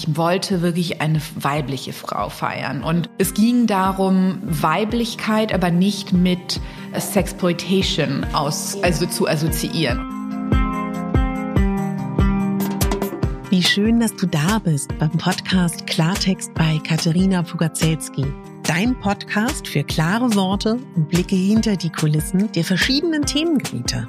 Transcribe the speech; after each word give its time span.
ich 0.00 0.16
wollte 0.16 0.62
wirklich 0.62 1.02
eine 1.02 1.20
weibliche 1.34 1.92
Frau 1.92 2.30
feiern. 2.30 2.82
Und 2.82 3.10
es 3.18 3.34
ging 3.34 3.66
darum, 3.66 4.38
Weiblichkeit 4.42 5.52
aber 5.52 5.70
nicht 5.70 6.14
mit 6.14 6.58
Sexploitation 6.98 8.24
aus, 8.32 8.82
also 8.82 9.04
zu 9.04 9.28
assoziieren. 9.28 10.00
Wie 13.50 13.62
schön, 13.62 14.00
dass 14.00 14.16
du 14.16 14.26
da 14.26 14.60
bist 14.60 14.96
beim 14.98 15.10
Podcast 15.10 15.86
Klartext 15.86 16.54
bei 16.54 16.78
Katharina 16.86 17.42
Pugacelski. 17.42 18.24
Dein 18.62 18.98
Podcast 19.00 19.68
für 19.68 19.84
klare 19.84 20.34
Worte 20.34 20.78
und 20.96 21.08
Blicke 21.08 21.36
hinter 21.36 21.76
die 21.76 21.90
Kulissen 21.90 22.50
der 22.52 22.64
verschiedenen 22.64 23.26
Themengebiete. 23.26 24.08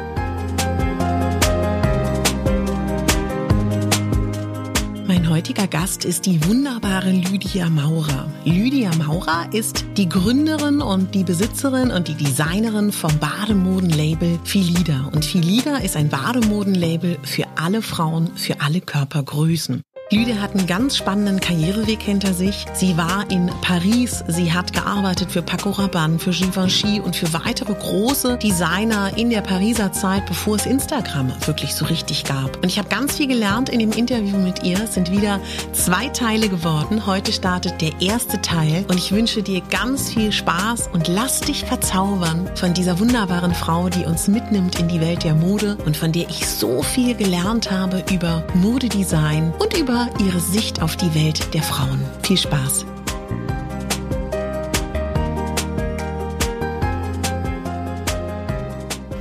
Mein 5.21 5.29
heutiger 5.29 5.67
Gast 5.67 6.03
ist 6.03 6.25
die 6.25 6.43
wunderbare 6.47 7.11
Lydia 7.11 7.69
Maurer. 7.69 8.27
Lydia 8.43 8.89
Maurer 8.95 9.47
ist 9.53 9.85
die 9.95 10.09
Gründerin 10.09 10.81
und 10.81 11.13
die 11.13 11.23
Besitzerin 11.23 11.91
und 11.91 12.07
die 12.07 12.15
Designerin 12.15 12.91
vom 12.91 13.15
Bademodenlabel 13.19 14.39
Filida. 14.43 15.11
Und 15.13 15.23
Filida 15.23 15.77
ist 15.77 15.95
ein 15.95 16.09
Bademodenlabel 16.09 17.19
für 17.21 17.45
alle 17.55 17.83
Frauen, 17.83 18.35
für 18.35 18.61
alle 18.61 18.81
Körpergrößen. 18.81 19.83
Lydia 20.13 20.41
hat 20.41 20.53
einen 20.53 20.67
ganz 20.67 20.97
spannenden 20.97 21.39
Karriereweg 21.39 22.01
hinter 22.01 22.33
sich. 22.33 22.65
Sie 22.73 22.97
war 22.97 23.31
in 23.31 23.49
Paris, 23.61 24.25
sie 24.27 24.51
hat 24.51 24.73
gearbeitet 24.73 25.31
für 25.31 25.41
Paco 25.41 25.69
Rabanne, 25.69 26.19
für 26.19 26.31
Givenchy 26.31 26.99
und 26.99 27.15
für 27.15 27.31
weitere 27.31 27.73
große 27.73 28.37
Designer 28.37 29.15
in 29.15 29.29
der 29.29 29.39
Pariser 29.39 29.93
Zeit, 29.93 30.25
bevor 30.25 30.57
es 30.57 30.65
Instagram 30.65 31.31
wirklich 31.45 31.73
so 31.73 31.85
richtig 31.85 32.25
gab. 32.25 32.57
Und 32.57 32.65
ich 32.65 32.77
habe 32.77 32.89
ganz 32.89 33.15
viel 33.15 33.27
gelernt 33.27 33.69
in 33.69 33.79
dem 33.79 33.93
Interview 33.93 34.35
mit 34.35 34.63
ihr. 34.63 34.83
Es 34.83 34.95
sind 34.95 35.11
wieder 35.11 35.39
zwei 35.71 36.09
Teile 36.09 36.49
geworden. 36.49 37.05
Heute 37.05 37.31
startet 37.31 37.79
der 37.79 37.93
erste 38.01 38.41
Teil 38.41 38.83
und 38.89 38.97
ich 38.97 39.13
wünsche 39.13 39.41
dir 39.41 39.61
ganz 39.69 40.09
viel 40.09 40.33
Spaß 40.33 40.89
und 40.91 41.07
lass 41.07 41.39
dich 41.39 41.63
verzaubern 41.63 42.49
von 42.55 42.73
dieser 42.73 42.99
wunderbaren 42.99 43.55
Frau, 43.55 43.87
die 43.87 44.03
uns 44.03 44.27
mitnimmt 44.27 44.77
in 44.77 44.89
die 44.89 44.99
Welt 44.99 45.23
der 45.23 45.35
Mode 45.35 45.77
und 45.85 45.95
von 45.95 46.11
der 46.11 46.29
ich 46.29 46.45
so 46.49 46.83
viel 46.83 47.15
gelernt 47.15 47.71
habe 47.71 48.03
über 48.11 48.43
Modedesign 48.55 49.53
und 49.57 49.77
über 49.77 50.00
ihre 50.19 50.39
Sicht 50.39 50.81
auf 50.81 50.95
die 50.95 51.13
Welt 51.13 51.53
der 51.53 51.63
Frauen. 51.63 51.99
Viel 52.23 52.37
Spaß! 52.37 52.85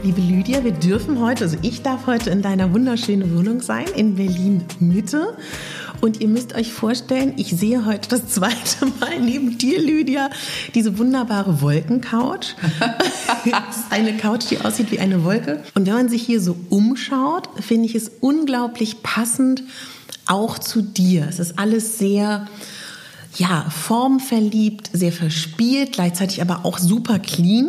Liebe 0.03 0.21
Lydia, 0.23 0.65
wir 0.65 0.73
dürfen 0.73 1.21
heute, 1.21 1.45
also 1.45 1.59
ich 1.63 1.83
darf 1.83 2.07
heute 2.07 2.31
in 2.31 2.41
deiner 2.41 2.73
wunderschönen 2.73 3.37
Wohnung 3.37 3.61
sein, 3.61 3.85
in 3.95 4.15
Berlin 4.17 4.65
Mitte. 4.79 5.37
Und 6.01 6.21
ihr 6.23 6.29
müsst 6.29 6.55
euch 6.55 6.73
vorstellen, 6.73 7.35
ich 7.37 7.49
sehe 7.51 7.85
heute 7.85 8.09
das 8.09 8.29
zweite 8.29 8.87
Mal 9.01 9.21
neben 9.21 9.59
dir, 9.59 9.81
Lydia, 9.81 10.31
diese 10.75 10.99
wunderbare 10.99 11.61
Wolkencouch. 11.61 12.57
eine 13.91 14.17
Couch, 14.17 14.45
die 14.51 14.61
aussieht 14.61 14.91
wie 14.91 14.99
eine 14.99 15.25
Wolke. 15.25 15.63
Und 15.75 15.87
wenn 15.87 15.95
man 15.95 16.09
sich 16.09 16.23
hier 16.23 16.41
so 16.41 16.57
umschaut, 16.71 17.51
finde 17.61 17.87
ich 17.87 17.95
es 17.95 18.11
unglaublich 18.21 19.03
passend 19.03 19.63
auch 20.31 20.59
zu 20.59 20.83
dir. 20.83 21.27
Es 21.29 21.39
ist 21.39 21.59
alles 21.59 21.99
sehr, 21.99 22.47
ja, 23.37 23.67
formverliebt, 23.69 24.91
sehr 24.93 25.13
verspielt, 25.13 25.93
gleichzeitig 25.93 26.41
aber 26.41 26.65
auch 26.65 26.79
super 26.79 27.19
clean. 27.19 27.69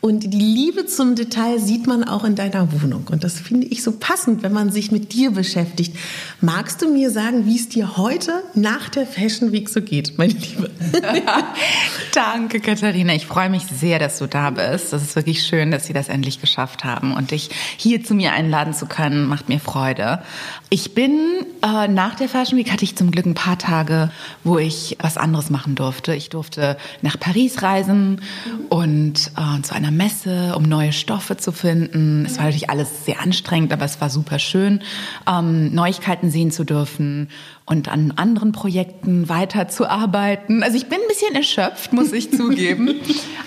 Und 0.00 0.20
die 0.20 0.38
Liebe 0.38 0.86
zum 0.86 1.14
Detail 1.16 1.58
sieht 1.58 1.86
man 1.86 2.04
auch 2.04 2.24
in 2.24 2.36
deiner 2.36 2.70
Wohnung. 2.72 3.08
Und 3.10 3.24
das 3.24 3.40
finde 3.40 3.66
ich 3.66 3.82
so 3.82 3.92
passend, 3.92 4.42
wenn 4.42 4.52
man 4.52 4.70
sich 4.70 4.92
mit 4.92 5.12
dir 5.12 5.30
beschäftigt. 5.30 5.96
Magst 6.40 6.82
du 6.82 6.92
mir 6.92 7.10
sagen, 7.10 7.46
wie 7.46 7.56
es 7.56 7.68
dir 7.68 7.96
heute 7.96 8.42
nach 8.54 8.88
der 8.88 9.06
Fashion 9.06 9.52
Week 9.52 9.68
so 9.68 9.80
geht, 9.80 10.16
meine 10.18 10.34
Liebe? 10.34 10.70
Danke, 12.14 12.60
Katharina. 12.60 13.14
Ich 13.14 13.26
freue 13.26 13.50
mich 13.50 13.62
sehr, 13.64 13.98
dass 13.98 14.18
du 14.18 14.26
da 14.26 14.50
bist. 14.50 14.92
Das 14.92 15.02
ist 15.02 15.16
wirklich 15.16 15.42
schön, 15.42 15.70
dass 15.70 15.86
Sie 15.86 15.92
das 15.92 16.08
endlich 16.08 16.40
geschafft 16.40 16.84
haben. 16.84 17.14
Und 17.14 17.30
dich 17.30 17.50
hier 17.76 18.04
zu 18.04 18.14
mir 18.14 18.32
einladen 18.32 18.74
zu 18.74 18.86
können, 18.86 19.26
macht 19.26 19.48
mir 19.48 19.60
Freude. 19.60 20.22
Ich 20.68 20.94
bin 20.94 21.18
äh, 21.62 21.88
nach 21.88 22.14
der 22.14 22.28
Fashion 22.28 22.58
Week 22.58 22.70
hatte 22.70 22.84
ich 22.84 22.96
zum 22.96 23.10
Glück 23.10 23.26
ein 23.26 23.34
paar 23.34 23.58
Tage, 23.58 24.10
wo 24.44 24.58
ich 24.58 24.96
was 25.00 25.16
anderes 25.16 25.50
machen 25.50 25.74
durfte. 25.74 26.14
Ich 26.14 26.28
durfte 26.28 26.76
nach 27.02 27.18
Paris 27.18 27.62
reisen 27.62 28.20
und 28.68 29.32
äh, 29.36 29.62
zu 29.62 29.74
einer 29.74 29.90
Messe, 29.96 30.54
um 30.56 30.64
neue 30.64 30.92
Stoffe 30.92 31.36
zu 31.36 31.52
finden. 31.52 32.24
Es 32.26 32.36
war 32.36 32.44
natürlich 32.44 32.70
alles 32.70 33.04
sehr 33.04 33.20
anstrengend, 33.20 33.72
aber 33.72 33.84
es 33.84 34.00
war 34.00 34.10
super 34.10 34.38
schön, 34.38 34.80
ähm, 35.28 35.74
Neuigkeiten 35.74 36.30
sehen 36.30 36.50
zu 36.50 36.64
dürfen 36.64 37.28
und 37.64 37.88
an 37.88 38.12
anderen 38.16 38.52
Projekten 38.52 39.28
weiterzuarbeiten. 39.28 40.62
Also 40.62 40.76
ich 40.76 40.86
bin 40.86 40.98
ein 40.98 41.08
bisschen 41.08 41.34
erschöpft, 41.34 41.92
muss 41.92 42.12
ich 42.12 42.30
zugeben, 42.36 42.94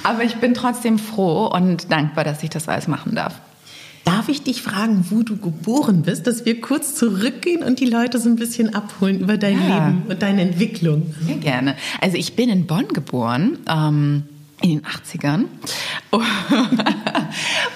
aber 0.04 0.24
ich 0.24 0.36
bin 0.36 0.54
trotzdem 0.54 1.00
froh 1.00 1.48
und 1.48 1.92
dankbar, 1.92 2.24
dass 2.24 2.44
ich 2.44 2.50
das 2.50 2.68
alles 2.68 2.88
machen 2.88 3.16
darf. 3.16 3.40
Darf 4.06 4.28
ich 4.28 4.42
dich 4.42 4.62
fragen, 4.62 5.06
wo 5.10 5.22
du 5.22 5.38
geboren 5.38 6.02
bist, 6.02 6.26
dass 6.26 6.46
wir 6.46 6.62
kurz 6.62 6.96
zurückgehen 6.96 7.64
und 7.64 7.80
die 7.80 7.86
Leute 7.86 8.18
so 8.18 8.28
ein 8.28 8.38
bisschen 8.38 8.74
abholen 8.74 9.20
über 9.20 9.38
dein 9.38 9.60
ja. 9.62 9.88
Leben 9.88 10.04
und 10.10 10.22
deine 10.22 10.42
Entwicklung? 10.42 11.14
Sehr 11.22 11.36
gerne. 11.36 11.76
Also 12.02 12.18
ich 12.18 12.36
bin 12.36 12.50
in 12.50 12.66
Bonn 12.66 12.88
geboren. 12.88 13.60
Ähm 13.70 14.24
in 14.62 14.70
den 14.70 14.82
80ern. 14.82 15.46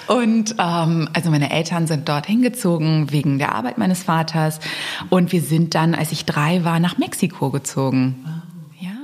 Und 0.06 0.54
ähm, 0.58 1.08
also 1.12 1.30
meine 1.30 1.50
Eltern 1.50 1.86
sind 1.86 2.08
dort 2.08 2.26
hingezogen 2.26 3.10
wegen 3.10 3.38
der 3.38 3.54
Arbeit 3.54 3.78
meines 3.78 4.02
Vaters. 4.02 4.60
Und 5.10 5.32
wir 5.32 5.40
sind 5.40 5.74
dann, 5.74 5.94
als 5.94 6.12
ich 6.12 6.24
drei 6.24 6.64
war, 6.64 6.80
nach 6.80 6.98
Mexiko 6.98 7.50
gezogen. 7.50 8.33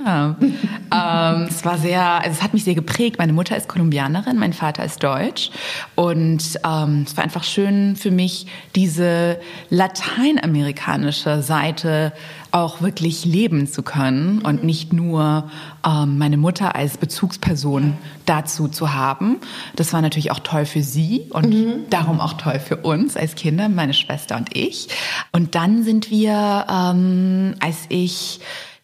Ja, 0.03 0.35
ähm, 0.39 1.47
es 1.47 1.63
war 1.63 1.77
sehr, 1.77 2.01
also 2.01 2.31
es 2.31 2.41
hat 2.41 2.53
mich 2.53 2.63
sehr 2.63 2.75
geprägt. 2.75 3.17
Meine 3.19 3.33
Mutter 3.33 3.55
ist 3.55 3.67
Kolumbianerin, 3.67 4.37
mein 4.37 4.53
Vater 4.53 4.83
ist 4.83 5.03
Deutsch 5.03 5.51
und 5.95 6.59
ähm, 6.65 7.03
es 7.05 7.15
war 7.15 7.23
einfach 7.23 7.43
schön 7.43 7.95
für 7.95 8.11
mich, 8.11 8.47
diese 8.75 9.39
lateinamerikanische 9.69 11.41
Seite 11.43 12.13
auch 12.51 12.81
wirklich 12.81 13.25
leben 13.25 13.67
zu 13.67 13.81
können 13.83 14.39
und 14.39 14.63
nicht 14.63 14.91
nur 14.91 15.49
ähm, 15.85 16.17
meine 16.17 16.37
Mutter 16.37 16.75
als 16.75 16.97
Bezugsperson 16.97 17.97
dazu 18.25 18.67
zu 18.67 18.93
haben. 18.93 19.37
Das 19.75 19.93
war 19.93 20.01
natürlich 20.01 20.31
auch 20.31 20.39
toll 20.39 20.65
für 20.65 20.83
sie 20.83 21.27
und 21.29 21.53
mhm. 21.53 21.73
darum 21.89 22.19
auch 22.19 22.33
toll 22.33 22.59
für 22.59 22.77
uns 22.77 23.15
als 23.15 23.35
Kinder, 23.35 23.69
meine 23.69 23.93
Schwester 23.93 24.35
und 24.35 24.55
ich. 24.55 24.89
Und 25.31 25.55
dann 25.55 25.83
sind 25.83 26.09
wir, 26.09 26.65
ähm, 26.69 27.55
als 27.59 27.85
ich 27.89 28.41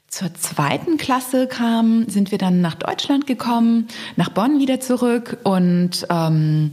zur 0.08 0.34
zweiten 0.34 0.98
Klasse 0.98 1.48
kam, 1.48 2.08
sind 2.08 2.32
wir 2.32 2.38
dann 2.38 2.62
nach 2.62 2.76
Deutschland 2.76 3.28
gekommen, 3.28 3.88
nach 4.16 4.30
Bonn 4.30 4.60
wieder 4.60 4.80
zurück 4.80 5.38
und 5.44 6.08
ähm, 6.10 6.72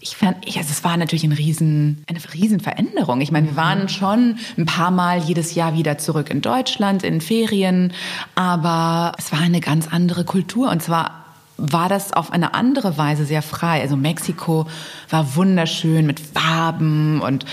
ich 0.00 0.16
fand, 0.16 0.46
ich, 0.46 0.56
also 0.58 0.70
es 0.70 0.84
war 0.84 0.96
natürlich 0.96 1.24
ein 1.24 1.32
riesen, 1.32 2.04
eine 2.06 2.20
riesen 2.32 2.60
Veränderung. 2.60 3.20
Ich 3.20 3.32
meine, 3.32 3.48
wir 3.48 3.56
waren 3.56 3.82
mhm. 3.82 3.88
schon 3.88 4.38
ein 4.56 4.66
paar 4.66 4.92
Mal 4.92 5.18
jedes 5.18 5.54
Jahr 5.54 5.74
wieder 5.74 5.98
zurück 5.98 6.30
in 6.30 6.42
Deutschland 6.42 7.02
in 7.02 7.20
Ferien, 7.20 7.92
aber 8.34 9.12
es 9.18 9.32
war 9.32 9.40
eine 9.40 9.60
ganz 9.60 9.88
andere 9.88 10.24
Kultur 10.24 10.70
und 10.70 10.82
zwar 10.82 11.25
war 11.56 11.88
das 11.88 12.12
auf 12.12 12.32
eine 12.32 12.54
andere 12.54 12.98
Weise 12.98 13.24
sehr 13.24 13.42
frei. 13.42 13.80
Also 13.80 13.96
Mexiko 13.96 14.66
war 15.10 15.36
wunderschön 15.36 16.06
mit 16.06 16.20
Farben 16.20 17.20
und 17.20 17.46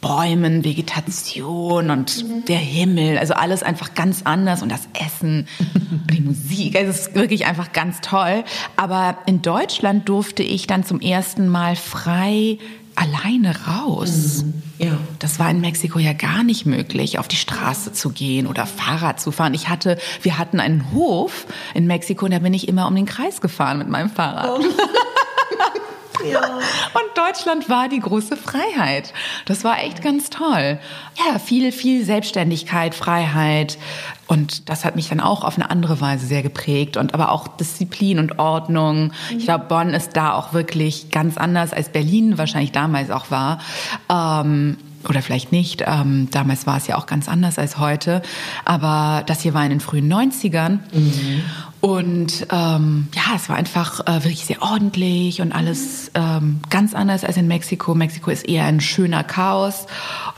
Bäumen, 0.00 0.64
Vegetation 0.64 1.90
und 1.90 2.24
mhm. 2.24 2.44
der 2.44 2.58
Himmel. 2.58 3.18
Also 3.18 3.34
alles 3.34 3.62
einfach 3.62 3.94
ganz 3.94 4.22
anders 4.24 4.62
und 4.62 4.70
das 4.70 4.88
Essen 4.92 5.48
und 5.74 6.10
die 6.14 6.20
Musik. 6.20 6.76
Also 6.76 6.90
es 6.90 7.08
ist 7.08 7.14
wirklich 7.14 7.46
einfach 7.46 7.72
ganz 7.72 8.00
toll. 8.02 8.44
Aber 8.76 9.18
in 9.26 9.42
Deutschland 9.42 10.08
durfte 10.08 10.42
ich 10.42 10.66
dann 10.66 10.84
zum 10.84 11.00
ersten 11.00 11.48
Mal 11.48 11.76
frei 11.76 12.58
alleine 12.96 13.54
raus. 13.66 14.44
Mhm. 14.44 14.62
Ja. 14.78 14.98
Das 15.18 15.38
war 15.38 15.50
in 15.50 15.60
Mexiko 15.60 15.98
ja 15.98 16.12
gar 16.12 16.42
nicht 16.42 16.66
möglich, 16.66 17.18
auf 17.18 17.28
die 17.28 17.36
Straße 17.36 17.92
zu 17.92 18.10
gehen 18.10 18.46
oder 18.46 18.66
Fahrrad 18.66 19.20
zu 19.20 19.32
fahren. 19.32 19.54
Ich 19.54 19.68
hatte, 19.68 19.98
wir 20.22 20.38
hatten 20.38 20.60
einen 20.60 20.92
Hof 20.92 21.46
in 21.74 21.86
Mexiko 21.86 22.26
und 22.26 22.32
da 22.32 22.40
bin 22.40 22.52
ich 22.52 22.68
immer 22.68 22.86
um 22.86 22.94
den 22.94 23.06
Kreis 23.06 23.40
gefahren 23.40 23.78
mit 23.78 23.88
meinem 23.88 24.10
Fahrrad. 24.10 24.60
Oh. 24.60 24.64
Ja. 26.24 26.40
Und 26.94 27.16
Deutschland 27.16 27.68
war 27.68 27.88
die 27.88 28.00
große 28.00 28.36
Freiheit. 28.36 29.12
Das 29.44 29.64
war 29.64 29.82
echt 29.82 30.02
ganz 30.02 30.30
toll. 30.30 30.78
Ja, 31.16 31.38
viel, 31.38 31.72
viel 31.72 32.04
Selbstständigkeit, 32.04 32.94
Freiheit. 32.94 33.78
Und 34.26 34.68
das 34.68 34.84
hat 34.84 34.96
mich 34.96 35.08
dann 35.08 35.20
auch 35.20 35.44
auf 35.44 35.56
eine 35.56 35.70
andere 35.70 36.00
Weise 36.00 36.26
sehr 36.26 36.42
geprägt. 36.42 36.96
Und 36.96 37.14
aber 37.14 37.30
auch 37.32 37.48
Disziplin 37.48 38.18
und 38.18 38.38
Ordnung. 38.38 39.12
Ich 39.36 39.44
glaube, 39.44 39.66
Bonn 39.66 39.90
ist 39.90 40.16
da 40.16 40.34
auch 40.34 40.52
wirklich 40.52 41.10
ganz 41.10 41.36
anders 41.36 41.72
als 41.72 41.90
Berlin 41.90 42.38
wahrscheinlich 42.38 42.72
damals 42.72 43.10
auch 43.10 43.30
war. 43.30 43.60
Ähm, 44.10 44.78
oder 45.08 45.22
vielleicht 45.22 45.52
nicht. 45.52 45.84
Ähm, 45.86 46.28
damals 46.30 46.66
war 46.66 46.76
es 46.76 46.86
ja 46.86 46.96
auch 46.96 47.06
ganz 47.06 47.28
anders 47.28 47.58
als 47.58 47.78
heute. 47.78 48.22
Aber 48.64 49.22
das 49.26 49.40
hier 49.42 49.54
war 49.54 49.64
in 49.64 49.70
den 49.70 49.80
frühen 49.80 50.12
90ern. 50.12 50.80
Mhm. 50.92 51.42
Und 51.80 52.46
ähm, 52.50 53.08
ja, 53.14 53.36
es 53.36 53.48
war 53.48 53.56
einfach 53.56 54.00
äh, 54.06 54.24
wirklich 54.24 54.46
sehr 54.46 54.62
ordentlich 54.62 55.40
und 55.42 55.52
alles 55.52 56.10
ähm, 56.14 56.60
ganz 56.70 56.94
anders 56.94 57.22
als 57.22 57.36
in 57.36 57.46
Mexiko. 57.46 57.94
Mexiko 57.94 58.30
ist 58.30 58.48
eher 58.48 58.64
ein 58.64 58.80
schöner 58.80 59.22
Chaos 59.22 59.86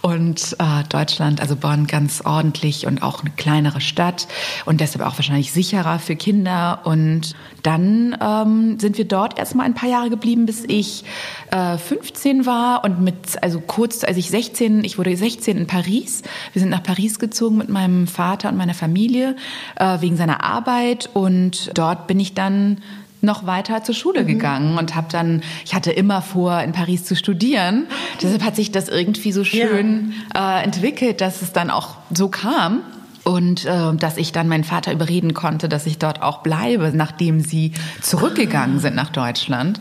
und 0.03 0.57
äh, 0.59 0.85
Deutschland, 0.89 1.41
also 1.41 1.57
Bonn, 1.57 1.87
ganz 1.87 2.23
ordentlich 2.25 2.87
und 2.87 3.03
auch 3.03 3.21
eine 3.21 3.31
kleinere 3.31 3.81
Stadt 3.81 4.27
und 4.65 4.81
deshalb 4.81 5.07
auch 5.07 5.17
wahrscheinlich 5.17 5.53
sicherer 5.53 5.99
für 6.01 6.17
Kinder. 6.17 6.81
Und 6.85 7.35
dann 7.63 8.17
ähm, 8.21 8.79
sind 8.81 8.99
wir 8.99 9.07
dort 9.07 9.39
erstmal 9.39 9.67
ein 9.67 9.75
paar 9.75 9.89
Jahre 9.89 10.11
geblieben, 10.11 10.45
bis 10.45 10.65
ich 10.67 11.05
äh, 11.53 11.79
15 11.79 12.47
war 12.47 12.85
und 12.85 13.01
mit, 13.01 13.43
also 13.43 13.61
kurz, 13.61 14.03
als 14.05 14.17
ich 14.17 14.29
16, 14.29 14.83
ich 14.83 14.99
wurde 14.99 15.17
16 15.17 15.57
in 15.57 15.67
Paris. 15.67 16.23
Wir 16.53 16.61
sind 16.61 16.71
nach 16.71 16.83
Paris 16.83 17.19
gezogen 17.19 17.57
mit 17.59 17.69
meinem 17.69 18.07
Vater 18.09 18.49
und 18.49 18.57
meiner 18.57 18.75
Familie 18.75 19.37
äh, 19.77 20.01
wegen 20.01 20.17
seiner 20.17 20.43
Arbeit 20.43 21.09
und 21.15 21.28
dort 21.75 22.07
bin 22.07 22.21
ich 22.21 22.35
dann 22.35 22.79
noch 23.21 23.47
weiter 23.47 23.83
zur 23.83 23.95
Schule 23.95 24.23
mhm. 24.23 24.27
gegangen 24.27 24.79
und 24.79 24.95
habe 24.95 25.09
dann, 25.11 25.43
ich 25.65 25.75
hatte 25.75 25.91
immer 25.91 26.23
vor, 26.23 26.61
in 26.63 26.73
Paris 26.73 27.05
zu 27.05 27.17
studieren. 27.17 27.87
Deshalb 28.23 28.45
hat 28.45 28.57
sich 28.57 28.71
das 28.71 28.89
irgendwie 28.89 29.33
so 29.33 29.45
schön 29.45 30.15
ja. 30.35 30.61
äh, 30.61 30.65
entwickelt, 30.65 31.21
dass 31.21 31.43
es 31.43 31.53
dann 31.53 31.71
auch 31.71 31.97
so 32.15 32.29
kam. 32.29 32.83
Und 33.25 33.67
äh, 33.67 33.95
dass 33.95 34.17
ich 34.17 34.33
dann 34.33 34.49
meinen 34.49 34.65
Vater 34.65 34.91
überreden 34.91 35.35
konnte, 35.35 35.69
dass 35.69 35.85
ich 35.85 35.99
dort 35.99 36.23
auch 36.23 36.39
bleibe, 36.39 36.93
nachdem 36.95 37.41
sie 37.41 37.73
zurückgegangen 38.01 38.79
sind 38.79 38.95
nach 38.95 39.11
Deutschland. 39.11 39.81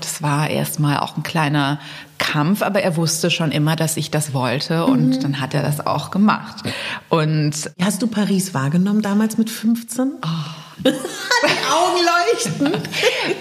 Das 0.00 0.22
war 0.22 0.48
erstmal 0.48 0.98
auch 0.98 1.16
ein 1.16 1.24
kleiner 1.24 1.80
Kampf, 2.18 2.62
aber 2.62 2.82
er 2.82 2.96
wusste 2.96 3.32
schon 3.32 3.50
immer, 3.50 3.74
dass 3.74 3.96
ich 3.96 4.12
das 4.12 4.32
wollte 4.32 4.84
und 4.86 5.08
mhm. 5.08 5.20
dann 5.20 5.40
hat 5.40 5.54
er 5.54 5.62
das 5.62 5.84
auch 5.84 6.12
gemacht. 6.12 6.62
Und 7.08 7.68
hast 7.82 8.00
du 8.00 8.06
Paris 8.06 8.54
wahrgenommen 8.54 9.02
damals 9.02 9.38
mit 9.38 9.50
15? 9.50 10.12
Oh. 10.22 10.63
Die 10.84 11.72
Augen 11.72 12.00
leuchten. 12.04 12.82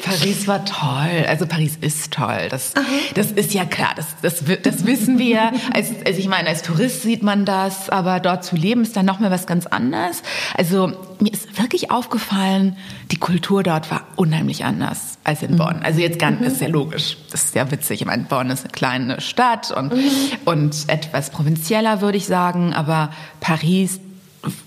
Paris 0.03 0.47
war 0.47 0.63
toll. 0.65 1.25
Also 1.27 1.45
Paris 1.45 1.77
ist 1.80 2.12
toll. 2.12 2.47
Das, 2.50 2.74
das 3.15 3.31
ist 3.31 3.53
ja 3.53 3.65
klar. 3.65 3.94
Das, 3.95 4.07
das, 4.21 4.44
das 4.62 4.85
wissen 4.85 5.19
wir. 5.19 5.51
Als, 5.74 5.89
also 6.06 6.19
ich 6.19 6.27
meine, 6.27 6.50
als 6.50 6.62
Tourist 6.62 7.01
sieht 7.01 7.24
man 7.24 7.45
das, 7.45 7.89
aber 7.89 8.19
dort 8.19 8.44
zu 8.44 8.56
leben 8.56 8.81
ist 8.81 8.95
dann 8.95 9.06
noch 9.06 9.19
mal 9.19 9.31
was 9.31 9.47
ganz 9.47 9.65
anderes. 9.65 10.21
Also 10.57 10.94
mir 11.19 11.31
ist 11.31 11.59
wirklich 11.59 11.91
aufgefallen, 11.91 12.77
die 13.12 13.18
Kultur 13.18 13.63
dort 13.63 13.89
war 13.89 14.03
unheimlich 14.15 14.65
anders 14.65 15.18
als 15.24 15.41
in 15.41 15.57
Bonn. 15.57 15.81
Also 15.83 16.01
jetzt 16.01 16.19
ganz, 16.19 16.39
mhm. 16.39 16.47
ist 16.47 16.62
ja 16.62 16.68
logisch. 16.68 17.18
Das 17.31 17.45
ist 17.45 17.56
ja 17.56 17.69
witzig. 17.71 18.01
Ich 18.01 18.07
meine, 18.07 18.24
Bonn 18.24 18.50
ist 18.50 18.63
eine 18.63 18.71
kleine 18.71 19.21
Stadt 19.21 19.71
und, 19.71 19.94
mhm. 19.94 20.09
und 20.45 20.75
etwas 20.88 21.29
provinzieller, 21.29 22.01
würde 22.01 22.18
ich 22.18 22.25
sagen. 22.25 22.74
Aber 22.74 23.12
Paris, 23.39 24.00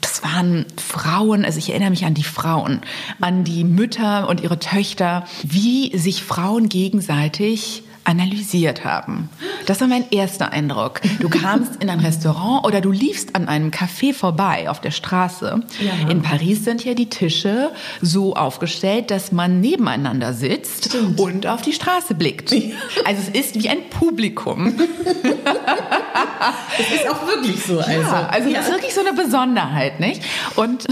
das 0.00 0.22
waren 0.22 0.66
Frauen, 0.76 1.44
also 1.44 1.58
ich 1.58 1.70
erinnere 1.70 1.90
mich 1.90 2.04
an 2.04 2.14
die 2.14 2.24
Frauen, 2.24 2.80
an 3.20 3.44
die 3.44 3.64
Mütter 3.64 4.28
und 4.28 4.40
ihre 4.40 4.58
Töchter, 4.58 5.26
wie 5.42 5.96
sich 5.96 6.22
Frauen 6.22 6.68
gegenseitig 6.68 7.82
analysiert 8.06 8.84
haben. 8.84 9.28
Das 9.66 9.80
war 9.80 9.88
mein 9.88 10.04
erster 10.10 10.52
Eindruck. 10.52 11.00
Du 11.18 11.28
kamst 11.28 11.82
in 11.82 11.90
ein 11.90 11.98
Restaurant 12.00 12.64
oder 12.64 12.80
du 12.80 12.92
liefst 12.92 13.34
an 13.34 13.48
einem 13.48 13.70
Café 13.70 14.14
vorbei 14.14 14.70
auf 14.70 14.80
der 14.80 14.92
Straße. 14.92 15.60
Ja. 15.80 16.08
In 16.08 16.22
Paris 16.22 16.64
sind 16.64 16.84
ja 16.84 16.94
die 16.94 17.10
Tische 17.10 17.72
so 18.00 18.36
aufgestellt, 18.36 19.10
dass 19.10 19.32
man 19.32 19.60
nebeneinander 19.60 20.32
sitzt 20.32 20.86
Stimmt. 20.86 21.20
und 21.20 21.46
auf 21.46 21.62
die 21.62 21.72
Straße 21.72 22.14
blickt. 22.14 22.52
Also 23.04 23.22
es 23.22 23.28
ist 23.28 23.62
wie 23.62 23.68
ein 23.68 23.90
Publikum. 23.90 24.74
Es 26.78 27.00
ist 27.00 27.08
auch 27.08 27.26
wirklich 27.26 27.62
so. 27.62 27.78
Also, 27.78 27.90
ja, 27.90 28.28
also 28.28 28.48
ja. 28.48 28.58
das 28.58 28.68
ist 28.68 28.72
wirklich 28.72 28.94
so 28.94 29.00
eine 29.00 29.12
Besonderheit, 29.12 30.00
nicht? 30.00 30.22
Und, 30.56 30.86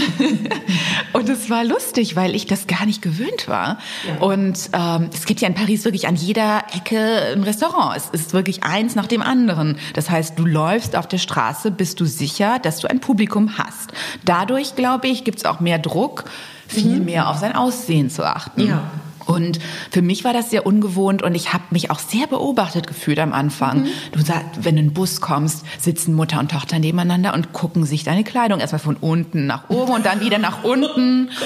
und 1.13 1.29
es 1.29 1.49
war 1.49 1.63
lustig, 1.63 2.15
weil 2.15 2.35
ich 2.35 2.45
das 2.45 2.67
gar 2.67 2.85
nicht 2.85 3.01
gewöhnt 3.01 3.47
war. 3.47 3.79
Ja. 4.07 4.23
Und 4.23 4.69
ähm, 4.73 5.09
es 5.13 5.25
gibt 5.25 5.41
ja 5.41 5.47
in 5.47 5.53
Paris 5.53 5.83
wirklich 5.83 6.07
an 6.07 6.15
jeder 6.15 6.63
Ecke 6.73 7.04
ein 7.05 7.43
Restaurant. 7.43 7.95
Es 7.95 8.09
ist 8.09 8.33
wirklich 8.33 8.63
eins 8.63 8.95
nach 8.95 9.07
dem 9.07 9.21
anderen. 9.21 9.77
Das 9.93 10.09
heißt, 10.09 10.37
du 10.37 10.45
läufst 10.45 10.95
auf 10.95 11.07
der 11.07 11.17
Straße, 11.17 11.71
bist 11.71 11.99
du 11.99 12.05
sicher, 12.05 12.59
dass 12.59 12.79
du 12.79 12.89
ein 12.89 12.99
Publikum 12.99 13.57
hast. 13.57 13.91
Dadurch, 14.23 14.75
glaube 14.75 15.07
ich, 15.07 15.23
gibt 15.23 15.39
es 15.39 15.45
auch 15.45 15.59
mehr 15.59 15.79
Druck, 15.79 16.25
viel 16.67 16.99
mhm. 16.99 17.05
mehr 17.05 17.29
auf 17.29 17.37
sein 17.37 17.55
Aussehen 17.55 18.09
zu 18.09 18.23
achten. 18.25 18.67
Ja. 18.67 18.83
Und 19.25 19.59
für 19.89 20.01
mich 20.01 20.23
war 20.23 20.33
das 20.33 20.51
sehr 20.51 20.65
ungewohnt 20.65 21.23
und 21.23 21.35
ich 21.35 21.51
habe 21.51 21.63
mich 21.71 21.89
auch 21.89 21.99
sehr 21.99 22.27
beobachtet 22.27 22.87
gefühlt 22.87 23.19
am 23.19 23.33
Anfang. 23.33 23.81
Mhm. 23.81 23.87
Du 24.11 24.21
sagst, 24.21 24.63
wenn 24.63 24.75
du 24.75 24.81
in 24.81 24.87
den 24.89 24.93
Bus 24.93 25.19
kommst, 25.19 25.65
sitzen 25.79 26.13
Mutter 26.13 26.39
und 26.39 26.51
Tochter 26.51 26.79
nebeneinander 26.79 27.33
und 27.33 27.51
gucken 27.51 27.85
sich 27.85 28.03
deine 28.03 28.23
Kleidung 28.23 28.59
erstmal 28.59 28.79
von 28.79 28.95
unten 28.97 29.47
nach 29.47 29.69
oben 29.69 29.93
und 29.93 30.05
dann 30.05 30.21
wieder 30.21 30.37
nach 30.37 30.63
unten. 30.63 31.29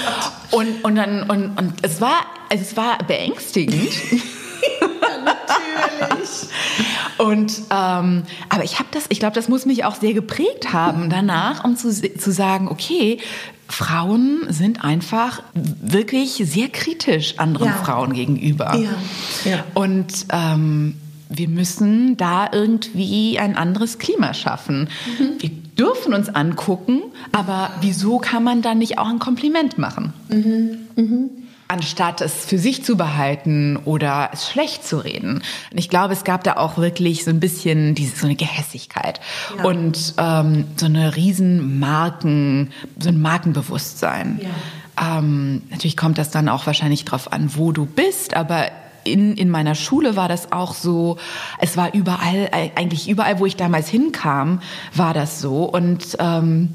Oh 0.52 0.56
und, 0.56 0.84
und 0.84 0.96
dann, 0.96 1.30
und, 1.30 1.56
und 1.56 1.74
es 1.82 2.00
war, 2.00 2.26
es 2.48 2.76
war 2.76 2.98
beängstigend. 3.06 3.88
natürlich. 5.24 6.48
Und 7.18 7.52
ähm, 7.70 8.22
aber 8.48 8.64
ich 8.64 8.78
habe 8.78 8.88
das, 8.92 9.04
ich 9.08 9.18
glaube, 9.18 9.34
das 9.34 9.48
muss 9.48 9.66
mich 9.66 9.84
auch 9.84 9.94
sehr 9.94 10.14
geprägt 10.14 10.72
haben 10.72 11.10
danach, 11.10 11.64
um 11.64 11.76
zu, 11.76 11.90
zu 11.92 12.32
sagen, 12.32 12.68
okay, 12.68 13.18
Frauen 13.68 14.46
sind 14.48 14.82
einfach 14.84 15.42
wirklich 15.54 16.42
sehr 16.44 16.68
kritisch 16.68 17.38
anderen 17.38 17.68
ja. 17.68 17.74
Frauen 17.74 18.12
gegenüber. 18.12 18.74
Ja. 18.74 19.50
ja. 19.50 19.64
Und 19.74 20.26
ähm, 20.32 20.96
wir 21.28 21.48
müssen 21.48 22.16
da 22.16 22.48
irgendwie 22.52 23.38
ein 23.38 23.56
anderes 23.56 23.98
Klima 23.98 24.34
schaffen. 24.34 24.88
Mhm. 25.18 25.40
Wir 25.40 25.50
dürfen 25.78 26.12
uns 26.12 26.28
angucken, 26.28 27.02
aber 27.32 27.70
wieso 27.80 28.18
kann 28.18 28.42
man 28.42 28.62
dann 28.62 28.78
nicht 28.78 28.98
auch 28.98 29.08
ein 29.08 29.20
Kompliment 29.20 29.78
machen? 29.78 30.12
Mhm. 30.28 30.78
Mhm 30.96 31.30
anstatt 31.70 32.20
es 32.20 32.44
für 32.44 32.58
sich 32.58 32.84
zu 32.84 32.96
behalten 32.96 33.76
oder 33.84 34.30
es 34.32 34.50
schlecht 34.50 34.84
zu 34.84 34.98
reden. 34.98 35.42
Und 35.70 35.78
ich 35.78 35.88
glaube, 35.88 36.12
es 36.12 36.24
gab 36.24 36.42
da 36.42 36.56
auch 36.56 36.76
wirklich 36.78 37.22
so 37.24 37.30
ein 37.30 37.38
bisschen 37.38 37.94
diese, 37.94 38.16
so 38.16 38.26
eine 38.26 38.34
Gehässigkeit 38.34 39.20
ja. 39.56 39.64
und 39.64 40.14
ähm, 40.18 40.64
so 40.76 40.86
eine 40.86 41.14
riesen 41.14 41.78
Marken, 41.78 42.72
so 42.98 43.08
ein 43.08 43.20
Markenbewusstsein. 43.20 44.40
Ja. 44.42 45.18
Ähm, 45.18 45.62
natürlich 45.70 45.96
kommt 45.96 46.18
das 46.18 46.30
dann 46.30 46.48
auch 46.48 46.66
wahrscheinlich 46.66 47.04
drauf 47.04 47.32
an, 47.32 47.52
wo 47.54 47.70
du 47.70 47.86
bist, 47.86 48.34
aber 48.34 48.66
in, 49.04 49.36
in 49.36 49.48
meiner 49.48 49.76
Schule 49.76 50.16
war 50.16 50.28
das 50.28 50.50
auch 50.50 50.74
so, 50.74 51.18
es 51.60 51.76
war 51.76 51.94
überall, 51.94 52.50
eigentlich 52.74 53.08
überall, 53.08 53.38
wo 53.38 53.46
ich 53.46 53.56
damals 53.56 53.88
hinkam, 53.88 54.60
war 54.94 55.14
das 55.14 55.40
so. 55.40 55.64
Und 55.64 56.16
ähm, 56.18 56.70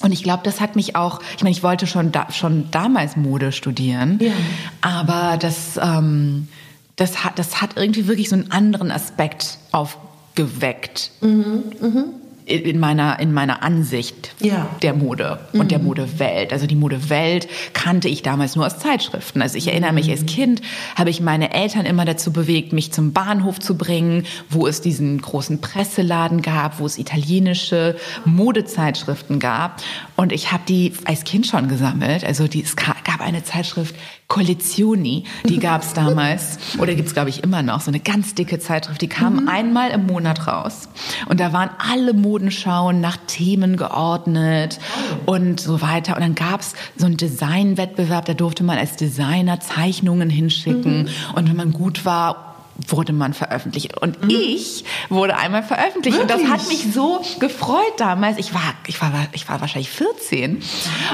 und 0.00 0.12
ich 0.12 0.22
glaube, 0.22 0.42
das 0.44 0.60
hat 0.60 0.76
mich 0.76 0.96
auch, 0.96 1.20
ich 1.36 1.42
meine, 1.42 1.50
ich 1.50 1.62
wollte 1.62 1.86
schon, 1.86 2.12
da, 2.12 2.30
schon 2.30 2.70
damals 2.70 3.16
Mode 3.16 3.52
studieren, 3.52 4.18
ja. 4.20 4.32
aber 4.80 5.36
das, 5.38 5.78
ähm, 5.82 6.48
das, 6.96 7.24
hat, 7.24 7.38
das 7.38 7.60
hat 7.60 7.76
irgendwie 7.76 8.06
wirklich 8.06 8.28
so 8.28 8.36
einen 8.36 8.50
anderen 8.50 8.90
Aspekt 8.90 9.58
aufgeweckt. 9.72 11.10
Mhm, 11.20 11.64
mh 11.80 12.04
in 12.48 12.78
meiner, 12.78 13.20
in 13.20 13.32
meiner 13.32 13.62
Ansicht 13.62 14.34
ja. 14.40 14.68
der 14.82 14.94
Mode 14.94 15.38
und 15.52 15.64
mhm. 15.64 15.68
der 15.68 15.78
Modewelt. 15.78 16.52
Also 16.52 16.66
die 16.66 16.74
Modewelt 16.74 17.46
kannte 17.74 18.08
ich 18.08 18.22
damals 18.22 18.56
nur 18.56 18.66
aus 18.66 18.78
Zeitschriften. 18.78 19.42
Also 19.42 19.58
ich 19.58 19.68
erinnere 19.68 19.92
mich, 19.92 20.10
als 20.10 20.26
Kind 20.26 20.62
habe 20.96 21.10
ich 21.10 21.20
meine 21.20 21.52
Eltern 21.52 21.84
immer 21.84 22.04
dazu 22.04 22.32
bewegt, 22.32 22.72
mich 22.72 22.92
zum 22.92 23.12
Bahnhof 23.12 23.60
zu 23.60 23.76
bringen, 23.76 24.24
wo 24.48 24.66
es 24.66 24.80
diesen 24.80 25.20
großen 25.20 25.60
Presseladen 25.60 26.42
gab, 26.42 26.80
wo 26.80 26.86
es 26.86 26.98
italienische 26.98 27.96
Modezeitschriften 28.24 29.38
gab. 29.38 29.82
Und 30.16 30.32
ich 30.32 30.50
habe 30.50 30.62
die 30.66 30.94
als 31.04 31.24
Kind 31.24 31.46
schon 31.46 31.68
gesammelt. 31.68 32.24
Also 32.24 32.48
die, 32.48 32.62
es 32.62 32.76
gab 32.76 33.20
eine 33.20 33.44
Zeitschrift, 33.44 33.94
Collezioni, 34.28 35.24
die 35.44 35.58
gab 35.58 35.82
es 35.82 35.94
damals 35.94 36.58
oder 36.78 36.94
gibt 36.94 37.08
es 37.08 37.14
glaube 37.14 37.30
ich 37.30 37.42
immer 37.42 37.62
noch, 37.62 37.80
so 37.80 37.90
eine 37.90 37.98
ganz 37.98 38.34
dicke 38.34 38.58
Zeitschrift, 38.58 39.00
die 39.00 39.08
kam 39.08 39.42
mhm. 39.42 39.48
einmal 39.48 39.90
im 39.90 40.06
Monat 40.06 40.46
raus 40.46 40.88
und 41.26 41.40
da 41.40 41.52
waren 41.52 41.70
alle 41.78 42.12
Modenschauen 42.38 43.00
nach 43.00 43.16
Themen 43.26 43.76
geordnet 43.76 44.78
und 45.26 45.60
so 45.60 45.80
weiter 45.80 46.14
und 46.14 46.22
dann 46.22 46.36
gab 46.36 46.60
es 46.60 46.74
so 46.96 47.06
einen 47.06 47.16
Designwettbewerb, 47.16 48.26
da 48.26 48.34
durfte 48.34 48.62
man 48.62 48.78
als 48.78 48.94
Designer 48.94 49.58
Zeichnungen 49.58 50.30
hinschicken 50.30 51.02
mhm. 51.02 51.08
und 51.34 51.48
wenn 51.48 51.56
man 51.56 51.72
gut 51.72 52.04
war, 52.04 52.54
wurde 52.86 53.12
man 53.12 53.34
veröffentlicht. 53.34 54.00
Und 54.00 54.22
mhm. 54.22 54.30
ich 54.30 54.84
wurde 55.08 55.36
einmal 55.36 55.64
veröffentlicht. 55.64 56.16
Wirklich? 56.16 56.36
Und 56.36 56.44
das 56.44 56.52
hat 56.52 56.68
mich 56.68 56.94
so 56.94 57.24
gefreut 57.40 57.94
damals. 57.96 58.38
Ich 58.38 58.54
war, 58.54 58.62
ich 58.86 59.02
war, 59.02 59.10
ich 59.32 59.48
war 59.48 59.60
wahrscheinlich 59.60 59.90
14. 59.90 60.62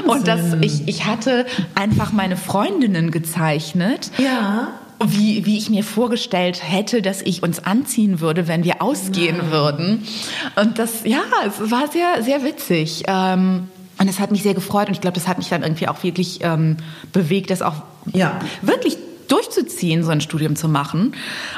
Wahnsinn. 0.05 0.07
Und 0.07 0.27
das, 0.27 0.53
ich, 0.61 0.87
ich 0.87 1.05
hatte 1.07 1.47
einfach 1.73 2.11
meine 2.11 2.37
Freundinnen 2.37 3.09
gezeichnet. 3.09 4.11
Ja 4.19 4.73
wie, 5.03 5.45
wie 5.45 5.57
ich 5.57 5.69
mir 5.69 5.83
vorgestellt 5.83 6.61
hätte, 6.63 7.01
dass 7.01 7.21
ich 7.21 7.43
uns 7.43 7.59
anziehen 7.59 8.19
würde, 8.19 8.47
wenn 8.47 8.63
wir 8.63 8.81
ausgehen 8.81 9.37
Nein. 9.37 9.51
würden. 9.51 10.07
Und 10.55 10.79
das, 10.79 11.03
ja, 11.03 11.21
es 11.45 11.71
war 11.71 11.87
sehr, 11.91 12.23
sehr 12.23 12.43
witzig. 12.43 13.03
Ähm, 13.07 13.69
und 13.97 14.07
es 14.09 14.19
hat 14.19 14.31
mich 14.31 14.43
sehr 14.43 14.53
gefreut 14.53 14.87
und 14.87 14.93
ich 14.93 15.01
glaube, 15.01 15.15
das 15.15 15.27
hat 15.27 15.37
mich 15.37 15.49
dann 15.49 15.63
irgendwie 15.63 15.87
auch 15.87 16.03
wirklich 16.03 16.39
ähm, 16.41 16.77
bewegt, 17.13 17.49
das 17.49 17.61
auch 17.61 17.83
ja. 18.13 18.39
wirklich 18.61 18.97
durchzuziehen, 19.27 20.03
so 20.03 20.11
ein 20.11 20.21
Studium 20.21 20.55
zu 20.55 20.67
machen. 20.67 21.13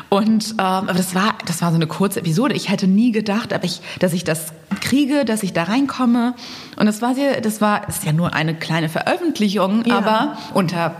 Und 0.09 0.51
ähm, 0.51 0.57
aber 0.59 0.93
das 0.93 1.15
war, 1.15 1.35
das 1.45 1.61
war 1.61 1.71
so 1.71 1.75
eine 1.75 1.87
kurze 1.87 2.19
Episode. 2.19 2.53
Ich 2.55 2.69
hätte 2.69 2.87
nie 2.87 3.11
gedacht, 3.11 3.53
aber 3.53 3.65
ich, 3.65 3.81
dass 3.99 4.13
ich 4.13 4.23
das 4.23 4.53
kriege, 4.81 5.25
dass 5.25 5.43
ich 5.43 5.53
da 5.53 5.63
reinkomme. 5.63 6.35
Und 6.77 6.85
das 6.85 7.01
war 7.01 7.15
sehr, 7.15 7.41
das 7.41 7.59
war, 7.59 7.87
ist 7.89 8.05
ja 8.05 8.13
nur 8.13 8.33
eine 8.33 8.55
kleine 8.55 8.89
Veröffentlichung, 8.89 9.83
ja. 9.85 9.97
aber 9.97 10.37
unter 10.53 10.95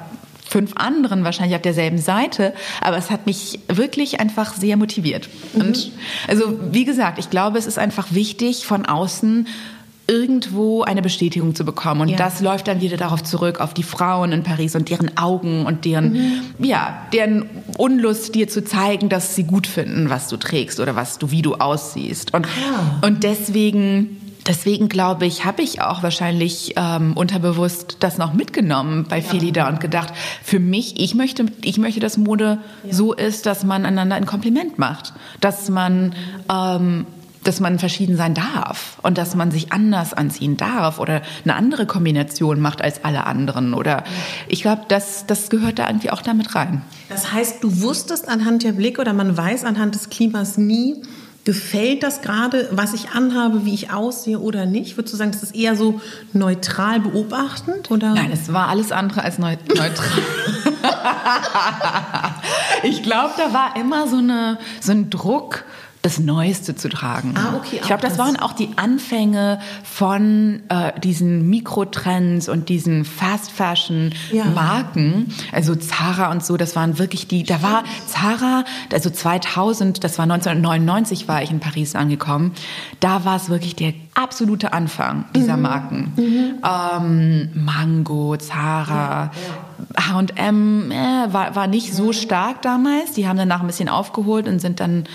fünf 0.50 0.74
anderen 0.76 1.24
wahrscheinlich 1.24 1.56
auf 1.56 1.62
derselben 1.62 1.98
Seite, 1.98 2.54
aber 2.82 2.98
es 2.98 3.12
hat 3.12 3.26
mich 3.26 3.60
wirklich 3.68 4.20
einfach 4.20 4.56
sehr 4.56 4.78
motiviert. 4.78 5.30
Mhm. 5.54 5.62
Und 5.62 5.92
also 6.28 6.60
wie 6.72 6.86
gesagt, 6.86 7.20
ich 7.20 7.30
glaube, 7.30 7.58
es 7.58 7.66
ist 7.66 7.78
einfach 7.78 8.08
wichtig 8.12 8.66
von 8.66 8.86
außen 8.86 9.48
irgendwo 10.08 10.84
eine 10.84 11.02
Bestätigung 11.02 11.54
zu 11.54 11.66
bekommen. 11.66 12.02
Und 12.02 12.10
ja. 12.10 12.18
das 12.18 12.40
läuft 12.40 12.68
dann 12.68 12.82
wieder 12.82 12.98
darauf 12.98 13.24
zurück, 13.24 13.60
auf 13.60 13.74
die 13.74 13.84
Frauen 13.84 14.32
in 14.32 14.44
Paris 14.44 14.76
und 14.76 14.90
deren 14.90 15.18
Augen 15.18 15.66
und 15.66 15.84
deren, 15.86 16.14
mhm. 16.14 16.42
ja, 16.60 17.06
deren 17.12 17.50
Unlust, 17.78 18.34
dir 18.34 18.48
zu 18.48 18.64
zeigen, 18.64 19.10
dass 19.10 19.36
sie 19.36 19.44
gut 19.44 19.68
finden, 19.68 20.10
was 20.10 20.30
du 20.30 20.38
trägst 20.38 20.80
oder 20.80 20.96
was 20.96 21.20
du, 21.20 21.32
wie 21.32 21.42
du 21.42 21.56
aussiehst. 21.56 22.34
Und, 22.34 22.48
ah. 22.48 23.06
und 23.06 23.24
deswegen, 23.24 24.22
deswegen 24.48 24.90
glaube 24.90 25.26
ich, 25.26 25.46
habe 25.46 25.62
ich 25.62 25.82
auch 25.82 26.04
wahrscheinlich 26.04 26.74
ähm, 26.76 27.14
unterbewusst 27.16 27.98
das 28.00 28.18
noch 28.18 28.34
mitgenommen 28.34 29.06
bei 29.10 29.18
ja. 29.20 29.24
Felida 29.24 29.68
und 29.68 29.80
gedacht, 29.80 30.14
für 30.44 30.60
mich, 30.60 31.00
ich 31.00 31.16
möchte, 31.16 31.46
ich 31.64 31.78
möchte, 31.78 32.00
dass 32.00 32.18
Mode 32.18 32.60
ja. 32.84 32.94
so 32.94 33.14
ist, 33.14 33.46
dass 33.46 33.64
man 33.64 33.86
einander 33.86 34.16
ein 34.16 34.26
Kompliment 34.26 34.80
macht, 34.80 35.14
dass 35.42 35.70
man 35.70 36.14
ähm, 36.52 37.06
dass 37.48 37.62
man 37.62 37.80
verschieden 37.80 38.18
sein 38.18 38.34
darf 38.34 39.00
und 39.04 39.18
dass 39.18 39.34
man 39.34 39.52
sich 39.52 39.72
anders 39.72 40.14
anziehen 40.14 40.58
darf 40.58 41.00
oder 41.00 41.22
eine 41.46 41.56
andere 41.56 41.86
Kombination 41.86 42.60
macht 42.60 42.82
als 42.82 43.06
alle 43.06 43.26
anderen. 43.26 43.74
Oder 43.74 44.04
ich 44.50 44.62
glaube, 44.62 44.82
das, 44.90 45.26
das 45.28 45.50
gehört 45.50 45.80
da 45.80 45.88
irgendwie 45.88 46.10
auch 46.10 46.22
damit 46.22 46.56
rein. 46.56 46.82
Das 47.08 47.32
heißt, 47.32 47.64
du 47.64 47.82
wusstest 47.82 48.28
anhand 48.28 48.64
der 48.64 48.74
Blicke 48.74 49.00
oder 49.00 49.14
man 49.14 49.38
weiß 49.38 49.64
anhand 49.64 49.96
des 49.96 50.10
Klimas 50.10 50.58
nie, 50.58 51.02
gefällt 51.48 52.04
das 52.04 52.22
gerade, 52.22 52.68
was 52.72 52.94
ich 52.94 53.12
anhabe, 53.12 53.64
wie 53.64 53.74
ich 53.74 53.90
aussehe 53.90 54.38
oder 54.38 54.66
nicht? 54.66 54.98
Würdest 54.98 55.14
du 55.14 55.18
sagen, 55.18 55.32
das 55.32 55.44
ist 55.44 55.56
eher 55.56 55.78
so 55.78 56.02
neutral 56.34 57.00
beobachtend? 57.00 57.90
Oder? 57.90 58.14
Nein, 58.14 58.32
es 58.34 58.52
war 58.52 58.68
alles 58.68 58.92
andere 58.92 59.24
als 59.24 59.38
neutral. 59.40 59.64
ich 62.84 63.02
glaube, 63.02 63.32
da 63.38 63.54
war 63.54 63.78
immer 63.78 64.10
so, 64.10 64.18
eine, 64.18 64.58
so 64.82 64.92
ein 64.92 65.10
Druck 65.10 65.64
das 66.02 66.20
Neueste 66.20 66.76
zu 66.76 66.90
tragen. 66.90 67.34
Ah, 67.36 67.56
okay. 67.58 67.80
Ich 67.82 67.88
glaube, 67.88 68.02
das, 68.02 68.18
waren 68.18 68.38
auch 68.38 68.54
die 68.54 68.70
Anfänge 68.76 69.60
von 69.84 70.62
äh, 70.70 70.98
diesen 71.00 71.50
Mikrotrends 71.50 72.50
und 72.50 72.70
diesen 72.70 73.04
Fast 73.04 73.52
Fashion 73.52 74.14
Marken. 74.56 75.28
Ja. 75.28 75.58
Also 75.58 75.76
Zara 75.76 76.32
und 76.32 76.46
so, 76.46 76.58
das 76.58 76.76
waren 76.76 77.00
wirklich 77.00 77.28
die, 77.28 77.44
da 77.44 77.62
war 77.62 77.84
Zara, 78.08 78.64
also 78.92 79.10
2000, 79.10 80.04
das 80.04 80.18
war 80.18 80.24
1999 80.24 81.28
war 81.28 81.42
ich 81.42 81.52
in 81.52 81.60
Paris 81.60 81.96
angekommen. 81.96 82.54
Da 83.00 83.26
war 83.26 83.36
es 83.36 83.50
wirklich 83.50 83.76
der 83.76 83.94
absolute 84.14 84.74
Anfang 84.74 85.26
dieser 85.36 85.58
mhm. 85.58 85.64
Marken. 85.64 86.14
Mhm. 86.16 86.54
Ähm, 86.64 87.50
Mango, 87.54 88.38
Zara, 88.38 89.32
H&M 89.96 90.92
äh, 90.92 90.96
war, 91.34 91.56
war 91.56 91.68
nicht 91.68 91.94
so 91.94 92.14
stark 92.14 92.62
damals. 92.62 93.14
Die 93.14 93.28
haben 93.28 93.38
danach 93.38 93.62
ein 93.62 93.68
bisschen 93.68 93.90
aufgeholt 93.90 94.48
und 94.48 94.60
sind 94.60 94.80
dann 94.80 95.06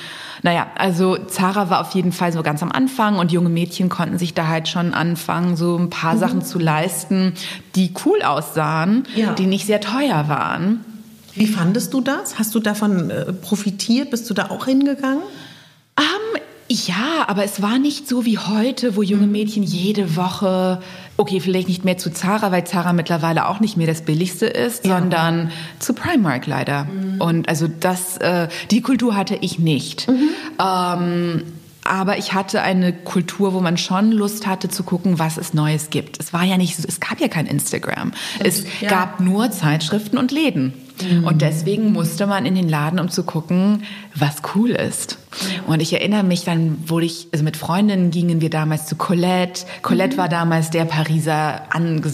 naja, 0.43 0.67
also 0.77 1.17
Zara 1.17 1.71
war 1.71 1.81
auf 1.81 1.95
jeden 1.95 2.11
Fall 2.11 2.33
so 2.33 2.43
ganz 2.43 2.63
am 2.63 2.73
Anfang 2.73 3.19
und 3.19 3.31
junge 3.31 3.49
Mädchen 3.49 3.89
konnten 3.89 4.19
sich 4.19 4.35
da 4.35 4.49
halt 4.49 4.67
schon 4.67 4.93
anfangen, 4.93 5.57
so 5.57 5.77
ein 5.77 5.89
paar 5.89 6.15
mhm. 6.15 6.19
Sachen 6.19 6.43
zu 6.43 6.59
leisten, 6.59 7.35
die 7.77 7.93
cool 8.05 8.23
aussahen, 8.23 9.05
ja. 9.15 9.35
die 9.35 9.47
nicht 9.47 9.67
sehr 9.67 9.81
teuer 9.81 10.29
waren. 10.29 10.85
Wie 11.35 11.47
fandest 11.47 11.95
du 11.95 12.01
das? 12.01 12.39
Hast 12.39 12.55
du 12.55 12.59
davon 12.59 13.11
äh, 13.11 13.33
profitiert? 13.33 14.11
Bist 14.11 14.29
du 14.29 14.35
da 14.35 14.51
auch 14.51 14.67
hingegangen? 14.67 15.23
Um, 15.97 16.05
ähm, 16.05 16.43
ja, 16.69 17.25
aber 17.27 17.45
es 17.45 17.63
war 17.63 17.79
nicht 17.79 18.09
so 18.09 18.25
wie 18.25 18.39
heute, 18.39 18.97
wo 18.97 19.03
junge 19.03 19.27
Mädchen 19.27 19.63
jede 19.63 20.17
Woche, 20.17 20.83
okay, 21.17 21.41
vielleicht 21.41 21.69
nicht 21.69 21.85
mehr 21.85 21.99
zu 21.99 22.11
Zara, 22.11 22.53
weil 22.53 22.65
Zara 22.65 22.93
mittlerweile 22.93 23.47
auch 23.47 23.61
nicht 23.61 23.77
mehr 23.77 23.87
das 23.87 24.03
Billigste 24.03 24.47
ist, 24.47 24.85
ja. 24.85 24.99
sondern 24.99 25.51
zu 25.79 25.95
Primark 25.95 26.47
leider. 26.47 26.85
Mhm. 26.85 27.21
Und 27.21 27.49
also 27.49 27.69
das, 27.69 28.17
äh, 28.19 28.49
die 28.71 28.81
Kultur 28.81 29.15
hatte 29.15 29.37
ich 29.41 29.59
nicht. 29.59 30.09
Mhm. 30.09 30.29
Ähm, 30.61 31.43
aber 31.85 32.17
ich 32.17 32.33
hatte 32.33 32.63
eine 32.63 32.93
Kultur, 32.93 33.55
wo 33.55 33.61
man 33.61 33.77
schon 33.77 34.13
Lust 34.13 34.47
hatte 34.47 34.69
zu 34.69 34.85
gucken, 34.85 35.19
was 35.19 35.37
es 35.37 35.53
Neues 35.53 35.91
gibt. 35.91 36.21
Es 36.21 36.33
war 36.33 36.45
ja 36.45 36.57
nicht, 36.57 36.79
es 36.79 37.01
gab 37.01 37.21
ja 37.21 37.29
kein 37.29 37.47
Instagram. 37.47 38.13
Es 38.39 38.65
ja. 38.81 38.89
gab 38.89 39.21
nur 39.21 39.51
Zeitschriften 39.51 40.17
und 40.17 40.31
Läden. 40.31 40.75
Mhm. 41.05 41.25
Und 41.25 41.43
deswegen 41.43 41.93
musste 41.93 42.27
man 42.27 42.47
in 42.47 42.55
den 42.55 42.69
Laden, 42.69 42.99
um 42.99 43.11
zu 43.11 43.23
gucken, 43.23 43.85
was 44.15 44.37
cool 44.55 44.71
ist. 44.71 45.19
Und 45.67 45.81
ich 45.81 45.93
erinnere 45.93 46.23
mich, 46.23 46.45
dann 46.45 46.89
wurde 46.89 47.07
ich, 47.07 47.29
also 47.33 47.45
mit 47.45 47.57
Freundinnen 47.57 48.11
gingen 48.11 48.41
wir 48.41 48.51
damals 48.51 48.87
zu 48.87 48.97
Colette. 48.97 49.65
Colette 49.83 50.15
mhm. 50.15 50.19
war 50.19 50.29
damals 50.29 50.71
der 50.71 50.85
Pariser, 50.85 51.63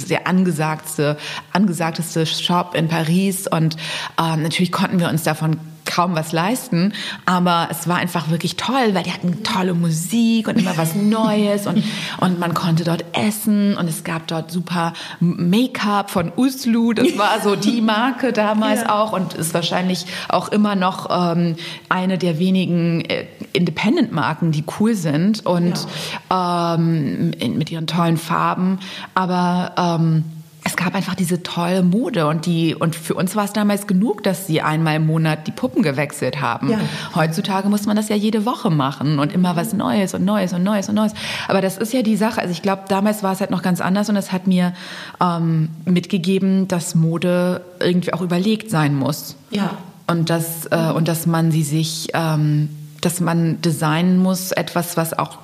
der 0.08 0.26
angesagteste, 0.26 1.16
angesagteste 1.52 2.26
Shop 2.26 2.74
in 2.74 2.88
Paris. 2.88 3.46
Und 3.46 3.76
ähm, 4.20 4.42
natürlich 4.42 4.72
konnten 4.72 5.00
wir 5.00 5.08
uns 5.08 5.22
davon 5.22 5.58
kaum 5.88 6.14
was 6.14 6.32
leisten, 6.32 6.92
aber 7.26 7.68
es 7.70 7.88
war 7.88 7.96
einfach 7.96 8.30
wirklich 8.30 8.56
toll, 8.56 8.90
weil 8.92 9.02
die 9.02 9.12
hatten 9.12 9.42
tolle 9.42 9.74
Musik 9.74 10.46
und 10.46 10.58
immer 10.58 10.76
was 10.76 10.94
Neues 11.08 11.66
und, 11.66 11.82
und 12.18 12.38
man 12.38 12.54
konnte 12.54 12.84
dort 12.84 13.04
essen 13.12 13.76
und 13.76 13.88
es 13.88 14.04
gab 14.04 14.26
dort 14.28 14.50
super 14.50 14.92
Make-up 15.18 16.10
von 16.10 16.30
Uslu, 16.36 16.92
das 16.92 17.16
war 17.18 17.40
so 17.42 17.56
die 17.56 17.80
Marke 17.88 18.32
damals 18.32 18.82
ja. 18.82 18.94
auch 18.94 19.12
und 19.12 19.34
ist 19.34 19.54
wahrscheinlich 19.54 20.06
auch 20.28 20.48
immer 20.50 20.76
noch 20.76 21.08
ähm, 21.10 21.56
eine 21.88 22.18
der 22.18 22.38
wenigen 22.38 23.00
äh, 23.06 23.24
Independent-Marken, 23.52 24.52
die 24.52 24.64
cool 24.78 24.94
sind 24.94 25.44
und 25.46 25.86
ja. 26.30 26.74
ähm, 26.74 27.30
mit 27.56 27.70
ihren 27.70 27.86
tollen 27.86 28.18
Farben, 28.18 28.78
aber 29.14 29.72
ähm, 29.76 30.24
es 30.68 30.76
gab 30.76 30.94
einfach 30.94 31.14
diese 31.14 31.42
tolle 31.42 31.82
Mode 31.82 32.26
und 32.26 32.44
die 32.44 32.74
und 32.74 32.94
für 32.94 33.14
uns 33.14 33.34
war 33.34 33.44
es 33.44 33.54
damals 33.54 33.86
genug, 33.86 34.22
dass 34.22 34.46
sie 34.46 34.60
einmal 34.60 34.96
im 34.96 35.06
Monat 35.06 35.46
die 35.46 35.50
Puppen 35.50 35.82
gewechselt 35.82 36.42
haben. 36.42 36.68
Ja. 36.68 36.78
Heutzutage 37.14 37.70
muss 37.70 37.86
man 37.86 37.96
das 37.96 38.10
ja 38.10 38.16
jede 38.16 38.44
Woche 38.44 38.68
machen 38.68 39.18
und 39.18 39.32
immer 39.32 39.56
was 39.56 39.72
Neues 39.72 40.12
und 40.12 40.26
Neues 40.26 40.52
und 40.52 40.62
Neues 40.62 40.90
und 40.90 40.94
Neues. 40.94 41.14
Aber 41.48 41.62
das 41.62 41.78
ist 41.78 41.94
ja 41.94 42.02
die 42.02 42.16
Sache. 42.16 42.42
Also 42.42 42.52
ich 42.52 42.60
glaube, 42.60 42.82
damals 42.86 43.22
war 43.22 43.32
es 43.32 43.40
halt 43.40 43.50
noch 43.50 43.62
ganz 43.62 43.80
anders 43.80 44.10
und 44.10 44.16
es 44.16 44.30
hat 44.30 44.46
mir 44.46 44.74
ähm, 45.22 45.70
mitgegeben, 45.86 46.68
dass 46.68 46.94
Mode 46.94 47.62
irgendwie 47.80 48.12
auch 48.12 48.20
überlegt 48.20 48.70
sein 48.70 48.94
muss. 48.94 49.36
Ja. 49.50 49.78
Und 50.06 50.28
dass 50.28 50.66
äh, 50.66 50.92
und 50.94 51.08
dass 51.08 51.24
man 51.24 51.50
sie 51.50 51.62
sich, 51.62 52.08
ähm, 52.12 52.68
dass 53.00 53.20
man 53.20 53.62
designen 53.62 54.18
muss, 54.18 54.52
etwas, 54.52 54.98
was 54.98 55.18
auch 55.18 55.38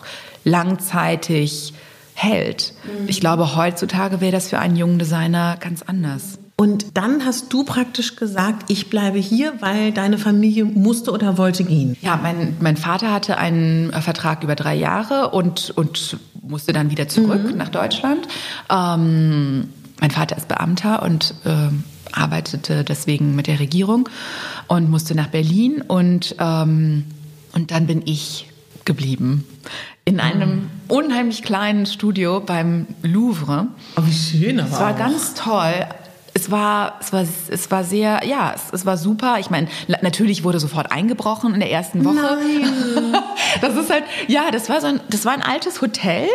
langzeitig 0.44 1.72
hält. 2.14 2.74
Mhm. 2.84 3.08
Ich 3.08 3.20
glaube, 3.20 3.56
heutzutage 3.56 4.20
wäre 4.20 4.32
das 4.32 4.48
für 4.48 4.58
einen 4.58 4.76
jungen 4.76 4.98
Designer 4.98 5.56
ganz 5.60 5.82
anders. 5.82 6.38
Und 6.56 6.96
dann 6.96 7.24
hast 7.24 7.52
du 7.52 7.64
praktisch 7.64 8.14
gesagt, 8.14 8.70
ich 8.70 8.88
bleibe 8.88 9.18
hier, 9.18 9.54
weil 9.60 9.90
deine 9.90 10.18
Familie 10.18 10.64
musste 10.64 11.10
oder 11.10 11.36
wollte 11.36 11.64
gehen. 11.64 11.96
Ja, 12.00 12.16
mein, 12.22 12.56
mein 12.60 12.76
Vater 12.76 13.12
hatte 13.12 13.38
einen 13.38 13.92
Vertrag 13.92 14.44
über 14.44 14.54
drei 14.54 14.76
Jahre 14.76 15.30
und, 15.30 15.70
und 15.70 16.16
musste 16.42 16.72
dann 16.72 16.90
wieder 16.90 17.08
zurück 17.08 17.50
mhm. 17.50 17.56
nach 17.56 17.70
Deutschland. 17.70 18.28
Ähm, 18.70 19.68
mein 20.00 20.10
Vater 20.12 20.36
ist 20.36 20.46
Beamter 20.46 21.02
und 21.02 21.34
äh, 21.44 21.70
arbeitete 22.12 22.84
deswegen 22.84 23.34
mit 23.34 23.48
der 23.48 23.58
Regierung 23.58 24.08
und 24.68 24.88
musste 24.88 25.16
nach 25.16 25.28
Berlin 25.28 25.82
und, 25.82 26.36
ähm, 26.38 27.04
und 27.52 27.72
dann 27.72 27.88
bin 27.88 28.02
ich 28.04 28.46
geblieben 28.84 29.46
in 30.04 30.20
einem 30.20 30.68
unheimlich 30.88 31.42
kleinen 31.42 31.86
Studio 31.86 32.40
beim 32.40 32.86
Louvre. 33.02 33.68
Oh, 33.96 34.02
wie 34.04 34.12
schön, 34.12 34.60
aber 34.60 34.68
Es 34.70 34.78
war 34.80 34.92
auch. 34.94 34.98
ganz 34.98 35.32
toll. 35.34 35.86
es 36.34 36.50
war, 36.50 36.98
es 37.00 37.10
war, 37.12 37.22
es 37.48 37.70
war 37.70 37.84
sehr, 37.84 38.20
ja, 38.26 38.52
es, 38.54 38.64
es 38.72 38.84
war 38.84 38.98
super. 38.98 39.36
Ich 39.40 39.48
meine, 39.48 39.68
natürlich 40.02 40.44
wurde 40.44 40.58
sofort 40.60 40.92
eingebrochen 40.92 41.54
in 41.54 41.60
der 41.60 41.70
ersten 41.70 42.04
Woche. 42.04 42.16
Nein. 42.16 43.16
Das 43.60 43.76
ist 43.76 43.88
halt, 43.88 44.02
ja, 44.26 44.50
das 44.50 44.68
war 44.68 44.80
so 44.80 44.88
ein, 44.88 45.00
das 45.10 45.24
war 45.24 45.32
ein 45.32 45.40
altes 45.40 45.80
Hotel 45.80 46.26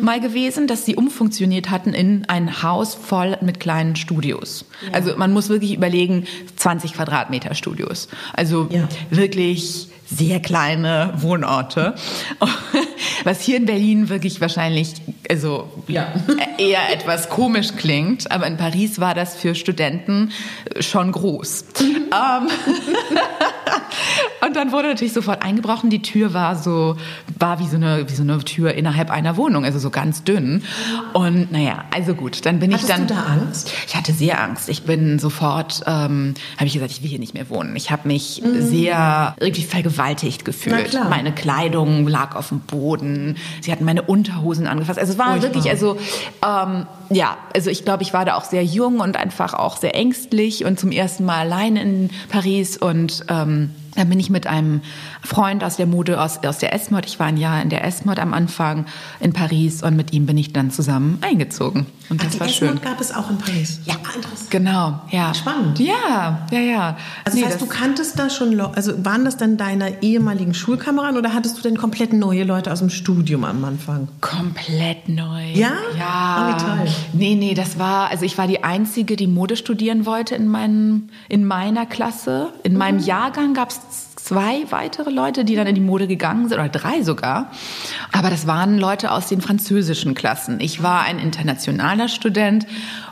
mal 0.00 0.20
gewesen, 0.20 0.68
das 0.68 0.84
sie 0.86 0.94
umfunktioniert 0.94 1.70
hatten 1.70 1.92
in 1.92 2.24
ein 2.28 2.62
Haus 2.62 2.94
voll 2.94 3.36
mit 3.40 3.58
kleinen 3.58 3.96
Studios. 3.96 4.64
Also 4.92 5.16
man 5.16 5.32
muss 5.32 5.48
wirklich 5.48 5.74
überlegen, 5.74 6.24
20 6.56 6.94
Quadratmeter 6.94 7.54
Studios. 7.56 8.06
Also 8.32 8.68
Ja. 8.70 8.88
wirklich 9.10 9.88
sehr 10.10 10.40
kleine 10.40 11.12
Wohnorte. 11.16 11.94
Was 13.24 13.40
hier 13.42 13.56
in 13.56 13.66
Berlin 13.66 14.08
wirklich 14.08 14.40
wahrscheinlich, 14.40 14.94
also 15.28 15.68
Ja. 15.86 16.12
eher 16.58 16.92
etwas 16.92 17.28
komisch 17.28 17.68
klingt, 17.76 18.30
aber 18.30 18.46
in 18.46 18.56
Paris 18.56 19.00
war 19.00 19.14
das 19.14 19.36
für 19.36 19.54
Studenten 19.54 20.30
schon 20.80 21.12
groß. 21.12 21.64
ähm, 21.80 22.48
und 24.46 24.56
dann 24.56 24.72
wurde 24.72 24.88
natürlich 24.88 25.12
sofort 25.12 25.42
eingebrochen. 25.42 25.90
Die 25.90 26.02
Tür 26.02 26.32
war 26.32 26.56
so, 26.56 26.96
war 27.38 27.58
wie 27.58 27.66
so 27.68 27.76
eine, 27.76 28.08
wie 28.08 28.14
so 28.14 28.22
eine 28.22 28.38
Tür 28.44 28.74
innerhalb 28.74 29.10
einer 29.10 29.36
Wohnung, 29.36 29.64
also 29.64 29.78
so 29.78 29.90
ganz 29.90 30.24
dünn. 30.24 30.62
Und 31.12 31.52
naja, 31.52 31.84
also 31.94 32.14
gut, 32.14 32.46
dann 32.46 32.58
bin 32.60 32.72
Hattest 32.72 32.88
ich 32.88 32.94
dann. 32.96 33.06
du 33.06 33.14
da 33.14 33.22
Angst? 33.24 33.72
Ich 33.86 33.94
hatte 33.96 34.12
sehr 34.12 34.40
Angst. 34.42 34.68
Ich 34.68 34.84
bin 34.84 35.18
sofort, 35.18 35.82
ähm, 35.86 36.34
habe 36.56 36.66
ich 36.66 36.72
gesagt, 36.72 36.92
ich 36.92 37.02
will 37.02 37.10
hier 37.10 37.18
nicht 37.18 37.34
mehr 37.34 37.50
wohnen. 37.50 37.76
Ich 37.76 37.90
habe 37.90 38.08
mich 38.08 38.42
sehr 38.58 39.34
irgendwie 39.40 39.62
vergewaltigt 39.64 39.97
gefühlt. 40.44 40.76
Na 40.76 40.82
klar. 40.82 41.08
Meine 41.08 41.32
Kleidung 41.32 42.06
lag 42.06 42.34
auf 42.34 42.48
dem 42.48 42.60
Boden. 42.60 43.36
Sie 43.60 43.72
hatten 43.72 43.84
meine 43.84 44.02
Unterhosen 44.02 44.66
angefasst. 44.66 44.98
Also 44.98 45.12
es 45.12 45.18
war 45.18 45.32
Furchtbar. 45.32 45.54
wirklich, 45.54 45.70
also 45.70 45.98
ähm, 46.44 46.86
ja, 47.10 47.36
also 47.54 47.70
ich 47.70 47.84
glaube, 47.84 48.02
ich 48.02 48.12
war 48.12 48.24
da 48.24 48.36
auch 48.36 48.44
sehr 48.44 48.64
jung 48.64 49.00
und 49.00 49.16
einfach 49.16 49.54
auch 49.54 49.76
sehr 49.76 49.94
ängstlich 49.94 50.64
und 50.64 50.78
zum 50.78 50.92
ersten 50.92 51.24
Mal 51.24 51.40
allein 51.40 51.76
in 51.76 52.10
Paris 52.28 52.76
und 52.76 53.24
ähm, 53.28 53.70
dann 53.98 54.08
bin 54.08 54.20
ich 54.20 54.30
mit 54.30 54.46
einem 54.46 54.80
Freund 55.22 55.64
aus 55.64 55.76
der 55.76 55.86
Mode, 55.86 56.20
aus, 56.20 56.38
aus 56.44 56.58
der 56.58 56.72
S-Mod, 56.72 57.04
ich 57.06 57.18
war 57.18 57.26
ein 57.26 57.36
Jahr 57.36 57.60
in 57.60 57.68
der 57.68 57.84
S-Mod 57.84 58.18
am 58.18 58.32
Anfang 58.32 58.86
in 59.20 59.32
Paris 59.32 59.82
und 59.82 59.96
mit 59.96 60.12
ihm 60.12 60.26
bin 60.26 60.38
ich 60.38 60.52
dann 60.52 60.70
zusammen 60.70 61.18
eingezogen. 61.20 61.86
Und 62.10 62.22
das 62.22 62.32
die 62.32 62.40
war 62.40 62.48
schön. 62.48 62.68
S-Mod 62.68 62.82
gab 62.82 63.00
es 63.00 63.14
auch 63.14 63.28
in 63.28 63.38
Paris. 63.38 63.80
Ja, 63.84 63.94
Ah, 64.04 64.14
interessant. 64.16 64.50
genau, 64.50 65.00
ja. 65.10 65.34
Spannend. 65.34 65.78
Ja, 65.80 66.46
ja, 66.50 66.60
ja. 66.60 66.96
Also 67.24 67.36
Nee, 67.38 67.44
das 67.44 67.52
heißt, 67.54 67.62
das- 67.62 67.68
du 67.68 67.74
kanntest 67.74 68.18
da 68.18 68.30
schon, 68.30 68.58
also 68.60 69.04
waren 69.04 69.24
das 69.24 69.36
dann 69.36 69.56
deine 69.56 70.02
ehemaligen 70.02 70.54
Schulkameraden 70.54 71.18
oder 71.18 71.34
hattest 71.34 71.58
du 71.58 71.62
denn 71.62 71.76
komplett 71.76 72.12
neue 72.12 72.44
Leute 72.44 72.72
aus 72.72 72.78
dem 72.78 72.90
Studium 72.90 73.44
am 73.44 73.64
Anfang? 73.64 74.08
Komplett 74.20 75.08
neu. 75.08 75.50
Ja? 75.52 75.72
Ja. 75.98 76.54
Oh, 76.56 76.60
toll. 76.60 76.88
Nee, 77.12 77.34
nee, 77.34 77.54
das 77.54 77.78
war, 77.78 78.10
also 78.10 78.24
ich 78.24 78.38
war 78.38 78.46
die 78.46 78.62
Einzige, 78.64 79.16
die 79.16 79.26
Mode 79.26 79.56
studieren 79.56 80.06
wollte 80.06 80.34
in, 80.34 80.46
meinem, 80.46 81.08
in 81.28 81.44
meiner 81.44 81.84
Klasse. 81.84 82.48
In 82.62 82.72
Mhm. 82.72 82.78
meinem 82.78 82.98
Jahrgang 83.00 83.52
gab 83.54 83.70
es 83.70 83.80
zwei 84.28 84.66
weitere 84.68 85.08
Leute, 85.08 85.46
die 85.46 85.56
dann 85.56 85.66
in 85.66 85.74
die 85.74 85.80
Mode 85.80 86.06
gegangen 86.06 86.48
sind, 86.48 86.58
oder 86.58 86.68
drei 86.68 87.02
sogar. 87.02 87.50
Aber 88.12 88.28
das 88.28 88.46
waren 88.46 88.76
Leute 88.76 89.10
aus 89.10 89.28
den 89.28 89.40
französischen 89.40 90.14
Klassen. 90.14 90.60
Ich 90.60 90.82
war 90.82 91.02
ein 91.02 91.18
internationaler 91.18 92.08
Student 92.08 92.66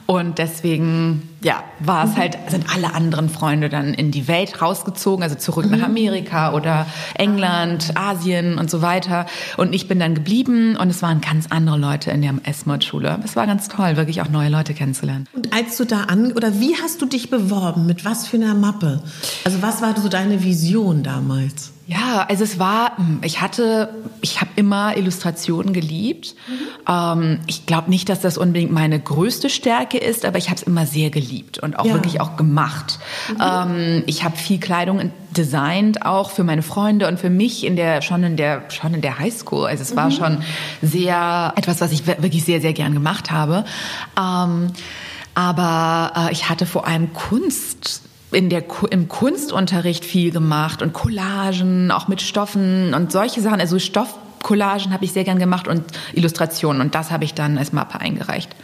und 0.04 0.36
deswegen, 0.36 1.22
ja, 1.46 1.62
war 1.78 2.06
es 2.06 2.16
halt, 2.16 2.36
sind 2.48 2.74
alle 2.74 2.92
anderen 2.92 3.28
Freunde 3.28 3.68
dann 3.68 3.94
in 3.94 4.10
die 4.10 4.26
Welt 4.26 4.60
rausgezogen, 4.60 5.22
also 5.22 5.36
zurück 5.36 5.70
nach 5.70 5.80
Amerika 5.80 6.52
oder 6.52 6.86
England, 7.14 7.92
Asien 7.94 8.58
und 8.58 8.68
so 8.68 8.82
weiter. 8.82 9.26
Und 9.56 9.72
ich 9.72 9.86
bin 9.86 10.00
dann 10.00 10.16
geblieben 10.16 10.76
und 10.76 10.90
es 10.90 11.02
waren 11.02 11.20
ganz 11.20 11.46
andere 11.50 11.78
Leute 11.78 12.10
in 12.10 12.22
der 12.22 12.34
S-Mod-Schule. 12.42 13.20
Es 13.22 13.36
war 13.36 13.46
ganz 13.46 13.68
toll, 13.68 13.96
wirklich 13.96 14.22
auch 14.22 14.28
neue 14.28 14.48
Leute 14.48 14.74
kennenzulernen. 14.74 15.28
Und 15.34 15.52
als 15.52 15.76
du 15.76 15.84
da 15.84 16.06
an, 16.06 16.32
oder 16.32 16.58
wie 16.58 16.74
hast 16.82 17.00
du 17.00 17.06
dich 17.06 17.30
beworben? 17.30 17.86
Mit 17.86 18.04
was 18.04 18.26
für 18.26 18.38
einer 18.38 18.54
Mappe? 18.54 19.04
Also 19.44 19.62
was 19.62 19.80
war 19.82 19.96
so 20.00 20.08
deine 20.08 20.42
Vision 20.42 21.04
damals? 21.04 21.70
Ja, 21.88 22.26
also 22.28 22.42
es 22.42 22.58
war, 22.58 22.96
hm, 22.98 23.20
ich 23.22 23.40
hatte, 23.40 23.94
ich 24.20 24.40
habe 24.40 24.50
immer 24.56 24.96
Illustrationen 24.96 25.72
geliebt. 25.72 26.34
Ähm, 26.88 27.38
ich 27.46 27.64
glaube 27.64 27.90
nicht, 27.90 28.08
dass 28.08 28.20
das 28.20 28.36
unbedingt 28.38 28.72
meine 28.72 28.98
größte 28.98 29.48
Stärke 29.48 29.96
ist, 29.96 30.24
aber 30.24 30.36
ich 30.36 30.46
habe 30.46 30.56
es 30.56 30.62
immer 30.64 30.84
sehr 30.84 31.10
geliebt 31.10 31.58
und 31.60 31.78
auch 31.78 31.84
Ja. 31.86 31.94
wirklich 31.94 32.20
auch 32.20 32.36
gemacht. 32.36 32.98
Ähm, 33.40 34.02
ich 34.06 34.24
habe 34.24 34.36
viel 34.36 34.58
Kleidung 34.58 35.12
designt, 35.36 36.04
auch 36.04 36.30
für 36.30 36.42
meine 36.42 36.62
Freunde 36.62 37.06
und 37.06 37.20
für 37.20 37.30
mich 37.30 37.64
in 37.64 37.76
der 37.76 38.02
schon 38.02 38.24
in 38.24 38.36
der 38.36 38.68
schon 38.70 38.92
in 38.92 39.00
der 39.00 39.20
Highschool. 39.20 39.66
Also 39.66 39.82
es 39.82 39.94
war 39.94 40.10
schon 40.10 40.42
sehr 40.82 41.52
etwas, 41.54 41.80
was 41.80 41.92
ich 41.92 42.04
wir- 42.06 42.20
wirklich 42.20 42.44
sehr 42.44 42.60
sehr 42.60 42.72
gern 42.72 42.94
gemacht 42.94 43.30
habe. 43.30 43.64
Ähm, 44.18 44.72
aber 45.34 46.12
äh, 46.16 46.32
ich 46.32 46.48
hatte 46.48 46.66
vor 46.66 46.86
allem 46.86 47.12
Kunst 47.12 48.02
in 48.32 48.50
der, 48.50 48.64
im 48.90 49.08
Kunstunterricht 49.08 50.04
viel 50.04 50.30
gemacht 50.30 50.82
und 50.82 50.92
Collagen, 50.92 51.90
auch 51.90 52.08
mit 52.08 52.20
Stoffen 52.20 52.94
und 52.94 53.12
solche 53.12 53.40
Sachen. 53.40 53.60
Also 53.60 53.78
Stoffcollagen 53.78 54.92
habe 54.92 55.04
ich 55.04 55.12
sehr 55.12 55.24
gern 55.24 55.38
gemacht 55.38 55.68
und 55.68 55.84
Illustrationen 56.12 56.80
und 56.80 56.94
das 56.94 57.10
habe 57.10 57.24
ich 57.24 57.34
dann 57.34 57.58
als 57.58 57.72
Mappe 57.72 58.00
eingereicht. 58.00 58.54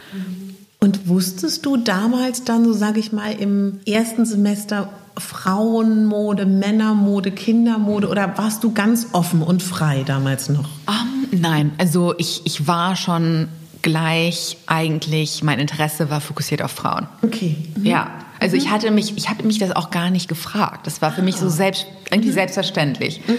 Und 0.79 1.07
wusstest 1.07 1.65
du 1.65 1.77
damals 1.77 2.43
dann, 2.43 2.65
so 2.65 2.73
sage 2.73 2.99
ich 2.99 3.13
mal, 3.13 3.31
im 3.31 3.79
ersten 3.85 4.25
Semester 4.25 4.89
Frauenmode, 5.17 6.45
Männermode, 6.45 7.31
Kindermode 7.31 8.09
oder 8.09 8.37
warst 8.37 8.63
du 8.63 8.73
ganz 8.73 9.07
offen 9.13 9.41
und 9.41 9.63
frei 9.63 10.03
damals 10.05 10.49
noch? 10.49 10.67
Ähm, 10.87 11.39
nein, 11.39 11.71
also 11.77 12.13
ich, 12.17 12.41
ich 12.45 12.67
war 12.67 12.95
schon 12.95 13.47
gleich 13.81 14.57
eigentlich, 14.65 15.43
mein 15.43 15.59
Interesse 15.59 16.09
war 16.09 16.19
fokussiert 16.19 16.61
auf 16.61 16.71
Frauen. 16.71 17.07
Okay. 17.21 17.55
Ja, 17.83 18.11
also 18.43 18.57
ich 18.57 18.69
hatte 18.69 18.91
mich, 18.91 19.17
ich 19.17 19.29
habe 19.29 19.43
mich 19.43 19.57
das 19.57 19.71
auch 19.71 19.89
gar 19.89 20.09
nicht 20.09 20.27
gefragt. 20.27 20.85
Das 20.85 21.01
war 21.01 21.11
für 21.13 21.21
mich 21.21 21.37
so 21.37 21.47
selbst, 21.47 21.87
irgendwie 22.11 22.31
selbstverständlich. 22.31 23.21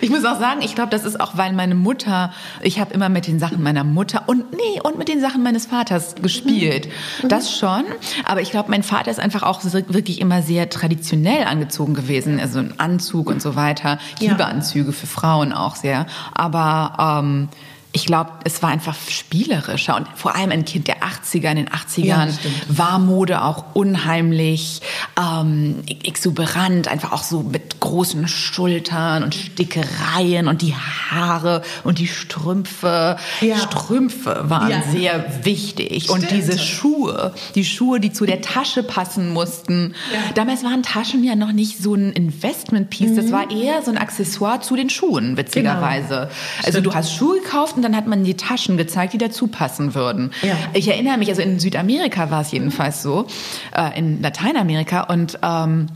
ich 0.00 0.08
muss 0.10 0.24
auch 0.24 0.38
sagen, 0.38 0.62
ich 0.62 0.74
glaube, 0.74 0.90
das 0.90 1.04
ist 1.04 1.20
auch, 1.20 1.36
weil 1.36 1.52
meine 1.52 1.74
Mutter, 1.74 2.32
ich 2.62 2.80
habe 2.80 2.94
immer 2.94 3.08
mit 3.10 3.26
den 3.26 3.38
Sachen 3.38 3.62
meiner 3.62 3.84
Mutter 3.84 4.24
und 4.26 4.52
nee, 4.52 4.80
und 4.82 4.96
mit 4.96 5.08
den 5.08 5.20
Sachen 5.20 5.42
meines 5.42 5.66
Vaters 5.66 6.14
gespielt. 6.16 6.88
Das 7.28 7.54
schon, 7.56 7.84
aber 8.24 8.40
ich 8.40 8.50
glaube, 8.50 8.70
mein 8.70 8.82
Vater 8.82 9.10
ist 9.10 9.20
einfach 9.20 9.42
auch 9.42 9.62
wirklich 9.64 10.20
immer 10.20 10.40
sehr 10.42 10.70
traditionell 10.70 11.44
angezogen 11.44 11.92
gewesen, 11.94 12.40
also 12.40 12.58
ein 12.58 12.80
Anzug 12.80 13.28
und 13.28 13.42
so 13.42 13.54
weiter. 13.54 13.98
Ich 14.16 14.22
Ja. 14.22 14.32
liebe 14.32 14.46
Anzüge 14.46 14.92
für 14.92 15.06
Frauen 15.06 15.52
auch 15.52 15.76
sehr, 15.76 16.06
aber 16.32 17.20
ähm, 17.22 17.48
ich 17.94 18.06
glaube, 18.06 18.30
es 18.44 18.62
war 18.62 18.70
einfach 18.70 18.96
spielerischer 19.08 19.96
und 19.96 20.08
vor 20.14 20.34
allem 20.34 20.50
ein 20.50 20.64
Kind 20.64 20.88
der 20.88 21.02
80er, 21.02 21.50
in 21.50 21.56
den 21.56 21.68
80ern 21.68 22.04
Ja, 22.04 22.28
war 22.68 22.98
Mode 22.98 23.42
auch 23.42 23.74
unheimlich 23.74 24.80
ähm, 25.20 25.82
exuberant, 26.02 26.88
einfach 26.88 27.12
auch 27.12 27.22
so 27.22 27.40
mit 27.42 27.80
großen 27.80 28.28
Schultern 28.28 29.22
und 29.22 29.34
Stickereien 29.34 30.48
und 30.48 30.62
die 30.62 30.74
Haare 30.74 31.62
und 31.84 31.98
die 31.98 32.06
Strümpfe. 32.06 33.16
Ja. 33.40 33.58
Strümpfe 33.58 34.40
waren 34.44 34.70
Ja. 34.70 34.82
sehr 34.90 35.44
wichtig 35.44 36.08
und 36.08 36.24
Stimmt. 36.24 36.30
diese 36.32 36.58
Schuhe, 36.58 37.34
die 37.54 37.64
Schuhe, 37.64 38.00
die 38.00 38.12
zu 38.12 38.24
der 38.24 38.40
Tasche 38.40 38.82
passen 38.82 39.32
mussten. 39.32 39.94
Damals 40.34 40.64
waren 40.64 40.82
Taschen 40.82 41.24
ja 41.24 41.36
noch 41.36 41.52
nicht 41.52 41.82
so 41.82 41.94
ein 41.94 42.12
Investment-Piece, 42.12 43.16
das 43.16 43.32
war 43.32 43.50
eher 43.50 43.82
so 43.82 43.90
ein 43.90 43.98
Accessoire 43.98 44.60
zu 44.62 44.76
den 44.76 44.88
Schuhen, 44.88 45.36
witzigerweise. 45.36 46.30
Also 46.64 46.80
du 46.80 46.94
hast 46.94 47.12
Schuhe 47.12 47.40
gekauft 47.40 47.76
und 47.76 47.81
dann 47.82 47.96
hat 47.96 48.06
man 48.06 48.24
die 48.24 48.34
Taschen 48.34 48.76
gezeigt, 48.76 49.12
die 49.12 49.18
dazu 49.18 49.46
passen 49.48 49.94
würden. 49.94 50.32
Ja. 50.42 50.56
Ich 50.72 50.88
erinnere 50.88 51.18
mich, 51.18 51.28
also 51.28 51.42
in 51.42 51.58
Südamerika 51.58 52.30
war 52.30 52.42
es 52.42 52.52
jedenfalls 52.52 53.02
so, 53.02 53.26
äh, 53.76 53.98
in 53.98 54.22
Lateinamerika 54.22 55.02
und 55.02 55.38
ähm, 55.42 55.88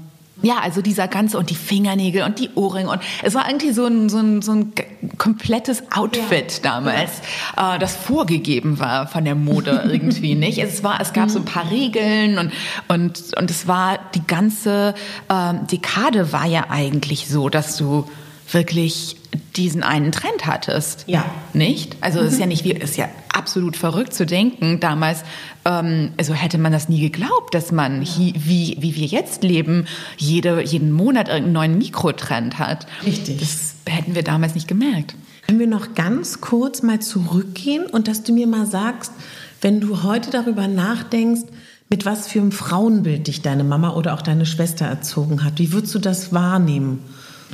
ja, 0.42 0.58
also 0.62 0.82
dieser 0.82 1.08
ganze 1.08 1.38
und 1.38 1.48
die 1.48 1.54
Fingernägel 1.54 2.22
und 2.22 2.38
die 2.38 2.50
Ohrringe 2.54 2.90
und 2.90 3.00
es 3.22 3.34
war 3.34 3.48
irgendwie 3.48 3.72
so 3.72 3.86
ein, 3.86 4.08
so 4.10 4.18
ein, 4.18 4.42
so 4.42 4.52
ein 4.52 4.72
komplettes 5.16 5.82
Outfit 5.92 6.64
damals, 6.64 7.20
äh, 7.56 7.78
das 7.78 7.96
vorgegeben 7.96 8.78
war 8.78 9.08
von 9.08 9.24
der 9.24 9.34
Mode 9.34 9.84
irgendwie 9.90 10.34
nicht. 10.34 10.58
Es 10.58 10.84
war, 10.84 11.00
es 11.00 11.14
gab 11.14 11.30
so 11.30 11.38
ein 11.38 11.46
paar 11.46 11.70
Regeln 11.70 12.38
und 12.38 12.52
und 12.88 13.38
und 13.38 13.50
es 13.50 13.66
war 13.66 13.98
die 14.14 14.26
ganze 14.26 14.94
ähm, 15.30 15.66
Dekade 15.68 16.32
war 16.32 16.46
ja 16.46 16.66
eigentlich 16.68 17.28
so, 17.28 17.48
dass 17.48 17.76
du 17.76 18.06
wirklich 18.50 19.16
diesen 19.56 19.82
einen 19.82 20.12
Trend 20.12 20.46
hattest. 20.46 21.04
Ja. 21.06 21.24
Nicht? 21.52 21.96
Also 22.00 22.20
es 22.20 22.34
ist 22.34 22.38
ja 22.40 22.46
nicht, 22.46 22.64
wie- 22.64 22.72
ist 22.72 22.96
ja 22.96 23.08
absolut 23.32 23.76
verrückt 23.76 24.12
zu 24.14 24.24
denken. 24.26 24.80
Damals, 24.80 25.22
ähm, 25.64 26.12
also 26.18 26.34
hätte 26.34 26.58
man 26.58 26.72
das 26.72 26.88
nie 26.88 27.00
geglaubt, 27.00 27.54
dass 27.54 27.72
man 27.72 28.02
hi, 28.04 28.34
wie, 28.36 28.76
wie 28.80 28.94
wir 28.94 29.06
jetzt 29.06 29.42
leben, 29.42 29.86
jede, 30.16 30.62
jeden 30.62 30.92
Monat 30.92 31.28
irgendeinen 31.28 31.52
neuen 31.52 31.78
Mikrotrend 31.78 32.58
hat. 32.58 32.86
Richtig. 33.04 33.38
Das 33.40 33.74
hätten 33.88 34.14
wir 34.14 34.22
damals 34.22 34.54
nicht 34.54 34.68
gemerkt. 34.68 35.14
Können 35.46 35.58
wir 35.58 35.66
noch 35.66 35.94
ganz 35.94 36.40
kurz 36.40 36.82
mal 36.82 37.00
zurückgehen 37.00 37.86
und 37.86 38.08
dass 38.08 38.22
du 38.22 38.32
mir 38.32 38.46
mal 38.46 38.66
sagst, 38.66 39.12
wenn 39.60 39.80
du 39.80 40.02
heute 40.02 40.30
darüber 40.30 40.68
nachdenkst, 40.68 41.42
mit 41.88 42.04
was 42.04 42.26
für 42.26 42.40
einem 42.40 42.50
Frauenbild 42.52 43.26
dich 43.28 43.42
deine 43.42 43.62
Mama 43.64 43.90
oder 43.94 44.14
auch 44.14 44.22
deine 44.22 44.44
Schwester 44.44 44.86
erzogen 44.86 45.44
hat, 45.44 45.58
wie 45.58 45.72
würdest 45.72 45.94
du 45.94 45.98
das 46.00 46.32
wahrnehmen? 46.32 46.98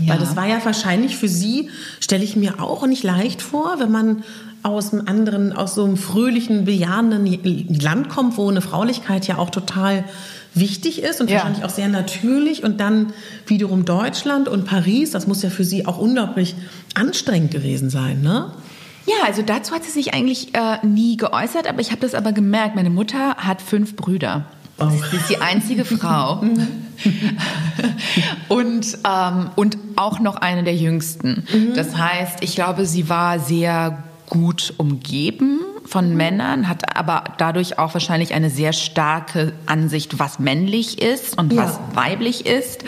Ja. 0.00 0.12
Weil 0.12 0.18
das 0.18 0.36
war 0.36 0.46
ja 0.46 0.64
wahrscheinlich 0.64 1.16
für 1.16 1.28
sie, 1.28 1.68
stelle 2.00 2.24
ich 2.24 2.36
mir 2.36 2.62
auch 2.62 2.86
nicht 2.86 3.02
leicht 3.02 3.42
vor, 3.42 3.76
wenn 3.78 3.90
man 3.90 4.24
aus 4.62 4.92
einem 4.92 5.06
anderen, 5.08 5.52
aus 5.52 5.74
so 5.74 5.84
einem 5.84 5.96
fröhlichen, 5.96 6.64
bejahenden 6.64 7.26
Land 7.80 8.08
kommt, 8.08 8.36
wo 8.36 8.48
eine 8.48 8.60
Fraulichkeit 8.60 9.26
ja 9.26 9.38
auch 9.38 9.50
total 9.50 10.04
wichtig 10.54 11.02
ist 11.02 11.20
und 11.20 11.30
ja. 11.30 11.36
wahrscheinlich 11.36 11.64
auch 11.64 11.70
sehr 11.70 11.88
natürlich. 11.88 12.62
Und 12.62 12.80
dann 12.80 13.12
wiederum 13.46 13.84
Deutschland 13.84 14.48
und 14.48 14.64
Paris, 14.64 15.10
das 15.10 15.26
muss 15.26 15.42
ja 15.42 15.50
für 15.50 15.64
Sie 15.64 15.86
auch 15.86 15.98
unglaublich 15.98 16.54
anstrengend 16.94 17.50
gewesen 17.50 17.90
sein, 17.90 18.22
ne? 18.22 18.52
Ja, 19.04 19.26
also 19.26 19.42
dazu 19.42 19.74
hat 19.74 19.82
sie 19.82 19.90
sich 19.90 20.14
eigentlich 20.14 20.54
äh, 20.54 20.86
nie 20.86 21.16
geäußert, 21.16 21.66
aber 21.66 21.80
ich 21.80 21.90
habe 21.90 22.00
das 22.00 22.14
aber 22.14 22.30
gemerkt. 22.30 22.76
Meine 22.76 22.90
Mutter 22.90 23.34
hat 23.36 23.60
fünf 23.60 23.96
Brüder. 23.96 24.46
Sie 24.90 25.16
ist 25.16 25.30
die 25.30 25.40
einzige 25.40 25.84
Frau. 25.84 26.42
und, 28.48 28.98
ähm, 29.04 29.50
und 29.56 29.78
auch 29.96 30.20
noch 30.20 30.36
eine 30.36 30.62
der 30.62 30.74
jüngsten. 30.74 31.46
Mhm. 31.52 31.74
Das 31.74 31.96
heißt, 31.96 32.42
ich 32.42 32.54
glaube, 32.54 32.86
sie 32.86 33.08
war 33.08 33.38
sehr 33.38 34.04
gut 34.28 34.72
umgeben 34.78 35.60
von 35.84 36.10
mhm. 36.10 36.16
Männern, 36.16 36.68
hat 36.68 36.96
aber 36.96 37.24
dadurch 37.36 37.78
auch 37.78 37.92
wahrscheinlich 37.92 38.32
eine 38.32 38.48
sehr 38.48 38.72
starke 38.72 39.52
Ansicht, 39.66 40.18
was 40.18 40.38
männlich 40.38 41.02
ist 41.02 41.38
und 41.38 41.52
ja. 41.52 41.64
was 41.64 41.78
weiblich 41.94 42.46
ist. 42.46 42.82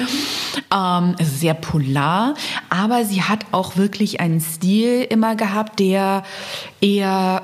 Ähm, 0.75 1.17
es 1.19 1.29
ist 1.29 1.41
sehr 1.41 1.55
polar, 1.55 2.35
aber 2.71 3.05
sie 3.05 3.23
hat 3.23 3.41
auch 3.53 3.77
wirklich 3.77 4.21
einen 4.21 4.41
Stil 4.41 5.03
immer 5.03 5.37
gehabt, 5.37 5.81
der 5.81 6.23
eher 6.81 7.43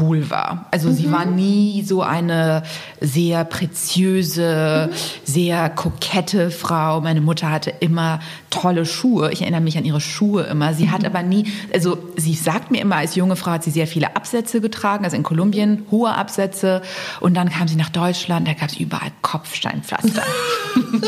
cool 0.00 0.30
war. 0.30 0.66
Also 0.70 0.88
mhm. 0.88 0.94
sie 0.94 1.12
war 1.12 1.24
nie 1.24 1.82
so 1.82 2.02
eine 2.02 2.62
sehr 3.00 3.44
preziöse, 3.44 4.90
mhm. 4.90 4.94
sehr 5.24 5.70
kokette 5.70 6.50
Frau. 6.50 7.00
Meine 7.00 7.20
Mutter 7.20 7.50
hatte 7.50 7.70
immer 7.80 8.20
tolle 8.50 8.86
Schuhe. 8.86 9.32
Ich 9.32 9.42
erinnere 9.42 9.60
mich 9.60 9.76
an 9.78 9.84
ihre 9.84 10.00
Schuhe 10.00 10.44
immer. 10.44 10.74
Sie 10.74 10.86
mhm. 10.86 10.92
hat 10.92 11.04
aber 11.04 11.22
nie, 11.22 11.46
also 11.72 11.98
sie 12.16 12.34
sagt 12.34 12.70
mir 12.70 12.80
immer, 12.80 12.96
als 12.96 13.14
junge 13.14 13.36
Frau 13.36 13.52
hat 13.52 13.64
sie 13.64 13.70
sehr 13.70 13.86
viele 13.86 14.16
Absätze 14.16 14.60
getragen, 14.60 15.04
also 15.04 15.16
in 15.16 15.22
Kolumbien 15.22 15.86
hohe 15.90 16.14
Absätze. 16.14 16.82
Und 17.20 17.34
dann 17.34 17.50
kam 17.50 17.68
sie 17.68 17.76
nach 17.76 17.90
Deutschland, 17.90 18.48
da 18.48 18.54
gab 18.54 18.70
es 18.70 18.76
überall 18.76 19.12
Kopfsteinpflaster. 19.22 20.22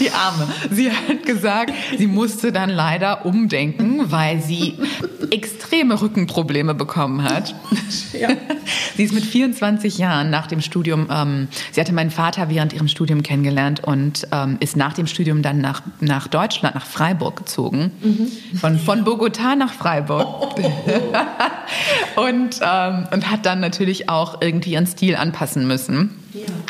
Die 0.00 0.10
Arme. 0.10 0.48
Sie 0.70 0.90
hat 0.90 1.24
gesagt, 1.24 1.72
sie 1.96 2.06
musste 2.06 2.52
dann 2.52 2.70
leider 2.70 3.26
umdenken, 3.26 4.10
weil 4.10 4.40
sie 4.40 4.74
extreme 5.30 6.00
Rückenprobleme 6.00 6.74
bekommen 6.76 7.22
hat. 7.22 7.54
Ja. 8.12 8.28
Sie 8.96 9.04
ist 9.04 9.12
mit 9.12 9.24
24 9.24 9.98
Jahren 9.98 10.30
nach 10.30 10.46
dem 10.46 10.62
Studium, 10.62 11.08
ähm, 11.10 11.48
sie 11.70 11.80
hatte 11.80 11.92
meinen 11.92 12.10
Vater 12.10 12.48
während 12.48 12.72
ihrem 12.72 12.88
Studium 12.88 13.22
kennengelernt 13.22 13.84
und 13.84 14.26
ähm, 14.32 14.56
ist 14.60 14.76
nach 14.76 14.94
dem 14.94 15.06
Studium 15.06 15.42
dann 15.42 15.60
nach, 15.60 15.82
nach 16.00 16.28
Deutschland, 16.28 16.74
nach 16.74 16.86
Freiburg 16.86 17.36
gezogen. 17.36 17.90
Mhm. 18.02 18.58
Von, 18.58 18.78
von 18.78 19.04
Bogotá 19.04 19.54
nach 19.54 19.72
Freiburg. 19.72 20.26
Oh. 20.40 20.54
und, 22.22 22.60
ähm, 22.62 23.06
und 23.12 23.30
hat 23.30 23.44
dann 23.44 23.60
natürlich 23.60 24.08
auch 24.08 24.40
irgendwie 24.40 24.72
ihren 24.72 24.86
Stil 24.86 25.14
anpassen 25.16 25.66
müssen 25.66 26.10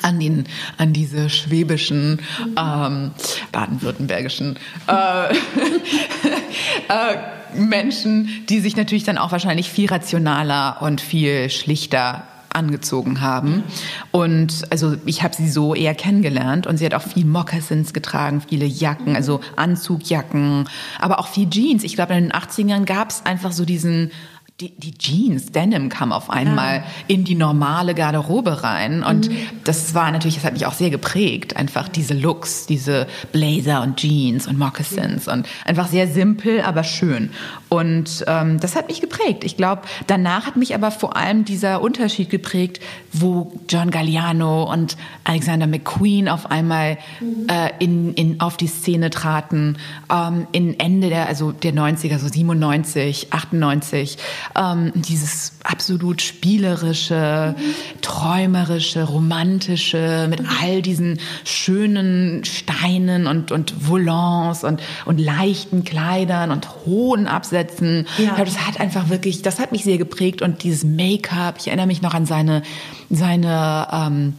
an, 0.03 0.21
den, 0.21 0.45
an 0.79 0.93
diese 0.93 1.29
schwäbischen, 1.31 2.21
ähm, 2.57 3.11
baden-württembergischen 3.53 4.59
äh, 4.89 5.35
äh, 6.89 7.17
Menschen, 7.59 8.29
die 8.49 8.61
sich 8.61 8.77
natürlich 8.77 9.05
dann 9.05 9.19
auch 9.19 9.33
wahrscheinlich 9.33 9.71
viel 9.71 9.89
rationaler 9.89 10.79
und 10.81 11.01
viel 11.01 11.51
schlichter 11.51 12.25
angezogen 12.57 13.21
haben. 13.21 13.63
Und 14.11 14.65
also 14.71 14.97
ich 15.05 15.23
habe 15.23 15.37
sie 15.37 15.49
so 15.49 15.75
eher 15.75 15.95
kennengelernt 15.95 16.67
und 16.67 16.79
sie 16.79 16.87
hat 16.87 16.95
auch 16.95 17.03
viel 17.03 17.27
Moccasins 17.27 17.93
getragen, 17.93 18.43
viele 18.47 18.65
Jacken, 18.65 19.15
also 19.15 19.41
Anzugjacken, 19.57 20.69
aber 20.99 21.21
auch 21.21 21.29
viel 21.29 21.49
Jeans. 21.49 21.85
Ich 21.85 21.95
glaube, 21.95 22.15
in 22.15 22.25
den 22.25 22.33
80ern 22.33 22.85
gab 22.85 23.11
es 23.11 23.27
einfach 23.27 23.53
so 23.53 23.65
diesen 23.65 24.11
die, 24.61 24.71
die 24.71 24.97
Jeans, 24.97 25.53
Denim 25.53 25.91
kam 25.91 26.13
auf 26.13 26.31
einmal 26.31 26.77
ja. 26.77 26.85
in 27.09 27.25
die 27.25 27.35
normale 27.35 27.95
Garderobe 27.95 28.63
rein. 28.63 29.03
Und 29.03 29.29
mhm. 29.29 29.37
das 29.65 29.95
war 29.95 30.11
natürlich, 30.11 30.37
das 30.37 30.45
hat 30.45 30.55
mich 30.55 30.65
auch 30.65 30.73
sehr 30.73 30.89
geprägt. 30.89 31.57
Einfach 31.57 31.91
diese 31.91 32.15
Looks, 32.15 32.65
diese 32.65 33.07
Blazer 33.33 33.83
und 33.83 33.99
Jeans 33.99 34.47
und 34.47 34.59
Moccasins 34.59 35.29
und 35.29 35.47
einfach 35.67 35.89
sehr 35.89 36.09
simpel, 36.09 36.63
aber 36.63 36.85
schön. 36.85 37.33
Und 37.69 38.25
ähm, 38.29 38.59
das 38.59 38.77
hat 38.77 38.89
mich 38.89 39.03
geprägt. 39.03 39.45
Ich 39.45 39.59
glaube, 39.59 39.83
danach 40.07 40.47
hat 40.47 40.57
mich 40.57 40.75
aber 40.75 40.91
vor 40.91 41.17
allem 41.17 41.45
dieser 41.45 41.83
Unterschied 41.83 42.31
geprägt, 42.31 42.81
wo 43.13 43.53
John 43.69 43.91
Galliano 43.91 44.73
und 44.73 44.97
Alexander 45.25 45.67
McQueen 45.67 46.31
auf 46.31 46.51
einmal 46.51 46.97
mhm. 47.21 47.47
äh, 47.49 47.73
in, 47.79 48.15
in, 48.15 48.41
auf 48.41 48.57
die 48.57 48.69
Szene 48.69 49.11
traten. 49.11 49.77
Ähm, 50.11 50.47
in 50.53 50.81
Ende 50.81 51.11
der, 51.11 51.27
also 51.27 51.53
der 51.53 51.75
90er, 51.75 52.19
so 52.19 52.29
97, 52.29 53.35
98 53.35 54.17
ähm, 54.55 54.93
dieses 54.95 55.53
absolut 55.65 56.23
spielerische, 56.23 57.55
träumerische, 58.03 59.05
romantische, 59.05 60.27
mit 60.29 60.43
all 60.63 60.83
diesen 60.83 61.19
schönen 61.45 62.45
Steinen 62.45 63.27
und, 63.27 63.53
und 63.53 63.89
Volants 63.89 64.65
und, 64.65 64.81
und 65.05 65.19
leichten 65.19 65.85
Kleidern 65.85 66.51
und 66.51 66.69
hohen 66.87 67.27
Absätzen. 67.27 68.07
Ja. 68.19 68.37
das 68.37 68.67
hat 68.67 68.81
einfach 68.81 69.09
wirklich, 69.09 69.43
das 69.43 69.59
hat 69.59 69.73
mich 69.73 69.85
sehr 69.85 69.99
geprägt 69.99 70.43
und 70.43 70.63
dieses 70.63 70.85
Make-up, 70.85 71.57
ich 71.59 71.69
erinnere 71.69 71.87
mich 71.87 72.03
noch 72.03 72.15
an 72.15 72.27
seine, 72.27 72.63
seine, 73.11 73.89
ähm, 73.93 74.35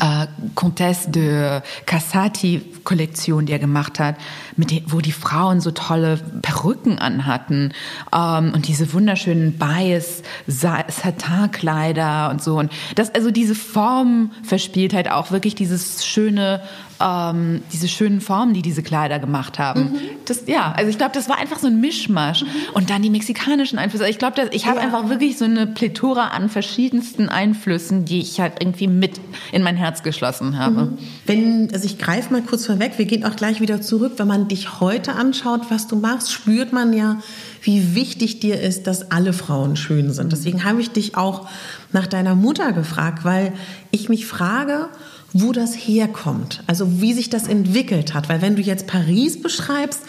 äh, 0.00 0.26
Comtesse 0.54 1.10
de 1.10 1.60
Cassati 1.86 2.62
Kollektion, 2.84 3.46
die 3.46 3.52
er 3.52 3.58
gemacht 3.58 3.98
hat, 3.98 4.16
mit 4.56 4.70
den, 4.70 4.84
wo 4.86 5.00
die 5.00 5.12
Frauen 5.12 5.60
so 5.60 5.70
tolle 5.70 6.18
Perücken 6.42 6.98
anhatten 6.98 7.72
ähm, 8.14 8.52
und 8.54 8.68
diese 8.68 8.92
wunderschönen 8.92 9.58
Bias 9.58 10.22
Satin 10.46 11.50
Kleider 11.50 12.30
und 12.30 12.42
so 12.42 12.58
und 12.58 12.70
das 12.94 13.14
also 13.14 13.30
diese 13.30 13.54
Form 13.54 14.30
verspielt 14.42 14.94
halt 14.94 15.10
auch 15.10 15.30
wirklich 15.30 15.54
dieses 15.54 16.04
schöne 16.04 16.60
ähm, 17.00 17.62
diese 17.72 17.88
schönen 17.88 18.20
Formen, 18.20 18.54
die 18.54 18.62
diese 18.62 18.82
Kleider 18.82 19.18
gemacht 19.18 19.58
haben. 19.58 19.80
Mhm. 19.80 19.98
Das, 20.26 20.44
ja, 20.46 20.72
also 20.76 20.90
ich 20.90 20.98
glaube, 20.98 21.12
das 21.14 21.28
war 21.28 21.38
einfach 21.38 21.58
so 21.58 21.66
ein 21.66 21.80
Mischmasch. 21.80 22.42
Mhm. 22.42 22.48
Und 22.74 22.90
dann 22.90 23.02
die 23.02 23.10
mexikanischen 23.10 23.78
Einflüsse. 23.78 24.08
Ich 24.08 24.18
glaube, 24.18 24.48
ich 24.52 24.66
habe 24.66 24.78
ja. 24.78 24.84
einfach 24.84 25.08
wirklich 25.08 25.36
so 25.36 25.44
eine 25.44 25.66
Plethora 25.66 26.28
an 26.28 26.48
verschiedensten 26.48 27.28
Einflüssen, 27.28 28.04
die 28.04 28.20
ich 28.20 28.40
halt 28.40 28.54
irgendwie 28.60 28.86
mit 28.86 29.20
in 29.52 29.62
mein 29.62 29.76
Herz 29.76 30.02
geschlossen 30.02 30.58
habe. 30.58 30.84
Mhm. 30.84 30.98
Wenn, 31.26 31.70
also 31.72 31.84
ich 31.84 31.98
greife 31.98 32.32
mal 32.32 32.42
kurz 32.42 32.64
vorweg, 32.74 32.98
wir 32.98 33.04
gehen 33.04 33.24
auch 33.24 33.36
gleich 33.36 33.60
wieder 33.60 33.80
zurück. 33.80 34.14
Wenn 34.16 34.26
man 34.26 34.48
dich 34.48 34.80
heute 34.80 35.12
anschaut, 35.12 35.62
was 35.70 35.86
du 35.86 35.96
machst, 35.96 36.32
spürt 36.32 36.72
man 36.72 36.92
ja, 36.92 37.20
wie 37.62 37.94
wichtig 37.94 38.40
dir 38.40 38.60
ist, 38.60 38.88
dass 38.88 39.12
alle 39.12 39.32
Frauen 39.32 39.76
schön 39.76 40.12
sind. 40.12 40.32
Deswegen 40.32 40.64
habe 40.64 40.80
ich 40.80 40.90
dich 40.90 41.16
auch 41.16 41.48
nach 41.92 42.08
deiner 42.08 42.34
Mutter 42.34 42.72
gefragt, 42.72 43.24
weil 43.24 43.52
ich 43.92 44.08
mich 44.08 44.26
frage, 44.26 44.88
wo 45.32 45.52
das 45.52 45.74
herkommt, 45.74 46.62
also 46.66 47.00
wie 47.00 47.12
sich 47.12 47.30
das 47.30 47.46
entwickelt 47.46 48.12
hat. 48.12 48.28
Weil 48.28 48.42
wenn 48.42 48.56
du 48.56 48.62
jetzt 48.62 48.88
Paris 48.88 49.40
beschreibst, 49.40 50.00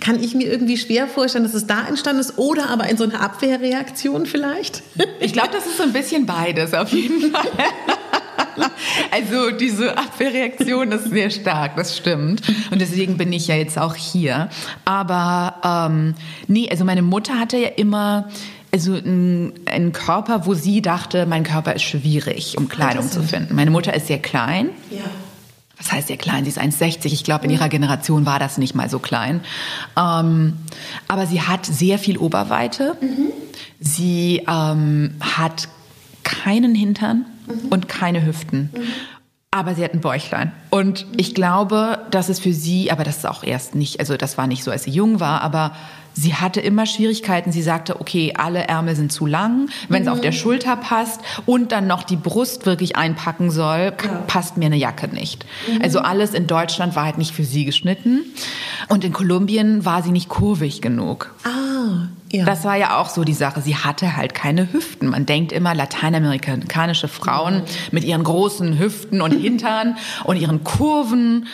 kann 0.00 0.22
ich 0.22 0.34
mir 0.34 0.48
irgendwie 0.50 0.76
schwer 0.76 1.08
vorstellen, 1.08 1.44
dass 1.44 1.54
es 1.54 1.66
da 1.66 1.86
entstanden 1.86 2.20
ist 2.20 2.38
oder 2.38 2.70
aber 2.70 2.88
in 2.88 2.96
so 2.96 3.04
einer 3.04 3.20
Abwehrreaktion 3.20 4.26
vielleicht. 4.26 4.82
Ich 5.20 5.32
glaube, 5.32 5.50
das 5.52 5.66
ist 5.66 5.76
so 5.76 5.82
ein 5.82 5.92
bisschen 5.92 6.26
beides 6.26 6.72
auf 6.72 6.92
jeden 6.92 7.30
Fall. 7.32 7.50
Also 9.10 9.50
diese 9.50 9.96
Abwehrreaktion 9.96 10.92
ist 10.92 11.10
sehr 11.10 11.30
stark, 11.30 11.76
das 11.76 11.96
stimmt. 11.96 12.42
Und 12.70 12.80
deswegen 12.80 13.16
bin 13.16 13.32
ich 13.32 13.48
ja 13.48 13.56
jetzt 13.56 13.78
auch 13.78 13.94
hier. 13.94 14.48
Aber 14.84 15.88
ähm, 15.90 16.14
nee, 16.48 16.68
also 16.70 16.84
meine 16.84 17.02
Mutter 17.02 17.38
hatte 17.38 17.56
ja 17.58 17.68
immer 17.68 18.28
also 18.72 18.94
ein, 18.94 19.52
ein, 19.66 19.92
Körper, 19.92 20.46
wo 20.46 20.54
sie 20.54 20.80
dachte, 20.80 21.26
mein 21.26 21.44
Körper 21.44 21.74
ist 21.74 21.82
schwierig, 21.82 22.56
um 22.56 22.68
Kleidung 22.68 23.08
zu 23.08 23.22
finden. 23.22 23.54
Meine 23.54 23.70
Mutter 23.70 23.92
ist 23.92 24.06
sehr 24.06 24.18
klein. 24.18 24.70
Ja. 24.90 25.02
Was 25.76 25.92
heißt 25.92 26.08
sehr 26.08 26.16
klein? 26.16 26.44
Sie 26.44 26.50
ist 26.50 26.60
1,60. 26.60 27.06
Ich 27.06 27.24
glaube, 27.24 27.44
in 27.44 27.50
ihrer 27.50 27.68
Generation 27.68 28.24
war 28.24 28.38
das 28.38 28.56
nicht 28.56 28.74
mal 28.74 28.88
so 28.88 28.98
klein. 28.98 29.40
Ähm, 29.98 30.54
aber 31.08 31.26
sie 31.26 31.42
hat 31.42 31.66
sehr 31.66 31.98
viel 31.98 32.16
Oberweite. 32.16 32.96
Mhm. 33.00 33.32
Sie 33.80 34.42
ähm, 34.48 35.14
hat 35.20 35.68
keinen 36.22 36.74
Hintern 36.74 37.26
mhm. 37.46 37.68
und 37.70 37.88
keine 37.88 38.24
Hüften. 38.24 38.70
Mhm. 38.72 38.82
Aber 39.50 39.74
sie 39.74 39.84
hat 39.84 39.92
ein 39.92 40.00
Bäuchlein. 40.00 40.52
Und 40.70 41.06
ich 41.16 41.34
glaube, 41.34 41.98
dass 42.10 42.30
es 42.30 42.40
für 42.40 42.54
sie, 42.54 42.90
aber 42.90 43.04
das 43.04 43.18
ist 43.18 43.26
auch 43.26 43.44
erst 43.44 43.74
nicht, 43.74 44.00
also 44.00 44.16
das 44.16 44.38
war 44.38 44.46
nicht 44.46 44.64
so, 44.64 44.70
als 44.70 44.84
sie 44.84 44.90
jung 44.90 45.20
war, 45.20 45.42
aber 45.42 45.72
Sie 46.14 46.34
hatte 46.34 46.60
immer 46.60 46.86
Schwierigkeiten. 46.86 47.52
Sie 47.52 47.62
sagte, 47.62 48.00
okay, 48.00 48.34
alle 48.36 48.68
Ärmel 48.68 48.96
sind 48.96 49.12
zu 49.12 49.26
lang. 49.26 49.68
Wenn 49.88 50.02
es 50.02 50.06
mhm. 50.06 50.12
auf 50.12 50.20
der 50.20 50.32
Schulter 50.32 50.76
passt 50.76 51.20
und 51.46 51.72
dann 51.72 51.86
noch 51.86 52.02
die 52.02 52.16
Brust 52.16 52.66
wirklich 52.66 52.96
einpacken 52.96 53.50
soll, 53.50 53.92
ja. 54.04 54.22
passt 54.26 54.56
mir 54.56 54.66
eine 54.66 54.76
Jacke 54.76 55.08
nicht. 55.08 55.46
Mhm. 55.68 55.82
Also 55.82 56.00
alles 56.00 56.34
in 56.34 56.46
Deutschland 56.46 56.96
war 56.96 57.04
halt 57.04 57.18
nicht 57.18 57.34
für 57.34 57.44
sie 57.44 57.64
geschnitten. 57.64 58.24
Und 58.88 59.04
in 59.04 59.12
Kolumbien 59.12 59.84
war 59.84 60.02
sie 60.02 60.12
nicht 60.12 60.28
kurvig 60.28 60.82
genug. 60.82 61.34
Ah, 61.44 62.08
ja. 62.32 62.44
Das 62.46 62.64
war 62.64 62.76
ja 62.76 62.98
auch 62.98 63.10
so 63.10 63.24
die 63.24 63.34
Sache. 63.34 63.60
Sie 63.60 63.76
hatte 63.76 64.16
halt 64.16 64.34
keine 64.34 64.72
Hüften. 64.72 65.08
Man 65.08 65.26
denkt 65.26 65.52
immer, 65.52 65.74
lateinamerikanische 65.74 67.06
Frauen 67.06 67.56
mhm. 67.56 67.64
mit 67.92 68.04
ihren 68.04 68.24
großen 68.24 68.78
Hüften 68.78 69.20
und 69.20 69.32
Hintern 69.32 69.96
und 70.24 70.36
ihren 70.36 70.64
Kurven 70.64 71.46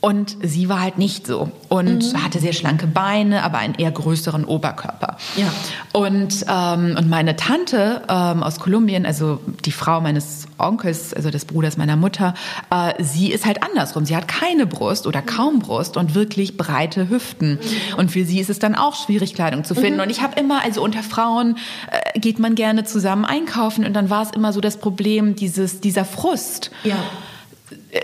Und 0.00 0.38
sie 0.42 0.70
war 0.70 0.80
halt 0.80 0.96
nicht 0.96 1.26
so 1.26 1.50
und 1.68 2.12
mhm. 2.12 2.24
hatte 2.24 2.38
sehr 2.38 2.54
schlanke 2.54 2.86
Beine, 2.86 3.42
aber 3.42 3.58
einen 3.58 3.74
eher 3.74 3.90
größeren 3.90 4.46
Oberkörper. 4.46 5.18
Ja. 5.36 5.52
Und, 5.92 6.46
ähm, 6.48 6.96
und 6.98 7.10
meine 7.10 7.36
Tante 7.36 8.02
ähm, 8.08 8.42
aus 8.42 8.60
Kolumbien, 8.60 9.04
also 9.04 9.40
die 9.66 9.72
Frau 9.72 10.00
meines 10.00 10.46
Onkels, 10.56 11.12
also 11.12 11.30
des 11.30 11.44
Bruders 11.44 11.76
meiner 11.76 11.96
Mutter, 11.96 12.32
äh, 12.70 13.02
sie 13.02 13.30
ist 13.30 13.44
halt 13.44 13.62
andersrum. 13.62 14.06
Sie 14.06 14.16
hat 14.16 14.26
keine 14.26 14.66
Brust 14.66 15.06
oder 15.06 15.20
kaum 15.20 15.58
Brust 15.58 15.98
und 15.98 16.14
wirklich 16.14 16.56
breite 16.56 17.10
Hüften. 17.10 17.52
Mhm. 17.60 17.98
Und 17.98 18.10
für 18.10 18.24
sie 18.24 18.40
ist 18.40 18.48
es 18.48 18.58
dann 18.58 18.74
auch 18.74 18.94
schwierig, 18.94 19.34
Kleidung 19.34 19.64
zu 19.64 19.74
finden. 19.74 19.96
Mhm. 19.96 20.04
Und 20.04 20.10
ich 20.10 20.22
habe 20.22 20.40
immer, 20.40 20.64
also 20.64 20.82
unter 20.82 21.02
Frauen 21.02 21.58
äh, 21.90 22.18
geht 22.18 22.38
man 22.38 22.54
gerne 22.54 22.84
zusammen 22.84 23.26
einkaufen 23.26 23.84
und 23.84 23.92
dann 23.92 24.08
war 24.08 24.22
es 24.22 24.30
immer 24.30 24.54
so 24.54 24.62
das 24.62 24.78
Problem, 24.78 25.36
dieses, 25.36 25.80
dieser 25.80 26.06
Frust. 26.06 26.70
Ja 26.84 26.96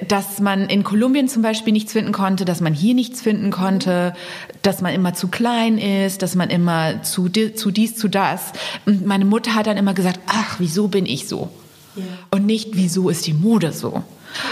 dass 0.09 0.41
man 0.41 0.69
in 0.69 0.85
Kolumbien 0.85 1.29
zum 1.29 1.43
Beispiel 1.43 1.73
nichts 1.73 1.93
finden 1.93 2.13
konnte, 2.13 2.45
dass 2.45 2.61
man 2.61 2.75
hier 2.75 2.95
nichts 2.95 3.21
finden 3.21 3.51
konnte, 3.51 4.15
dass 4.63 4.81
man 4.81 4.93
immer 4.93 5.15
zu 5.15 5.29
klein 5.29 5.79
ist, 5.79 6.23
dass 6.23 6.35
man 6.35 6.51
immer 6.51 7.03
zu, 7.03 7.29
zu 7.29 7.71
dies, 7.71 7.97
zu 7.97 8.09
das. 8.09 8.53
Und 8.85 9.07
meine 9.07 9.25
Mutter 9.25 9.55
hat 9.55 9.67
dann 9.67 9.77
immer 9.77 9.95
gesagt, 9.95 10.21
ach, 10.27 10.57
wieso 10.59 10.89
bin 10.89 11.07
ich 11.07 11.29
so? 11.29 11.51
Ja. 11.95 12.03
Und 12.31 12.47
nicht, 12.47 12.71
wieso 12.75 13.09
ist 13.09 13.27
die 13.27 13.33
Mode 13.33 13.73
so? 13.73 14.03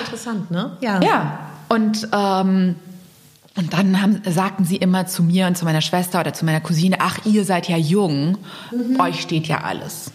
Interessant, 0.05 0.51
ne? 0.51 0.77
Ja. 0.81 1.01
Ja. 1.03 1.51
Und, 1.69 2.09
ähm, 2.13 2.77
und 3.57 3.73
dann 3.73 4.01
haben, 4.01 4.23
sagten 4.29 4.65
sie 4.65 4.77
immer 4.77 5.07
zu 5.07 5.23
mir 5.23 5.47
und 5.47 5.57
zu 5.57 5.65
meiner 5.65 5.81
Schwester 5.81 6.21
oder 6.21 6.33
zu 6.33 6.45
meiner 6.45 6.61
Cousine, 6.61 6.97
ach, 7.01 7.19
ihr 7.25 7.45
seid 7.45 7.69
ja 7.69 7.77
jung, 7.77 8.39
mhm. 8.73 8.99
euch 9.01 9.21
steht 9.21 9.47
ja 9.47 9.63
alles. 9.63 10.11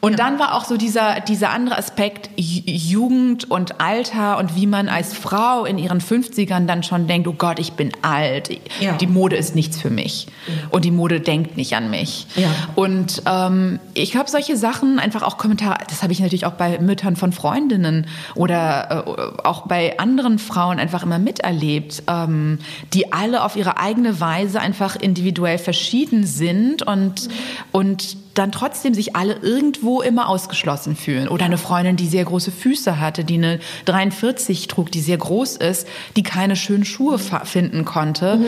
Und 0.00 0.12
ja. 0.12 0.16
dann 0.18 0.38
war 0.38 0.54
auch 0.54 0.64
so 0.64 0.76
dieser, 0.76 1.20
dieser 1.20 1.50
andere 1.50 1.76
Aspekt 1.76 2.30
Jugend 2.36 3.50
und 3.50 3.80
Alter 3.80 4.38
und 4.38 4.56
wie 4.56 4.66
man 4.66 4.88
als 4.88 5.14
Frau 5.14 5.64
in 5.64 5.78
ihren 5.78 6.00
50ern 6.00 6.66
dann 6.66 6.82
schon 6.82 7.06
denkt, 7.06 7.26
oh 7.28 7.34
Gott, 7.36 7.58
ich 7.58 7.72
bin 7.72 7.92
alt, 8.02 8.50
ja. 8.80 8.92
die 8.94 9.06
Mode 9.06 9.36
ist 9.36 9.54
nichts 9.54 9.80
für 9.80 9.90
mich 9.90 10.26
ja. 10.46 10.54
und 10.70 10.84
die 10.84 10.90
Mode 10.90 11.20
denkt 11.20 11.56
nicht 11.56 11.74
an 11.74 11.90
mich. 11.90 12.26
Und 12.74 13.22
ähm, 13.26 13.78
ich 13.94 14.16
habe 14.16 14.30
solche 14.30 14.56
Sachen, 14.56 14.98
einfach 14.98 15.22
auch 15.22 15.38
Kommentare, 15.38 15.78
das 15.88 16.02
habe 16.02 16.12
ich 16.12 16.20
natürlich 16.20 16.46
auch 16.46 16.52
bei 16.52 16.78
Müttern 16.78 17.16
von 17.16 17.32
Freundinnen 17.32 18.06
oder 18.34 19.04
äh, 19.06 19.46
auch 19.46 19.66
bei 19.66 19.98
anderen 19.98 20.38
Frauen 20.38 20.78
einfach 20.78 21.02
immer 21.02 21.18
miterlebt, 21.18 22.02
ähm, 22.06 22.58
die 22.92 23.12
alle 23.12 23.44
auf 23.44 23.56
ihre 23.56 23.78
eigene 23.78 24.20
Weise 24.20 24.60
einfach 24.60 24.96
individuell 24.96 25.58
verschieden 25.58 26.26
sind 26.26 26.82
und, 26.82 27.28
mhm. 27.28 27.32
und 27.72 28.16
dann 28.34 28.52
trotzdem 28.52 28.94
sich 28.94 29.16
alle 29.16 29.34
irgendwo 29.34 30.00
immer 30.02 30.28
ausgeschlossen 30.28 30.96
fühlen. 30.96 31.28
Oder 31.28 31.44
eine 31.44 31.58
Freundin, 31.58 31.96
die 31.96 32.08
sehr 32.08 32.24
große 32.24 32.50
Füße 32.50 33.00
hatte, 33.00 33.24
die 33.24 33.34
eine 33.34 33.60
43 33.86 34.68
trug, 34.68 34.90
die 34.90 35.00
sehr 35.00 35.18
groß 35.18 35.56
ist, 35.56 35.86
die 36.16 36.22
keine 36.22 36.56
schönen 36.56 36.84
Schuhe 36.84 37.18
finden 37.18 37.84
konnte. 37.84 38.36
Mhm. 38.36 38.46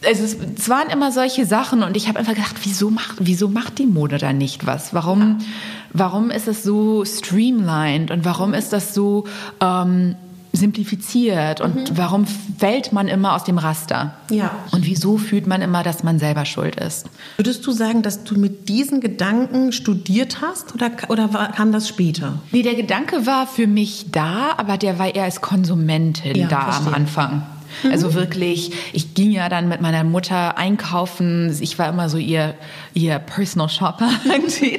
Es, 0.00 0.18
ist, 0.18 0.38
es, 0.58 0.68
waren 0.68 0.90
immer 0.90 1.12
solche 1.12 1.46
Sachen 1.46 1.82
und 1.84 1.96
ich 1.96 2.08
habe 2.08 2.18
einfach 2.18 2.34
gedacht, 2.34 2.56
wieso 2.64 2.90
macht, 2.90 3.16
wieso 3.20 3.48
macht 3.48 3.78
die 3.78 3.86
Mode 3.86 4.18
da 4.18 4.32
nicht 4.32 4.66
was? 4.66 4.92
Warum, 4.92 5.20
ja. 5.20 5.46
warum 5.92 6.30
ist 6.30 6.48
es 6.48 6.64
so 6.64 7.04
streamlined 7.04 8.10
und 8.10 8.24
warum 8.24 8.52
ist 8.52 8.72
das 8.72 8.94
so 8.94 9.24
ähm, 9.60 10.16
simplifiziert 10.62 11.60
und 11.60 11.90
mhm. 11.90 11.98
warum 11.98 12.24
fällt 12.26 12.92
man 12.92 13.08
immer 13.08 13.34
aus 13.34 13.42
dem 13.42 13.58
Raster? 13.58 14.14
Ja. 14.30 14.52
Und 14.70 14.86
wieso 14.86 15.18
fühlt 15.18 15.48
man 15.48 15.60
immer, 15.60 15.82
dass 15.82 16.04
man 16.04 16.20
selber 16.20 16.44
schuld 16.44 16.76
ist? 16.76 17.10
Würdest 17.36 17.66
du 17.66 17.72
sagen, 17.72 18.02
dass 18.02 18.22
du 18.22 18.38
mit 18.38 18.68
diesen 18.68 19.00
Gedanken 19.00 19.72
studiert 19.72 20.40
hast 20.40 20.72
oder, 20.72 20.92
oder 21.08 21.28
kam 21.28 21.72
das 21.72 21.88
später? 21.88 22.38
Nee, 22.52 22.62
der 22.62 22.76
Gedanke 22.76 23.26
war 23.26 23.48
für 23.48 23.66
mich 23.66 24.06
da, 24.12 24.54
aber 24.56 24.78
der 24.78 25.00
war 25.00 25.12
eher 25.12 25.24
als 25.24 25.40
Konsumentin 25.40 26.36
ja, 26.36 26.46
da 26.46 26.62
verstehe. 26.62 26.86
am 26.86 26.94
Anfang. 26.94 27.42
Also 27.90 28.10
mhm. 28.10 28.14
wirklich, 28.14 28.72
ich 28.92 29.14
ging 29.14 29.30
ja 29.30 29.48
dann 29.48 29.68
mit 29.68 29.80
meiner 29.80 30.04
Mutter 30.04 30.56
einkaufen. 30.56 31.56
Ich 31.60 31.78
war 31.78 31.88
immer 31.88 32.08
so 32.08 32.18
ihr, 32.18 32.54
ihr 32.94 33.18
Personal 33.18 33.68
Shopper. 33.68 34.10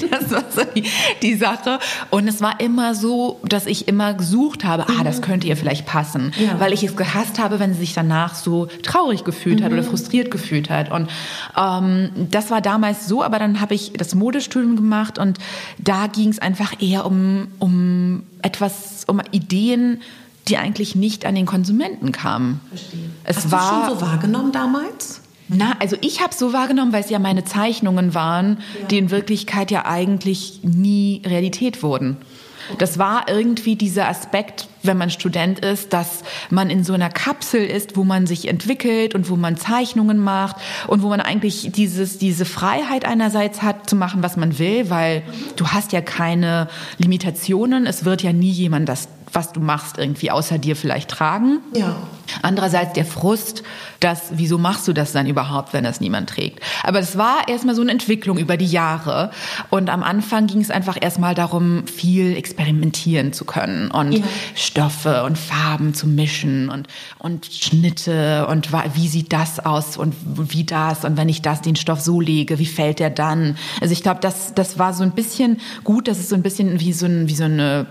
Das 0.09 0.31
war 0.31 0.43
so 0.49 0.61
die, 0.75 0.83
die 1.21 1.35
Sache. 1.35 1.79
Und 2.09 2.27
es 2.27 2.41
war 2.41 2.59
immer 2.59 2.95
so, 2.95 3.39
dass 3.43 3.65
ich 3.65 3.87
immer 3.87 4.13
gesucht 4.13 4.63
habe, 4.63 4.85
ah, 4.87 5.03
das 5.03 5.17
mhm. 5.17 5.21
könnte 5.23 5.47
ihr 5.47 5.57
vielleicht 5.57 5.85
passen. 5.85 6.31
Ja. 6.37 6.59
Weil 6.59 6.73
ich 6.73 6.83
es 6.83 6.95
gehasst 6.95 7.39
habe, 7.39 7.59
wenn 7.59 7.73
sie 7.73 7.81
sich 7.81 7.93
danach 7.93 8.35
so 8.35 8.67
traurig 8.83 9.23
gefühlt 9.23 9.59
mhm. 9.59 9.63
hat 9.63 9.71
oder 9.71 9.81
mhm. 9.81 9.87
frustriert 9.87 10.31
gefühlt 10.31 10.69
hat. 10.69 10.91
Und 10.91 11.09
ähm, 11.57 12.11
das 12.31 12.51
war 12.51 12.61
damals 12.61 13.07
so, 13.07 13.23
aber 13.23 13.39
dann 13.39 13.61
habe 13.61 13.75
ich 13.75 13.93
das 13.93 14.15
Modestudium 14.15 14.75
gemacht 14.75 15.17
und 15.17 15.39
da 15.77 16.07
ging 16.07 16.29
es 16.29 16.39
einfach 16.39 16.81
eher 16.81 17.05
um, 17.05 17.47
um 17.59 18.23
etwas, 18.41 19.05
um 19.07 19.21
Ideen, 19.31 20.01
die 20.47 20.57
eigentlich 20.57 20.95
nicht 20.95 21.25
an 21.25 21.35
den 21.35 21.45
Konsumenten 21.45 22.11
kamen. 22.11 22.59
Verstehe. 22.69 22.99
Es 23.23 23.37
Hast 23.37 23.51
war, 23.51 23.59
du 23.59 23.89
schon 23.89 23.99
so 23.99 24.05
wahrgenommen 24.05 24.51
damals? 24.51 25.21
Na, 25.47 25.75
also 25.79 25.97
ich 26.01 26.21
habe 26.21 26.33
so 26.33 26.53
wahrgenommen, 26.53 26.93
weil 26.93 27.03
es 27.03 27.09
ja 27.09 27.19
meine 27.19 27.43
Zeichnungen 27.43 28.13
waren, 28.13 28.59
ja. 28.79 28.87
die 28.87 28.97
in 28.97 29.11
Wirklichkeit 29.11 29.71
ja 29.71 29.85
eigentlich 29.85 30.59
nie 30.63 31.21
Realität 31.25 31.83
wurden. 31.83 32.17
Das 32.77 32.97
war 32.97 33.27
irgendwie 33.27 33.75
dieser 33.75 34.07
Aspekt, 34.07 34.67
wenn 34.83 34.97
man 34.97 35.09
Student 35.09 35.59
ist, 35.59 35.91
dass 35.91 36.23
man 36.49 36.69
in 36.69 36.83
so 36.83 36.93
einer 36.93 37.09
Kapsel 37.09 37.65
ist, 37.65 37.97
wo 37.97 38.03
man 38.03 38.25
sich 38.25 38.47
entwickelt 38.47 39.15
und 39.15 39.29
wo 39.29 39.35
man 39.35 39.57
Zeichnungen 39.57 40.17
macht 40.17 40.55
und 40.87 41.01
wo 41.01 41.09
man 41.09 41.19
eigentlich 41.19 41.71
dieses, 41.73 42.19
diese 42.19 42.45
Freiheit 42.45 43.05
einerseits 43.05 43.61
hat, 43.61 43.89
zu 43.89 43.95
machen, 43.95 44.23
was 44.23 44.37
man 44.37 44.59
will, 44.59 44.89
weil 44.89 45.23
du 45.55 45.67
hast 45.67 45.91
ja 45.91 46.01
keine 46.01 46.69
Limitationen. 46.97 47.85
Es 47.85 48.05
wird 48.05 48.23
ja 48.23 48.31
nie 48.31 48.51
jemand 48.51 48.87
das 48.87 49.07
was 49.33 49.51
du 49.51 49.59
machst, 49.59 49.97
irgendwie 49.97 50.31
außer 50.31 50.57
dir 50.57 50.75
vielleicht 50.75 51.09
tragen. 51.09 51.59
Ja. 51.73 51.95
Andererseits 52.41 52.93
der 52.93 53.05
Frust, 53.05 53.63
dass, 53.99 54.31
wieso 54.31 54.57
machst 54.57 54.87
du 54.87 54.93
das 54.93 55.11
dann 55.11 55.27
überhaupt, 55.27 55.73
wenn 55.73 55.83
das 55.83 55.99
niemand 55.99 56.29
trägt? 56.29 56.61
Aber 56.83 56.99
es 56.99 57.17
war 57.17 57.47
erstmal 57.47 57.75
so 57.75 57.81
eine 57.81 57.91
Entwicklung 57.91 58.37
über 58.37 58.57
die 58.57 58.65
Jahre. 58.65 59.31
Und 59.69 59.89
am 59.89 60.03
Anfang 60.03 60.47
ging 60.47 60.61
es 60.61 60.71
einfach 60.71 60.97
erstmal 60.99 61.35
darum, 61.35 61.85
viel 61.87 62.35
experimentieren 62.35 63.33
zu 63.33 63.45
können 63.45 63.91
und 63.91 64.13
ja. 64.13 64.23
Stoffe 64.55 65.23
und 65.23 65.37
Farben 65.37 65.93
zu 65.93 66.07
mischen 66.07 66.69
und, 66.69 66.87
und 67.19 67.45
Schnitte 67.45 68.47
und 68.47 68.69
wie 68.95 69.07
sieht 69.07 69.33
das 69.33 69.59
aus 69.59 69.97
und 69.97 70.15
wie 70.25 70.63
das 70.63 71.05
und 71.05 71.17
wenn 71.17 71.29
ich 71.29 71.41
das, 71.41 71.61
den 71.61 71.75
Stoff 71.75 72.01
so 72.01 72.19
lege, 72.19 72.59
wie 72.59 72.65
fällt 72.65 72.99
der 72.99 73.09
dann? 73.09 73.57
Also 73.81 73.93
ich 73.93 74.03
glaube, 74.03 74.19
das, 74.21 74.53
das 74.53 74.79
war 74.79 74.93
so 74.93 75.03
ein 75.03 75.11
bisschen 75.11 75.59
gut, 75.83 76.07
dass 76.07 76.19
es 76.19 76.29
so 76.29 76.35
ein 76.35 76.41
bisschen 76.43 76.79
wie 76.79 76.93
so, 76.93 77.05
ein, 77.05 77.27
wie 77.27 77.35
so 77.35 77.43
eine 77.43 77.85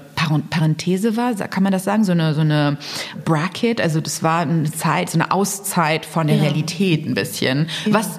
Parenthese 0.51 1.17
war, 1.17 1.35
kann 1.35 1.63
man 1.63 1.73
das 1.73 1.85
sagen? 1.85 2.05
So 2.05 2.13
eine, 2.13 2.35
so 2.35 2.41
eine 2.41 2.79
Bracket, 3.25 3.81
also 3.81 4.01
das 4.01 4.23
war 4.23 4.41
eine 4.41 4.71
Zeit, 4.71 5.11
so 5.11 5.19
eine 5.19 5.31
Auszeit 5.31 6.07
von 6.07 6.27
der 6.27 6.37
ja. 6.37 6.43
Realität 6.45 7.07
ein 7.07 7.15
bisschen, 7.15 7.69
ja. 7.87 7.95
was 7.95 8.19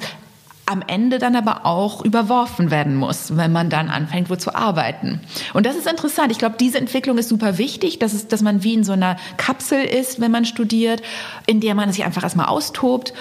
am 0.65 0.81
Ende 0.85 1.19
dann 1.19 1.35
aber 1.35 1.65
auch 1.65 2.03
überworfen 2.05 2.71
werden 2.71 2.95
muss, 2.95 3.35
wenn 3.35 3.51
man 3.51 3.69
dann 3.69 3.89
anfängt, 3.89 4.29
wo 4.29 4.35
zu 4.35 4.55
arbeiten. 4.55 5.19
Und 5.53 5.65
das 5.65 5.75
ist 5.75 5.87
interessant. 5.87 6.31
Ich 6.31 6.37
glaube, 6.37 6.55
diese 6.59 6.77
Entwicklung 6.77 7.17
ist 7.17 7.29
super 7.29 7.57
wichtig, 7.57 7.99
dass, 7.99 8.13
es, 8.13 8.27
dass 8.27 8.41
man 8.41 8.63
wie 8.63 8.73
in 8.73 8.83
so 8.83 8.93
einer 8.93 9.17
Kapsel 9.35 9.83
ist, 9.83 10.21
wenn 10.21 10.31
man 10.31 10.45
studiert, 10.45 11.01
in 11.45 11.59
der 11.59 11.75
man 11.75 11.91
sich 11.91 12.05
einfach 12.05 12.23
erstmal 12.23 12.45
austobt. 12.45 13.13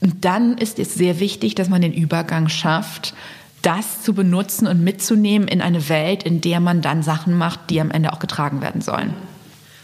Und 0.00 0.24
dann 0.24 0.56
ist 0.56 0.78
es 0.78 0.94
sehr 0.94 1.20
wichtig, 1.20 1.54
dass 1.54 1.68
man 1.68 1.82
den 1.82 1.92
Übergang 1.92 2.48
schafft, 2.48 3.14
das 3.62 4.02
zu 4.02 4.14
benutzen 4.14 4.66
und 4.66 4.82
mitzunehmen 4.82 5.48
in 5.48 5.60
eine 5.60 5.88
Welt, 5.88 6.22
in 6.24 6.40
der 6.40 6.60
man 6.60 6.82
dann 6.82 7.02
Sachen 7.02 7.36
macht, 7.36 7.70
die 7.70 7.80
am 7.80 7.90
Ende 7.90 8.12
auch 8.12 8.18
getragen 8.18 8.60
werden 8.60 8.80
sollen. 8.80 9.14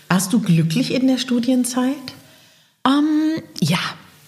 Warst 0.08 0.32
du 0.32 0.40
glücklich 0.40 0.92
in 0.94 1.06
der 1.06 1.18
Studienzeit? 1.18 1.94
Um, 2.84 2.92
ähm, 2.92 3.42
ja, 3.60 3.78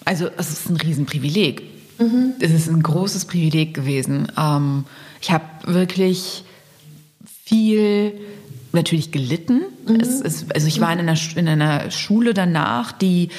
also 0.05 0.29
es 0.37 0.51
ist 0.51 0.69
ein 0.69 0.77
Riesenprivileg. 0.77 1.63
Mhm. 1.99 2.33
Es 2.39 2.51
ist 2.51 2.67
ein 2.67 2.81
großes 2.81 3.25
Privileg 3.25 3.73
gewesen. 3.73 4.27
Um, 4.35 4.37
ähm, 4.37 4.85
ich 5.21 5.31
habe 5.31 5.45
wirklich 5.65 6.43
viel 7.45 8.13
natürlich 8.73 9.11
gelitten. 9.11 9.61
Mhm. 9.87 9.99
Es, 9.99 10.21
es, 10.21 10.45
also 10.51 10.67
ich 10.67 10.79
war 10.79 10.93
in 10.93 10.99
einer, 10.99 11.17
in 11.35 11.47
einer 11.47 11.91
Schule 11.91 12.33
danach, 12.33 12.91
die 12.91 13.29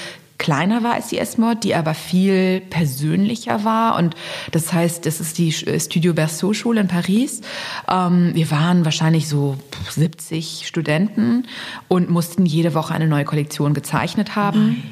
kleiner 0.42 0.82
war 0.82 0.94
als 0.94 1.06
die 1.06 1.18
S-Mod, 1.18 1.62
die 1.62 1.76
aber 1.76 1.94
viel 1.94 2.60
persönlicher 2.60 3.64
war. 3.64 3.96
Und 3.96 4.16
das 4.50 4.72
heißt, 4.72 5.06
das 5.06 5.20
ist 5.20 5.38
die 5.38 5.52
Studio 5.52 6.14
Berceau 6.14 6.52
Schule 6.52 6.80
in 6.80 6.88
Paris. 6.88 7.42
Ähm, 7.88 8.32
wir 8.34 8.50
waren 8.50 8.84
wahrscheinlich 8.84 9.28
so 9.28 9.56
70 9.88 10.64
Studenten 10.66 11.46
und 11.86 12.10
mussten 12.10 12.44
jede 12.44 12.74
Woche 12.74 12.92
eine 12.92 13.06
neue 13.06 13.24
Kollektion 13.24 13.72
gezeichnet 13.72 14.34
haben. 14.34 14.66
Nein. 14.66 14.82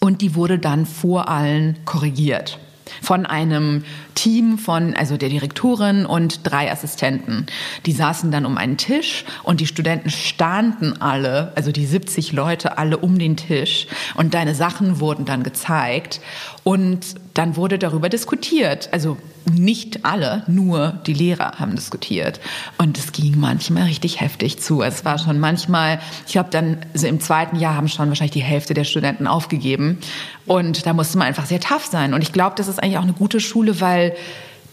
Und 0.00 0.20
die 0.20 0.34
wurde 0.34 0.58
dann 0.58 0.84
vor 0.84 1.28
allen 1.28 1.76
korrigiert 1.86 2.58
von 3.02 3.26
einem 3.26 3.84
Team 4.14 4.58
von, 4.58 4.94
also 4.94 5.16
der 5.16 5.28
Direktorin 5.28 6.06
und 6.06 6.40
drei 6.42 6.70
Assistenten. 6.70 7.46
Die 7.86 7.92
saßen 7.92 8.30
dann 8.30 8.46
um 8.46 8.58
einen 8.58 8.76
Tisch 8.76 9.24
und 9.44 9.60
die 9.60 9.66
Studenten 9.66 10.10
standen 10.10 11.00
alle, 11.00 11.52
also 11.54 11.72
die 11.72 11.86
70 11.86 12.32
Leute 12.32 12.78
alle 12.78 12.98
um 12.98 13.18
den 13.18 13.36
Tisch 13.36 13.86
und 14.14 14.34
deine 14.34 14.54
Sachen 14.54 15.00
wurden 15.00 15.24
dann 15.24 15.42
gezeigt 15.42 16.20
und 16.64 17.14
dann 17.34 17.56
wurde 17.56 17.78
darüber 17.78 18.08
diskutiert. 18.08 18.88
Also 18.92 19.16
nicht 19.52 20.04
alle, 20.04 20.42
nur 20.46 21.00
die 21.06 21.12
Lehrer 21.12 21.58
haben 21.58 21.74
diskutiert. 21.74 22.40
Und 22.76 22.98
es 22.98 23.12
ging 23.12 23.38
manchmal 23.38 23.84
richtig 23.84 24.20
heftig 24.20 24.60
zu. 24.60 24.82
Es 24.82 25.04
war 25.04 25.18
schon 25.18 25.38
manchmal, 25.40 26.00
ich 26.26 26.32
glaube 26.32 26.50
dann, 26.50 26.78
also 26.92 27.06
im 27.06 27.20
zweiten 27.20 27.56
Jahr 27.56 27.74
haben 27.74 27.88
schon 27.88 28.08
wahrscheinlich 28.08 28.32
die 28.32 28.42
Hälfte 28.42 28.74
der 28.74 28.84
Studenten 28.84 29.26
aufgegeben. 29.26 29.98
Und 30.46 30.86
da 30.86 30.92
musste 30.92 31.18
man 31.18 31.26
einfach 31.26 31.46
sehr 31.46 31.60
tough 31.60 31.86
sein. 31.86 32.14
Und 32.14 32.22
ich 32.22 32.32
glaube, 32.32 32.56
das 32.56 32.68
ist 32.68 32.82
eigentlich 32.82 32.98
auch 32.98 33.02
eine 33.02 33.12
gute 33.12 33.40
Schule, 33.40 33.80
weil 33.80 34.14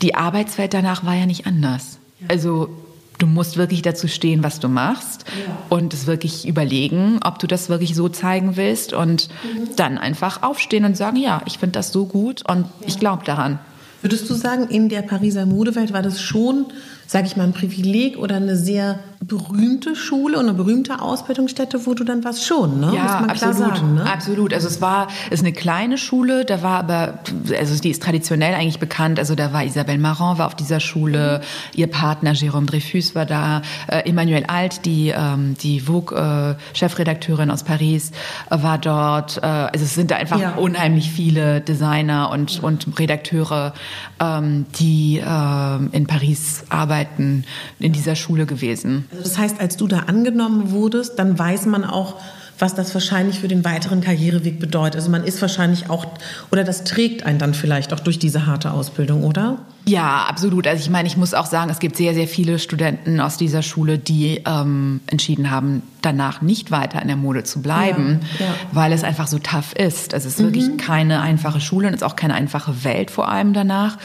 die 0.02 0.16
Arbeitswelt 0.16 0.74
danach 0.74 1.06
war 1.06 1.16
ja 1.16 1.26
nicht 1.26 1.48
anders. 1.48 2.00
Also 2.28 2.70
du 3.18 3.28
musst 3.28 3.58
wirklich 3.58 3.82
dazu 3.82 4.08
stehen, 4.08 4.44
was 4.44 4.60
du 4.60 4.68
machst 4.68 5.26
ja. 5.28 5.58
und 5.70 5.94
es 5.94 6.08
wirklich 6.08 6.48
überlegen, 6.48 7.20
ob 7.24 7.40
du 7.40 7.48
das 7.48 7.70
wirklich 7.70 7.96
so 7.96 8.10
zeigen 8.10 8.58
willst 8.58 8.94
und 8.94 9.30
mhm. 9.30 9.76
dann 9.76 9.98
einfach 9.98 10.44
aufstehen 10.44 10.86
und 10.86 10.98
sagen, 10.98 11.18
ja, 11.18 11.42
ich 11.46 11.58
finde 11.58 11.74
das 11.74 11.92
so 11.92 12.06
gut 12.06 12.48
und 12.50 12.66
ja. 12.82 12.88
ich 12.88 13.00
glaube 13.00 13.24
daran. 13.26 13.60
Würdest 14.06 14.30
du 14.30 14.36
sagen, 14.36 14.68
in 14.70 14.88
der 14.88 15.02
Pariser 15.02 15.48
Modewelt 15.48 15.92
war 15.92 16.04
das 16.04 16.22
schon 16.22 16.68
sage 17.08 17.28
ich 17.28 17.38
mal, 17.38 17.44
ein 17.44 17.54
Privileg 17.54 18.18
oder 18.18 18.36
eine 18.36 18.56
sehr 18.56 19.00
berühmte 19.22 19.96
Schule 19.96 20.38
und 20.38 20.48
eine 20.48 20.54
berühmte 20.54 21.02
Ausbildungsstätte, 21.02 21.86
wo 21.86 21.94
du 21.94 22.04
dann 22.04 22.24
warst 22.24 22.46
schon, 22.46 22.80
ne? 22.80 22.94
Ja, 22.96 23.26
absolut, 23.28 23.56
sagen, 23.56 23.96
ne? 23.96 24.12
absolut. 24.12 24.54
Also 24.54 24.68
es 24.68 24.82
war, 24.82 25.08
es 25.28 25.40
ist 25.40 25.46
eine 25.46 25.54
kleine 25.54 25.98
Schule, 25.98 26.46
da 26.46 26.62
war 26.62 26.80
aber, 26.80 27.20
also 27.58 27.80
die 27.80 27.90
ist 27.90 28.04
traditionell 28.04 28.54
eigentlich 28.54 28.80
bekannt. 28.80 29.18
Also 29.18 29.36
da 29.36 29.52
war 29.52 29.64
Isabelle 29.64 29.98
Marant 29.98 30.38
war 30.38 30.48
auf 30.48 30.56
dieser 30.56 30.80
Schule, 30.80 31.42
ihr 31.74 31.88
Partner 31.88 32.34
Jérôme 32.34 32.66
Dreyfus 32.66 33.16
war 33.16 33.26
da, 33.26 33.62
äh, 33.88 34.08
Emmanuel 34.08 34.46
Alt, 34.46 34.86
die 34.86 35.14
ähm, 35.16 35.56
die 35.60 35.80
Vogue 35.80 36.16
äh, 36.16 36.56
Chefredakteurin 36.78 37.50
aus 37.50 37.64
Paris, 37.64 38.12
äh, 38.50 38.62
war 38.62 38.78
dort. 38.78 39.38
Äh, 39.38 39.46
also 39.46 39.86
es 39.86 39.96
sind 39.96 40.12
da 40.12 40.18
einfach 40.18 40.40
ja. 40.40 40.54
unheimlich 40.56 41.10
viele 41.10 41.62
Designer 41.62 42.30
und 42.32 42.62
und 42.62 43.00
Redakteure, 43.00 43.74
ähm, 44.20 44.66
die 44.78 45.18
äh, 45.18 45.96
in 45.96 46.06
Paris 46.06 46.64
arbeiten 46.70 46.95
Arbeiten 46.96 47.44
in 47.80 47.92
dieser 47.92 48.16
Schule 48.16 48.46
gewesen. 48.46 49.06
Also 49.12 49.24
das 49.24 49.38
heißt, 49.38 49.60
als 49.60 49.78
du 49.78 49.88
da 49.88 50.00
angenommen 50.02 50.72
wurdest, 50.72 51.20
dann 51.20 51.38
weiß 51.38 51.66
man 51.66 51.84
auch, 51.84 52.16
was 52.58 52.74
das 52.74 52.94
wahrscheinlich 52.94 53.40
für 53.40 53.50
den 53.50 53.66
weiteren 53.66 54.00
Karriereweg 54.00 54.60
bedeutet. 54.60 54.96
Also 54.96 55.12
man 55.12 55.26
ist 55.26 55.42
wahrscheinlich 55.42 55.90
auch, 55.90 56.06
oder 56.52 56.64
das 56.64 56.86
trägt 56.86 57.26
einen 57.26 57.38
dann 57.38 57.54
vielleicht 57.54 57.92
auch 57.92 58.00
durch 58.00 58.18
diese 58.18 58.46
harte 58.46 58.72
Ausbildung, 58.72 59.26
oder? 59.26 59.58
Ja, 59.86 60.26
absolut. 60.30 60.66
Also 60.66 60.82
ich 60.82 60.90
meine, 60.90 61.08
ich 61.08 61.18
muss 61.18 61.34
auch 61.34 61.48
sagen, 61.48 61.70
es 61.70 61.80
gibt 61.80 61.98
sehr, 61.98 62.14
sehr 62.14 62.30
viele 62.30 62.58
Studenten 62.58 63.20
aus 63.20 63.36
dieser 63.36 63.62
Schule, 63.62 63.98
die 63.98 64.42
ähm, 64.46 65.02
entschieden 65.08 65.52
haben, 65.52 65.84
danach 66.02 66.42
nicht 66.42 66.72
weiter 66.72 67.02
in 67.02 67.10
der 67.10 67.18
Mode 67.18 67.44
zu 67.44 67.62
bleiben, 67.62 68.22
ja, 68.40 68.46
ja. 68.46 68.54
weil 68.72 68.94
es 68.94 69.04
einfach 69.04 69.28
so 69.28 69.38
tough 69.38 69.74
ist. 69.74 70.14
Also 70.14 70.30
es 70.30 70.36
ist 70.36 70.40
mhm. 70.40 70.46
wirklich 70.46 70.78
keine 70.78 71.22
einfache 71.22 71.60
Schule 71.60 71.88
und 71.88 71.94
es 71.94 72.02
ist 72.02 72.08
auch 72.08 72.16
keine 72.16 72.36
einfache 72.36 72.86
Welt 72.86 73.12
vor 73.12 73.28
allem 73.28 73.52
danach. 73.52 73.98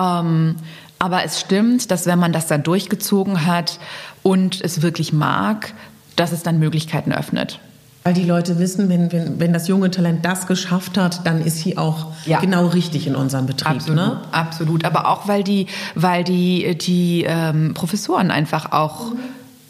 Ähm, 0.00 0.54
aber 0.98 1.24
es 1.24 1.40
stimmt, 1.40 1.90
dass 1.90 2.06
wenn 2.06 2.18
man 2.18 2.32
das 2.32 2.46
dann 2.46 2.62
durchgezogen 2.62 3.46
hat 3.46 3.78
und 4.22 4.60
es 4.60 4.82
wirklich 4.82 5.12
mag, 5.12 5.74
dass 6.16 6.32
es 6.32 6.42
dann 6.42 6.58
Möglichkeiten 6.58 7.12
öffnet. 7.12 7.60
Weil 8.04 8.14
die 8.14 8.24
Leute 8.24 8.60
wissen, 8.60 8.88
wenn, 8.88 9.10
wenn, 9.10 9.40
wenn 9.40 9.52
das 9.52 9.66
junge 9.66 9.90
Talent 9.90 10.24
das 10.24 10.46
geschafft 10.46 10.96
hat, 10.96 11.26
dann 11.26 11.44
ist 11.44 11.58
sie 11.58 11.76
auch 11.76 12.12
ja. 12.24 12.38
genau 12.38 12.66
richtig 12.66 13.06
in 13.08 13.16
unserem 13.16 13.46
Betrieb. 13.46 13.72
Absolut, 13.72 13.96
ne? 13.96 14.20
absolut. 14.30 14.84
Aber 14.84 15.08
auch 15.08 15.26
weil 15.26 15.42
die, 15.42 15.66
weil 15.96 16.22
die, 16.22 16.78
die 16.78 17.24
ähm, 17.26 17.74
Professoren 17.74 18.30
einfach 18.30 18.70
auch 18.70 19.10
mhm 19.10 19.18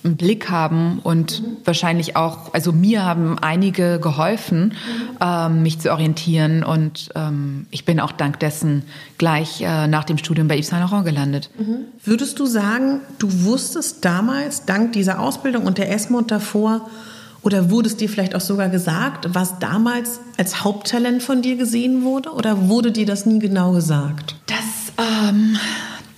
einen 0.07 0.17
Blick 0.17 0.51
haben 0.51 1.01
und 1.03 1.43
mhm. 1.43 1.57
wahrscheinlich 1.65 2.17
auch, 2.17 2.55
also 2.55 2.73
mir 2.73 3.05
haben 3.05 3.39
einige 3.39 4.01
geholfen, 4.01 4.69
mhm. 4.69 5.17
ähm, 5.21 5.63
mich 5.63 5.79
zu 5.81 5.93
orientieren 5.93 6.65
und 6.65 7.11
ähm, 7.15 7.67
ich 7.71 7.85
bin 7.85 8.01
auch 8.01 8.13
dank 8.13 8.41
dessen 8.41 8.85
gleich 9.19 9.61
äh, 9.61 9.87
nach 9.87 10.05
dem 10.05 10.19
Studium 10.19 10.49
bei 10.49 10.57
Yves 10.59 10.69
Saint 10.69 10.83
Laurent 10.83 11.05
gelandet. 11.05 11.51
Mhm. 11.59 11.79
Würdest 12.03 12.39
du 12.39 12.47
sagen, 12.47 13.01
du 13.19 13.45
wusstest 13.45 14.05
damals, 14.05 14.65
dank 14.65 14.93
dieser 14.93 15.21
Ausbildung 15.21 15.65
und 15.65 15.79
der 15.79 15.93
Esmond 15.93 16.31
davor, 16.31 16.89
oder 17.43 17.71
wurde 17.71 17.87
es 17.87 17.97
dir 17.97 18.09
vielleicht 18.09 18.35
auch 18.35 18.41
sogar 18.41 18.69
gesagt, 18.69 19.29
was 19.33 19.61
damals 19.61 20.19
als 20.37 20.65
Haupttalent 20.65 21.23
von 21.23 21.43
dir 21.43 21.55
gesehen 21.55 22.03
wurde? 22.03 22.33
Oder 22.33 22.69
wurde 22.69 22.91
dir 22.91 23.07
das 23.07 23.25
nie 23.25 23.39
genau 23.39 23.71
gesagt? 23.71 24.35
Das, 24.47 24.59
ähm, 24.99 25.57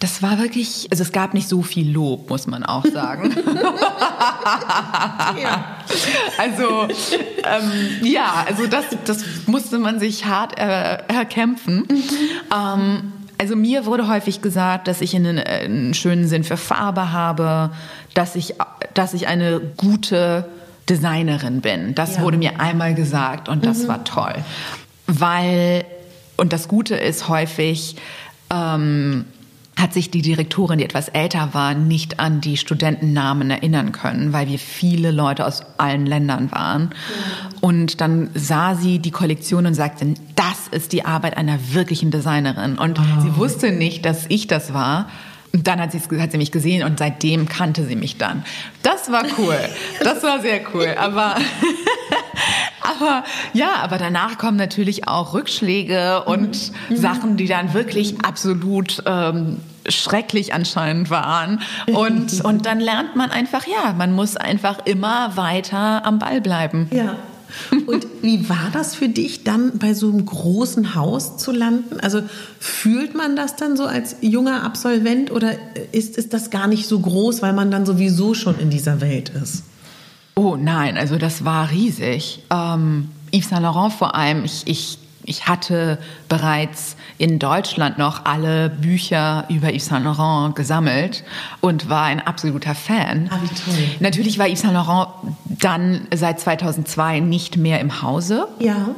das 0.00 0.22
war 0.22 0.38
wirklich, 0.38 0.87
also 0.90 1.02
es 1.02 1.11
gab 1.11 1.34
nicht 1.34 1.48
so 1.48 1.62
viel 1.62 1.90
Lob, 1.90 2.30
muss 2.30 2.46
man 2.46 2.62
auch 2.64 2.84
sagen. 2.84 3.34
ja. 5.42 5.76
Also 6.38 6.84
ähm, 6.84 7.72
ja, 8.02 8.44
also 8.46 8.68
das, 8.68 8.84
das 9.04 9.24
musste 9.46 9.78
man 9.78 9.98
sich 9.98 10.26
hart 10.26 10.56
äh, 10.58 10.98
erkämpfen. 11.08 11.84
Mhm. 11.88 12.02
Ähm, 12.54 13.12
also 13.38 13.56
mir 13.56 13.87
wurde 13.87 14.08
häufig 14.08 14.40
gesagt, 14.40 14.87
dass 14.87 15.00
ich 15.00 15.16
einen, 15.16 15.38
einen, 15.38 15.94
schönen 15.94 16.28
Sinn 16.28 16.44
für 16.44 16.56
Farbe 16.56 17.12
habe, 17.12 17.70
dass 18.14 18.37
ich, 18.37 18.54
dass 18.94 19.14
ich 19.14 19.26
eine 19.26 19.61
gute 19.76 20.44
Designerin 20.88 21.61
bin. 21.61 21.94
Das 21.94 22.16
ja. 22.16 22.22
wurde 22.22 22.37
mir 22.37 22.61
einmal 22.61 22.94
gesagt 22.94 23.48
und 23.48 23.66
das 23.66 23.84
mhm. 23.84 23.88
war 23.88 24.04
toll. 24.04 24.34
Weil, 25.06 25.84
und 26.37 26.52
das 26.52 26.68
Gute 26.68 26.94
ist 26.94 27.28
häufig, 27.28 27.96
ähm, 28.50 29.24
hat 29.78 29.92
sich 29.92 30.10
die 30.10 30.22
Direktorin, 30.22 30.78
die 30.78 30.84
etwas 30.84 31.08
älter 31.08 31.50
war, 31.52 31.74
nicht 31.74 32.18
an 32.18 32.40
die 32.40 32.56
Studentennamen 32.56 33.50
erinnern 33.50 33.92
können, 33.92 34.32
weil 34.32 34.48
wir 34.48 34.58
viele 34.58 35.10
Leute 35.10 35.46
aus 35.46 35.62
allen 35.76 36.04
Ländern 36.04 36.50
waren. 36.50 36.90
Und 37.60 38.00
dann 38.00 38.30
sah 38.34 38.74
sie 38.74 38.98
die 38.98 39.12
Kollektion 39.12 39.66
und 39.66 39.74
sagte, 39.74 40.14
das 40.34 40.68
ist 40.70 40.92
die 40.92 41.04
Arbeit 41.04 41.36
einer 41.36 41.58
wirklichen 41.72 42.10
Designerin. 42.10 42.76
Und 42.76 42.98
oh. 42.98 43.20
sie 43.22 43.36
wusste 43.36 43.70
nicht, 43.70 44.04
dass 44.04 44.26
ich 44.28 44.48
das 44.48 44.74
war. 44.74 45.08
Und 45.52 45.66
dann 45.66 45.80
hat 45.80 45.92
sie, 45.92 46.00
hat 46.20 46.32
sie 46.32 46.38
mich 46.38 46.52
gesehen 46.52 46.84
und 46.84 46.98
seitdem 46.98 47.48
kannte 47.48 47.84
sie 47.86 47.96
mich 47.96 48.18
dann. 48.18 48.44
Das 48.82 49.10
war 49.10 49.24
cool. 49.38 49.58
Das 50.04 50.22
war 50.22 50.40
sehr 50.40 50.60
cool. 50.74 50.94
Aber 50.98 51.36
aber 52.82 53.24
ja, 53.52 53.76
aber 53.82 53.98
danach 53.98 54.38
kommen 54.38 54.56
natürlich 54.56 55.08
auch 55.08 55.34
Rückschläge 55.34 56.24
und 56.24 56.72
mhm. 56.88 56.96
Sachen, 56.96 57.36
die 57.36 57.46
dann 57.46 57.74
wirklich 57.74 58.20
absolut 58.24 59.02
ähm, 59.06 59.58
schrecklich 59.88 60.54
anscheinend 60.54 61.10
waren. 61.10 61.60
Und, 61.86 62.40
und 62.44 62.66
dann 62.66 62.80
lernt 62.80 63.16
man 63.16 63.30
einfach, 63.30 63.66
ja, 63.66 63.92
man 63.96 64.12
muss 64.12 64.36
einfach 64.36 64.84
immer 64.84 65.36
weiter 65.36 66.04
am 66.04 66.18
Ball 66.18 66.40
bleiben. 66.40 66.88
Ja. 66.92 67.16
Und 67.86 68.06
wie 68.20 68.48
war 68.48 68.68
das 68.72 68.94
für 68.94 69.08
dich, 69.08 69.42
dann 69.42 69.78
bei 69.78 69.94
so 69.94 70.08
einem 70.08 70.26
großen 70.26 70.94
Haus 70.94 71.38
zu 71.38 71.50
landen? 71.50 71.98
Also 72.00 72.20
fühlt 72.58 73.14
man 73.14 73.36
das 73.36 73.56
dann 73.56 73.76
so 73.76 73.84
als 73.84 74.16
junger 74.20 74.64
Absolvent 74.64 75.30
oder 75.30 75.52
ist, 75.92 76.18
ist 76.18 76.34
das 76.34 76.50
gar 76.50 76.66
nicht 76.66 76.86
so 76.86 76.98
groß, 77.00 77.40
weil 77.40 77.54
man 77.54 77.70
dann 77.70 77.86
sowieso 77.86 78.34
schon 78.34 78.58
in 78.58 78.68
dieser 78.68 79.00
Welt 79.00 79.30
ist? 79.30 79.62
Oh 80.38 80.55
nein, 80.55 80.96
also 80.96 81.18
das 81.18 81.44
war 81.44 81.72
riesig. 81.72 82.44
Ähm, 82.51 83.11
Yves 83.33 83.48
Saint 83.48 83.62
Laurent 83.62 83.92
vor 83.92 84.14
allem, 84.14 84.44
ich, 84.44 84.62
ich, 84.66 84.98
ich 85.24 85.48
hatte 85.48 85.98
bereits 86.29 86.94
in 87.18 87.40
Deutschland 87.40 87.98
noch 87.98 88.24
alle 88.24 88.70
Bücher 88.70 89.46
über 89.48 89.74
Yves 89.74 89.87
Saint 89.87 90.05
Laurent 90.05 90.55
gesammelt 90.55 91.24
und 91.61 91.90
war 91.90 92.05
ein 92.05 92.24
absoluter 92.24 92.77
Fan. 92.77 93.29
Ah, 93.33 93.38
wie 93.42 93.48
toll. 93.48 93.85
Natürlich 93.98 94.38
war 94.38 94.46
Yves 94.46 94.61
Saint 94.61 94.74
Laurent 94.74 95.09
dann 95.46 96.07
seit 96.14 96.38
2002 96.38 97.18
nicht 97.18 97.57
mehr 97.57 97.81
im 97.81 98.01
Hause. 98.01 98.46
Ja. 98.61 98.90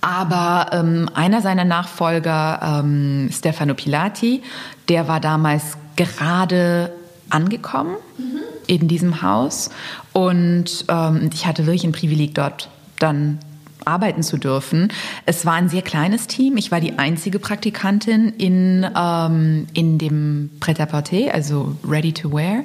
Aber 0.00 0.72
ähm, 0.72 1.08
einer 1.14 1.42
seiner 1.42 1.64
Nachfolger, 1.64 2.80
ähm, 2.80 3.30
Stefano 3.32 3.74
Pilati, 3.74 4.42
der 4.88 5.06
war 5.06 5.20
damals 5.20 5.78
gerade 5.94 6.90
angekommen. 7.30 7.94
Mhm 8.16 8.37
in 8.68 8.86
diesem 8.86 9.22
Haus. 9.22 9.70
Und 10.12 10.84
ähm, 10.88 11.30
ich 11.34 11.46
hatte 11.46 11.66
wirklich 11.66 11.84
ein 11.84 11.92
Privileg, 11.92 12.34
dort 12.34 12.68
dann 13.00 13.40
arbeiten 13.84 14.22
zu 14.22 14.36
dürfen. 14.36 14.92
Es 15.26 15.44
war 15.46 15.54
ein 15.54 15.68
sehr 15.68 15.82
kleines 15.82 16.26
Team. 16.26 16.56
Ich 16.56 16.70
war 16.70 16.80
die 16.80 16.98
einzige 16.98 17.38
Praktikantin 17.38 18.34
in, 18.36 18.86
ähm, 18.96 19.66
in 19.72 19.98
dem 19.98 20.50
Pret-à-Porter, 20.60 21.32
also 21.32 21.74
Ready 21.88 22.12
to 22.12 22.32
Wear. 22.32 22.64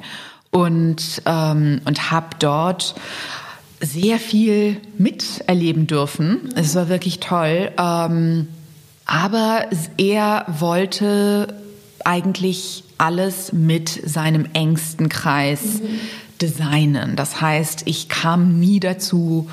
Und, 0.50 1.22
ähm, 1.26 1.80
und 1.84 2.10
habe 2.12 2.28
dort 2.38 2.94
sehr 3.80 4.18
viel 4.18 4.76
miterleben 4.98 5.86
dürfen. 5.86 6.52
Es 6.54 6.74
war 6.76 6.88
wirklich 6.88 7.18
toll. 7.20 7.72
Ähm, 7.76 8.48
aber 9.06 9.66
er 9.98 10.46
wollte 10.48 11.54
eigentlich 12.04 12.84
alles 12.98 13.52
mit 13.52 13.88
seinem 14.04 14.46
engsten 14.52 15.08
Kreis 15.08 15.80
mhm. 15.80 16.00
designen. 16.40 17.16
Das 17.16 17.40
heißt, 17.40 17.82
ich 17.86 18.08
kam 18.08 18.58
nie 18.58 18.80
dazu, 18.80 19.48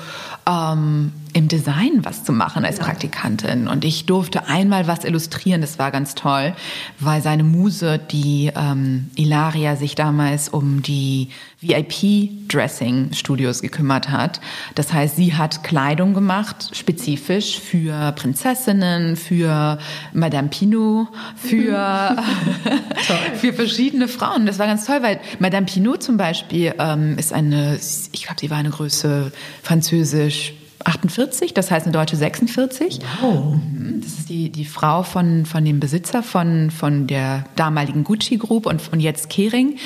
ähm, 0.46 1.12
im 1.32 1.48
Design 1.48 2.04
was 2.04 2.24
zu 2.24 2.32
machen 2.32 2.64
als 2.64 2.78
Praktikantin. 2.78 3.68
Und 3.68 3.84
ich 3.84 4.06
durfte 4.06 4.48
einmal 4.48 4.86
was 4.86 5.04
illustrieren, 5.04 5.60
das 5.60 5.78
war 5.78 5.90
ganz 5.90 6.14
toll, 6.14 6.54
weil 6.98 7.22
seine 7.22 7.44
Muse, 7.44 7.98
die 7.98 8.50
ähm, 8.54 9.10
Ilaria, 9.16 9.76
sich 9.76 9.94
damals 9.94 10.48
um 10.48 10.82
die 10.82 11.28
VIP-Dressing-Studios 11.60 13.62
gekümmert 13.62 14.10
hat. 14.10 14.40
Das 14.74 14.92
heißt, 14.92 15.16
sie 15.16 15.34
hat 15.34 15.62
Kleidung 15.62 16.12
gemacht, 16.12 16.76
spezifisch 16.76 17.58
für 17.58 18.12
Prinzessinnen, 18.12 19.16
für 19.16 19.78
Madame 20.12 20.48
Pinot, 20.48 21.08
für, 21.36 22.16
für 23.34 23.52
verschiedene 23.52 24.08
Frauen. 24.08 24.46
Das 24.46 24.58
war 24.58 24.66
ganz 24.66 24.86
toll, 24.86 24.98
weil 25.02 25.20
Madame 25.38 25.66
Pinot 25.66 26.02
zum 26.02 26.16
Beispiel 26.16 26.74
ähm, 26.78 27.16
ist 27.16 27.32
eine, 27.32 27.78
ich 28.12 28.24
glaube, 28.24 28.40
sie 28.40 28.50
war 28.50 28.58
eine 28.58 28.70
Größe 28.70 29.32
französisch 29.62 30.54
48, 30.84 31.54
das 31.54 31.70
heißt 31.70 31.86
eine 31.86 31.92
deutsche 31.92 32.16
46. 32.16 33.00
Wow. 33.20 33.56
Mhm. 33.56 34.00
Das 34.02 34.12
ist 34.12 34.28
die, 34.28 34.50
die 34.50 34.64
Frau 34.64 35.02
von, 35.02 35.46
von 35.46 35.64
dem 35.64 35.80
Besitzer 35.80 36.22
von, 36.22 36.70
von 36.70 37.06
der 37.06 37.44
damaligen 37.56 38.04
Gucci 38.04 38.36
Group 38.36 38.66
und, 38.66 38.80
und 38.92 39.00
jetzt 39.00 39.30
Kering. 39.30 39.78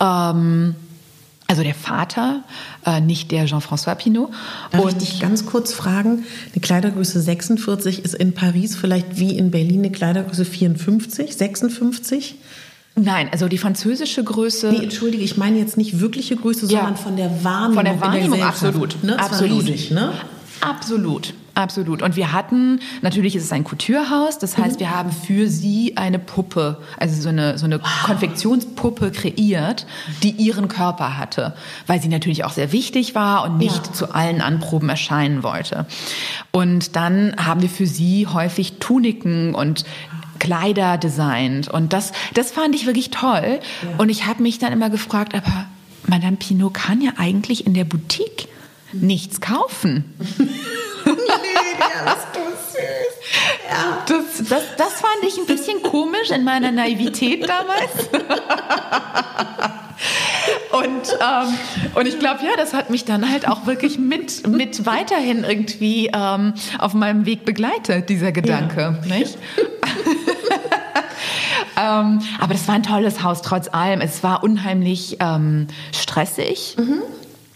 Ähm, 0.00 0.74
also 1.50 1.62
der 1.62 1.74
Vater, 1.74 2.42
äh, 2.84 3.00
nicht 3.00 3.30
der 3.30 3.46
Jean-François 3.46 3.94
Pinot. 3.94 4.30
Darf 4.70 4.84
und 4.84 5.02
ich 5.02 5.10
dich 5.10 5.20
ganz 5.20 5.46
kurz 5.46 5.72
fragen? 5.72 6.24
Eine 6.52 6.60
Kleidergröße 6.60 7.20
46 7.22 8.04
ist 8.04 8.14
in 8.14 8.34
Paris 8.34 8.76
vielleicht 8.76 9.18
wie 9.18 9.36
in 9.36 9.50
Berlin 9.50 9.80
eine 9.80 9.90
Kleidergröße 9.90 10.44
54, 10.44 11.34
56? 11.34 12.36
Nein, 12.96 13.28
also 13.32 13.48
die 13.48 13.58
französische 13.58 14.22
Größe. 14.22 14.72
Nee, 14.72 14.82
entschuldige, 14.82 15.22
ich 15.22 15.36
meine 15.36 15.58
jetzt 15.58 15.76
nicht 15.76 16.00
wirkliche 16.00 16.36
Größe, 16.36 16.66
ja. 16.66 16.80
sondern 16.80 16.96
von 16.96 17.16
der 17.16 17.44
Wahrnehmung. 17.44 17.74
Von 17.74 17.84
der 17.84 18.00
Wahrnehmung, 18.00 18.42
absolut. 18.42 19.02
Ne? 19.02 19.18
Absolut. 19.18 19.62
Riesig, 19.62 19.90
ne? 19.90 20.12
Absolut. 20.60 21.34
Absolut. 21.58 22.02
Und 22.02 22.14
wir 22.14 22.32
hatten, 22.32 22.78
natürlich 23.02 23.34
ist 23.34 23.42
es 23.42 23.50
ein 23.50 23.64
Couturehaus, 23.64 24.38
das 24.38 24.56
heißt, 24.56 24.76
mhm. 24.76 24.80
wir 24.80 24.90
haben 24.94 25.10
für 25.10 25.48
sie 25.48 25.96
eine 25.96 26.20
Puppe, 26.20 26.80
also 26.98 27.20
so 27.20 27.30
eine, 27.30 27.58
so 27.58 27.64
eine 27.64 27.80
wow. 27.80 28.02
Konfektionspuppe 28.04 29.10
kreiert, 29.10 29.84
die 30.22 30.30
ihren 30.30 30.68
Körper 30.68 31.18
hatte, 31.18 31.56
weil 31.88 32.00
sie 32.00 32.06
natürlich 32.06 32.44
auch 32.44 32.52
sehr 32.52 32.70
wichtig 32.70 33.16
war 33.16 33.42
und 33.42 33.58
nicht 33.58 33.88
ja. 33.88 33.92
zu 33.92 34.14
allen 34.14 34.40
Anproben 34.40 34.88
erscheinen 34.88 35.42
wollte. 35.42 35.86
Und 36.52 36.94
dann 36.94 37.34
haben 37.36 37.60
wir 37.60 37.68
für 37.68 37.88
sie 37.88 38.28
häufig 38.28 38.74
Tuniken 38.78 39.56
und 39.56 39.84
Kleider 40.38 40.96
designt 40.96 41.66
und 41.66 41.92
das, 41.92 42.12
das 42.34 42.52
fand 42.52 42.76
ich 42.76 42.86
wirklich 42.86 43.10
toll. 43.10 43.58
Ja. 43.82 43.98
Und 43.98 44.10
ich 44.10 44.26
habe 44.26 44.44
mich 44.44 44.60
dann 44.60 44.72
immer 44.72 44.90
gefragt, 44.90 45.34
aber 45.34 45.66
Madame 46.06 46.36
Pinot 46.36 46.74
kann 46.74 47.00
ja 47.00 47.14
eigentlich 47.16 47.66
in 47.66 47.74
der 47.74 47.84
Boutique 47.84 48.46
nichts 48.92 49.40
kaufen. 49.40 50.04
Lydia, 51.04 52.04
bist 52.04 52.28
du 52.34 52.40
süß. 52.40 53.14
Ja. 53.70 54.02
Das, 54.06 54.48
das, 54.48 54.62
das 54.76 55.00
fand 55.00 55.24
ich 55.26 55.38
ein 55.38 55.46
bisschen 55.46 55.82
komisch 55.82 56.30
in 56.30 56.44
meiner 56.44 56.70
Naivität 56.70 57.48
damals. 57.48 58.08
Und, 60.72 61.18
ähm, 61.20 61.58
und 61.94 62.06
ich 62.06 62.18
glaube, 62.18 62.44
ja, 62.44 62.50
das 62.56 62.74
hat 62.74 62.90
mich 62.90 63.04
dann 63.04 63.30
halt 63.30 63.48
auch 63.48 63.66
wirklich 63.66 63.98
mit, 63.98 64.46
mit 64.46 64.86
weiterhin 64.86 65.44
irgendwie 65.44 66.10
ähm, 66.14 66.54
auf 66.78 66.94
meinem 66.94 67.26
Weg 67.26 67.44
begleitet, 67.44 68.08
dieser 68.08 68.32
Gedanke. 68.32 68.98
Ja. 69.02 69.16
Nicht? 69.16 69.38
ähm, 71.76 72.20
aber 72.38 72.52
das 72.52 72.68
war 72.68 72.74
ein 72.74 72.82
tolles 72.82 73.22
Haus 73.22 73.42
trotz 73.42 73.68
allem. 73.68 74.00
Es 74.00 74.22
war 74.22 74.44
unheimlich 74.44 75.16
ähm, 75.20 75.66
stressig. 75.92 76.76
Mhm. 76.78 77.02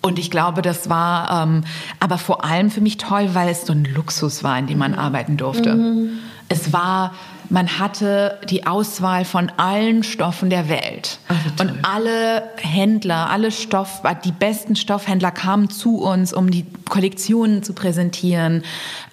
Und 0.02 0.18
ich 0.18 0.30
glaube, 0.30 0.62
das 0.62 0.90
war 0.90 1.44
ähm, 1.44 1.62
aber 2.00 2.18
vor 2.18 2.44
allem 2.44 2.70
für 2.70 2.80
mich 2.80 2.96
toll, 2.96 3.30
weil 3.34 3.48
es 3.48 3.64
so 3.64 3.72
ein 3.72 3.84
Luxus 3.84 4.42
war, 4.42 4.58
in 4.58 4.66
dem 4.66 4.78
man 4.78 4.92
mhm. 4.92 4.98
arbeiten 4.98 5.36
durfte. 5.36 5.74
Mhm. 5.74 6.18
Es 6.48 6.72
war 6.72 7.14
man 7.52 7.78
hatte 7.78 8.38
die 8.48 8.66
Auswahl 8.66 9.26
von 9.26 9.52
allen 9.58 10.02
Stoffen 10.02 10.48
der 10.48 10.70
Welt. 10.70 11.18
Ach, 11.28 11.60
und 11.60 11.84
alle 11.84 12.44
Händler, 12.56 13.28
alle 13.28 13.50
Stoff, 13.50 14.02
die 14.24 14.32
besten 14.32 14.74
Stoffhändler 14.74 15.30
kamen 15.30 15.68
zu 15.68 15.98
uns, 15.98 16.32
um 16.32 16.50
die 16.50 16.64
Kollektionen 16.88 17.62
zu 17.62 17.74
präsentieren. 17.74 18.64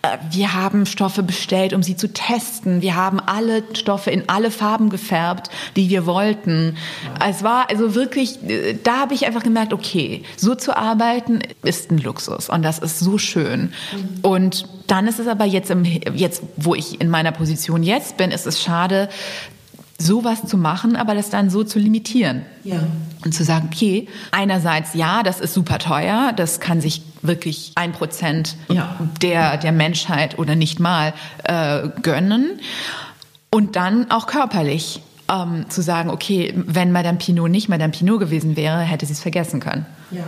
Äh, 0.02 0.18
wir 0.32 0.54
haben 0.54 0.86
Stoffe 0.86 1.22
bestellt, 1.22 1.74
um 1.74 1.84
sie 1.84 1.98
zu 1.98 2.12
testen. 2.14 2.82
Wir 2.82 2.96
haben 2.96 3.20
alle 3.20 3.64
Stoffe 3.74 4.10
in 4.10 4.30
alle 4.30 4.52
Farben 4.52 4.90
gefärbt, 4.90 5.50
die 5.76 5.90
wir 5.90 6.06
wollten. 6.06 6.78
Es 7.26 7.44
war 7.44 7.70
also 7.70 7.94
wirklich, 7.94 8.42
äh, 8.48 8.78
da 8.82 9.00
habe 9.00 9.16
ich 9.16 9.26
einfach 9.26 9.44
gemerkt, 9.44 9.74
okay, 9.74 10.24
so 10.38 10.56
zu 10.56 10.78
arbeiten 10.78 11.42
ist 11.64 11.92
ein 11.92 11.98
Luxus 11.98 12.50
und 12.50 12.64
das 12.64 12.80
ist 12.80 13.00
so 13.00 13.18
schön. 13.18 13.74
Mhm. 13.92 14.20
Und 14.22 14.79
dann 14.92 15.08
ist 15.08 15.20
es 15.20 15.28
aber 15.28 15.46
jetzt, 15.46 15.70
im, 15.72 15.86
jetzt, 15.86 16.44
wo 16.58 16.76
ich 16.76 17.00
in 17.00 17.10
meiner 17.10 17.32
Position 17.32 17.84
jetzt 17.84 18.18
bin, 18.18 18.32
ist 18.32 18.48
es 18.48 18.62
schade, 18.62 19.10
sowas 19.98 20.46
zu 20.46 20.58
machen, 20.58 20.96
aber 20.96 21.14
das 21.14 21.30
dann 21.30 21.50
so 21.50 21.64
zu 21.64 21.78
limitieren. 21.78 22.44
Ja. 22.64 22.80
Und 23.24 23.34
zu 23.34 23.44
sagen, 23.44 23.70
okay, 23.72 24.08
einerseits 24.32 24.94
ja, 24.94 25.24
das 25.24 25.42
ist 25.42 25.54
super 25.54 25.78
teuer, 25.78 26.32
das 26.36 26.62
kann 26.62 26.80
sich 26.80 27.02
wirklich 27.22 27.74
ein 27.76 27.92
Prozent 27.92 28.56
ja. 28.70 28.96
der, 29.22 29.58
der 29.58 29.74
Menschheit 29.74 30.40
oder 30.40 30.56
nicht 30.56 30.80
mal 30.80 31.14
äh, 31.44 31.90
gönnen. 32.02 32.60
Und 33.52 33.76
dann 33.76 34.10
auch 34.10 34.26
körperlich 34.26 35.02
ähm, 35.30 35.66
zu 35.70 35.82
sagen, 35.82 36.10
okay, 36.10 36.54
wenn 36.56 36.92
Madame 36.94 37.18
Pinot 37.18 37.52
nicht 37.52 37.68
Madame 37.68 37.92
Pinot 37.92 38.20
gewesen 38.22 38.56
wäre, 38.56 38.80
hätte 38.80 39.06
sie 39.06 39.14
es 39.14 39.20
vergessen 39.20 39.60
können. 39.60 39.86
Ja. 40.12 40.24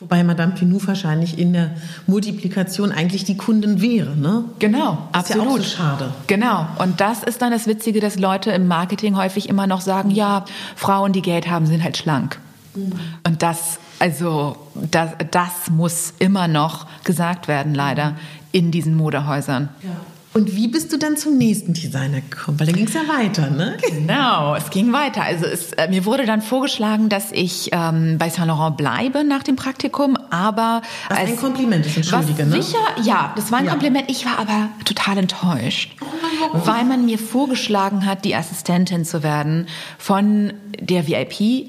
Wobei 0.00 0.22
Madame 0.22 0.52
Pinou 0.52 0.80
wahrscheinlich 0.86 1.38
in 1.38 1.52
der 1.52 1.72
Multiplikation 2.06 2.92
eigentlich 2.92 3.24
die 3.24 3.36
Kundin 3.36 3.82
wäre, 3.82 4.16
ne? 4.16 4.44
Genau, 4.60 5.08
das 5.12 5.30
absolut. 5.32 5.60
Ist 5.60 5.78
ja 5.78 5.84
auch 5.84 5.98
so 5.98 5.98
schade. 5.98 6.14
Genau. 6.28 6.68
Und 6.78 7.00
das 7.00 7.24
ist 7.24 7.42
dann 7.42 7.50
das 7.50 7.66
Witzige, 7.66 8.00
dass 8.00 8.16
Leute 8.16 8.52
im 8.52 8.68
Marketing 8.68 9.16
häufig 9.16 9.48
immer 9.48 9.66
noch 9.66 9.80
sagen, 9.80 10.10
ja, 10.10 10.44
Frauen, 10.76 11.12
die 11.12 11.22
Geld 11.22 11.50
haben, 11.50 11.66
sind 11.66 11.82
halt 11.82 11.96
schlank. 11.96 12.38
Mhm. 12.76 12.92
Und 13.26 13.42
das, 13.42 13.80
also, 13.98 14.56
das, 14.90 15.10
das 15.32 15.70
muss 15.70 16.14
immer 16.20 16.46
noch 16.46 16.86
gesagt 17.02 17.48
werden, 17.48 17.74
leider, 17.74 18.14
in 18.52 18.70
diesen 18.70 18.94
Modehäusern. 18.94 19.68
Ja. 19.82 19.90
Und 20.38 20.54
wie 20.54 20.68
bist 20.68 20.92
du 20.92 20.98
dann 20.98 21.16
zum 21.16 21.36
nächsten 21.36 21.72
Designer 21.72 22.20
gekommen? 22.20 22.60
Weil 22.60 22.68
dann 22.68 22.76
ging 22.76 22.86
es 22.86 22.94
ja 22.94 23.08
weiter, 23.08 23.50
ne? 23.50 23.76
Genau, 23.90 24.54
es 24.54 24.70
ging 24.70 24.92
weiter. 24.92 25.24
Also 25.24 25.46
es, 25.46 25.72
äh, 25.72 25.88
mir 25.88 26.04
wurde 26.04 26.26
dann 26.26 26.42
vorgeschlagen, 26.42 27.08
dass 27.08 27.32
ich 27.32 27.70
ähm, 27.72 28.18
bei 28.18 28.28
Saint 28.28 28.46
Laurent 28.46 28.76
bleibe 28.76 29.24
nach 29.24 29.42
dem 29.42 29.56
Praktikum, 29.56 30.16
aber 30.30 30.82
was 31.08 31.18
als, 31.18 31.30
ein 31.30 31.36
Kompliment 31.38 31.84
ist, 31.84 31.96
entschuldige, 31.96 32.46
ne? 32.46 32.62
Sicher, 32.62 32.78
ja, 33.02 33.32
das 33.34 33.50
war 33.50 33.58
ein 33.58 33.64
ja. 33.64 33.72
Kompliment. 33.72 34.08
Ich 34.08 34.26
war 34.26 34.38
aber 34.38 34.68
total 34.84 35.18
enttäuscht, 35.18 35.96
oh, 36.00 36.60
weil 36.64 36.84
man 36.84 37.04
mir 37.04 37.18
vorgeschlagen 37.18 38.06
hat, 38.06 38.24
die 38.24 38.36
Assistentin 38.36 39.04
zu 39.04 39.24
werden 39.24 39.66
von 39.98 40.52
der 40.78 41.08
VIP 41.08 41.68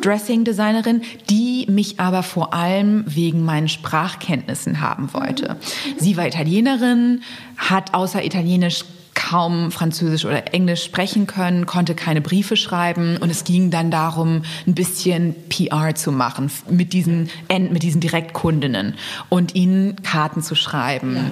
Dressing-Designerin, 0.00 1.02
die 1.28 1.66
mich 1.68 2.00
aber 2.00 2.22
vor 2.22 2.54
allem 2.54 3.04
wegen 3.06 3.44
meinen 3.44 3.68
Sprachkenntnissen 3.68 4.80
haben 4.80 5.12
wollte. 5.12 5.56
Sie 5.98 6.16
war 6.16 6.26
Italienerin, 6.26 7.22
hat 7.56 7.94
außer 7.94 8.24
Italienisch 8.24 8.84
kaum 9.14 9.70
Französisch 9.70 10.24
oder 10.24 10.52
Englisch 10.52 10.84
sprechen 10.84 11.26
können, 11.26 11.66
konnte 11.66 11.94
keine 11.94 12.20
Briefe 12.20 12.56
schreiben. 12.56 13.16
Und 13.16 13.30
es 13.30 13.44
ging 13.44 13.70
dann 13.70 13.90
darum, 13.90 14.42
ein 14.66 14.74
bisschen 14.74 15.34
PR 15.48 15.94
zu 15.94 16.12
machen 16.12 16.50
mit 16.68 16.92
diesen 16.92 17.30
mit 17.48 17.82
diesen 17.82 18.00
Direktkundinnen 18.00 18.94
und 19.28 19.54
ihnen 19.54 20.02
Karten 20.02 20.42
zu 20.42 20.54
schreiben 20.54 21.16
ja. 21.16 21.22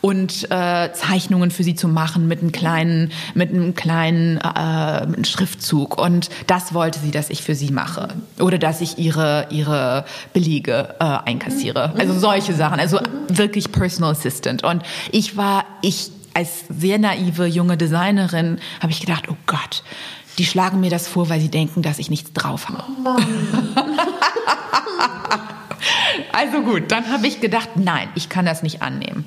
und 0.00 0.50
äh, 0.50 0.92
Zeichnungen 0.92 1.50
für 1.50 1.64
sie 1.64 1.74
zu 1.74 1.88
machen 1.88 2.28
mit 2.28 2.40
einem 2.40 2.52
kleinen 2.52 3.12
mit 3.34 3.50
einem 3.50 3.74
kleinen 3.74 4.38
äh, 4.38 5.24
Schriftzug. 5.24 5.98
Und 6.00 6.30
das 6.46 6.74
wollte 6.74 6.98
sie, 7.00 7.10
dass 7.10 7.30
ich 7.30 7.42
für 7.42 7.54
sie 7.54 7.70
mache. 7.70 8.08
Oder 8.38 8.58
dass 8.58 8.80
ich 8.80 8.98
ihre 8.98 9.48
ihre 9.50 10.04
Belege 10.32 10.94
äh, 11.00 11.04
einkassiere. 11.04 11.94
Also 11.98 12.18
solche 12.18 12.54
Sachen, 12.54 12.78
also 12.78 13.00
wirklich 13.28 13.72
Personal 13.72 14.12
Assistant. 14.12 14.64
Und 14.64 14.82
ich 15.10 15.36
war 15.36 15.64
ich 15.82 16.10
als 16.34 16.64
sehr 16.68 16.98
naive 16.98 17.46
junge 17.46 17.76
Designerin 17.76 18.58
habe 18.80 18.92
ich 18.92 19.00
gedacht, 19.00 19.28
oh 19.28 19.36
Gott, 19.46 19.82
die 20.38 20.46
schlagen 20.46 20.80
mir 20.80 20.90
das 20.90 21.08
vor, 21.08 21.28
weil 21.28 21.40
sie 21.40 21.50
denken, 21.50 21.82
dass 21.82 21.98
ich 21.98 22.10
nichts 22.10 22.32
drauf 22.32 22.68
habe. 22.68 23.22
also 26.32 26.62
gut, 26.62 26.90
dann 26.90 27.10
habe 27.10 27.26
ich 27.26 27.40
gedacht, 27.40 27.70
nein, 27.74 28.08
ich 28.14 28.28
kann 28.28 28.46
das 28.46 28.62
nicht 28.62 28.80
annehmen. 28.82 29.26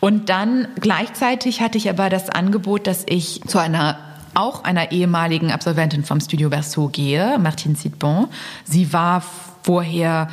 Und 0.00 0.28
dann 0.28 0.68
gleichzeitig 0.80 1.60
hatte 1.60 1.78
ich 1.78 1.88
aber 1.88 2.10
das 2.10 2.28
Angebot, 2.28 2.86
dass 2.86 3.04
ich 3.08 3.42
zu 3.46 3.58
einer 3.58 4.09
auch 4.34 4.64
einer 4.64 4.92
ehemaligen 4.92 5.50
Absolventin 5.50 6.04
vom 6.04 6.20
Studio 6.20 6.50
Berceau 6.50 6.88
gehe, 6.88 7.38
Martine 7.38 7.76
Sidbon. 7.76 8.28
Sie 8.64 8.92
war 8.92 9.22
vorher 9.62 10.28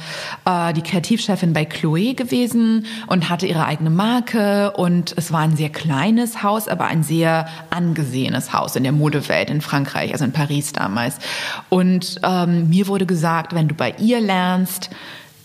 äh, 0.46 0.74
die 0.74 0.82
Kreativchefin 0.82 1.54
bei 1.54 1.64
Chloé 1.64 2.16
gewesen 2.16 2.86
und 3.08 3.30
hatte 3.30 3.46
ihre 3.46 3.66
eigene 3.66 3.90
Marke 3.90 4.72
und 4.72 5.14
es 5.18 5.32
war 5.32 5.42
ein 5.42 5.56
sehr 5.56 5.70
kleines 5.70 6.44
Haus, 6.44 6.68
aber 6.68 6.86
ein 6.86 7.04
sehr 7.04 7.48
angesehenes 7.70 8.54
Haus 8.54 8.76
in 8.76 8.84
der 8.84 8.94
Modewelt 8.94 9.50
in 9.50 9.62
Frankreich, 9.62 10.14
also 10.14 10.26
in 10.26 10.32
Paris 10.32 10.74
damals. 10.74 11.18
Und 11.70 12.20
ähm, 12.24 12.70
mir 12.70 12.88
wurde 12.88 13.06
gesagt, 13.06 13.54
wenn 13.54 13.68
du 13.68 13.76
bei 13.76 13.96
ihr 14.00 14.22
lernst, 14.22 14.90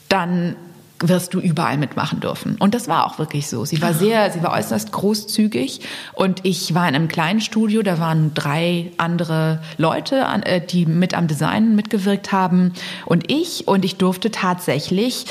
dann 0.08 0.56
wirst 1.02 1.34
du 1.34 1.40
überall 1.40 1.76
mitmachen 1.76 2.20
dürfen. 2.20 2.56
Und 2.58 2.74
das 2.74 2.88
war 2.88 3.06
auch 3.06 3.18
wirklich 3.18 3.48
so. 3.48 3.64
Sie 3.64 3.82
war 3.82 3.92
sehr, 3.92 4.30
sie 4.30 4.42
war 4.42 4.52
äußerst 4.52 4.92
großzügig 4.92 5.80
und 6.14 6.44
ich 6.44 6.74
war 6.74 6.88
in 6.88 6.94
einem 6.94 7.08
kleinen 7.08 7.40
Studio, 7.40 7.82
da 7.82 7.98
waren 7.98 8.34
drei 8.34 8.92
andere 8.96 9.60
Leute, 9.76 10.24
äh, 10.44 10.60
die 10.60 10.86
mit 10.86 11.14
am 11.14 11.26
Design 11.26 11.74
mitgewirkt 11.74 12.32
haben 12.32 12.72
und 13.04 13.30
ich 13.30 13.68
und 13.68 13.84
ich 13.84 13.96
durfte 13.96 14.30
tatsächlich 14.30 15.26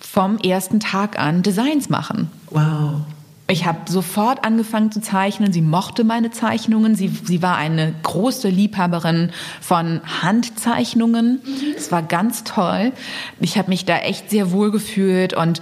vom 0.00 0.38
ersten 0.38 0.80
Tag 0.80 1.18
an 1.18 1.42
Designs 1.42 1.88
machen. 1.88 2.30
Wow. 2.50 3.02
Ich 3.50 3.66
habe 3.66 3.90
sofort 3.90 4.44
angefangen 4.44 4.92
zu 4.92 5.00
zeichnen. 5.00 5.52
Sie 5.52 5.60
mochte 5.62 6.04
meine 6.04 6.30
Zeichnungen. 6.30 6.94
Sie, 6.94 7.08
sie 7.08 7.42
war 7.42 7.56
eine 7.56 7.92
große 8.02 8.48
Liebhaberin 8.48 9.32
von 9.60 10.00
Handzeichnungen. 10.22 11.40
Es 11.76 11.90
war 11.90 12.02
ganz 12.02 12.44
toll. 12.44 12.92
Ich 13.40 13.58
habe 13.58 13.70
mich 13.70 13.84
da 13.84 13.98
echt 13.98 14.30
sehr 14.30 14.52
wohl 14.52 14.70
gefühlt 14.70 15.34
und 15.34 15.60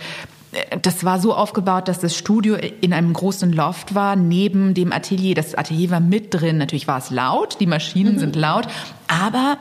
äh, 0.52 0.78
das 0.82 1.04
war 1.04 1.18
so 1.18 1.34
aufgebaut, 1.34 1.88
dass 1.88 1.98
das 1.98 2.16
Studio 2.16 2.56
in 2.56 2.92
einem 2.92 3.12
großen 3.12 3.52
Loft 3.52 3.94
war, 3.94 4.16
neben 4.16 4.74
dem 4.74 4.92
Atelier. 4.92 5.34
Das 5.34 5.54
Atelier 5.54 5.90
war 5.90 6.00
mit 6.00 6.34
drin. 6.34 6.58
Natürlich 6.58 6.88
war 6.88 6.98
es 6.98 7.10
laut, 7.10 7.58
die 7.60 7.66
Maschinen 7.66 8.16
mhm. 8.16 8.18
sind 8.18 8.36
laut, 8.36 8.66
aber 9.08 9.56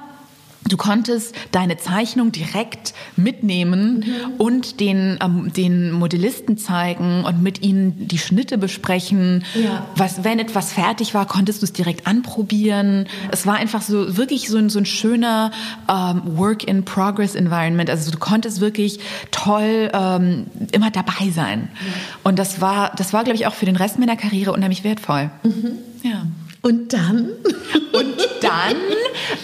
Du 0.68 0.78
konntest 0.78 1.36
deine 1.52 1.78
Zeichnung 1.78 2.32
direkt 2.32 2.94
mitnehmen 3.16 4.00
mhm. 4.00 4.32
und 4.38 4.80
den, 4.80 5.18
ähm, 5.22 5.52
den 5.54 5.92
Modellisten 5.92 6.58
zeigen 6.58 7.24
und 7.26 7.42
mit 7.42 7.62
ihnen 7.62 8.08
die 8.08 8.18
Schnitte 8.18 8.58
besprechen. 8.58 9.44
Ja. 9.56 9.86
Was, 9.96 10.24
wenn 10.24 10.40
etwas 10.40 10.74
fertig 10.74 11.14
war, 11.14 11.26
konntest 11.26 11.62
du 11.62 11.66
es 11.66 11.74
direkt 11.74 12.08
anprobieren. 12.08 13.06
Ja. 13.06 13.30
Es 13.32 13.46
war 13.46 13.56
einfach 13.56 13.82
so 13.82 14.18
wirklich 14.18 14.50
so 14.50 14.58
ein, 14.58 14.70
so 14.70 14.80
ein 14.80 14.86
schöner 14.86 15.52
ähm, 15.90 16.22
Work-in-Progress-Environment. 16.38 17.90
Also 17.90 18.12
du 18.12 18.18
konntest 18.18 18.62
wirklich 18.62 19.00
toll 19.32 19.90
ähm, 19.94 20.48
immer 20.72 20.92
dabei 20.92 21.30
sein. 21.34 21.70
Ja. 21.74 21.94
Und 22.24 22.40
das 22.40 22.62
war, 22.62 22.92
das 22.96 23.14
war, 23.14 23.24
glaube 23.24 23.38
ich, 23.38 23.48
auch 23.48 23.54
für 23.54 23.66
den 23.66 23.76
Rest 23.76 24.00
meiner 24.00 24.16
Karriere 24.16 24.52
unheimlich 24.52 24.84
wertvoll. 24.84 25.30
Mhm. 25.44 25.72
Ja. 26.04 26.26
Und 26.68 26.92
dann? 26.92 27.30
Und 27.94 28.18
dann, 28.42 28.76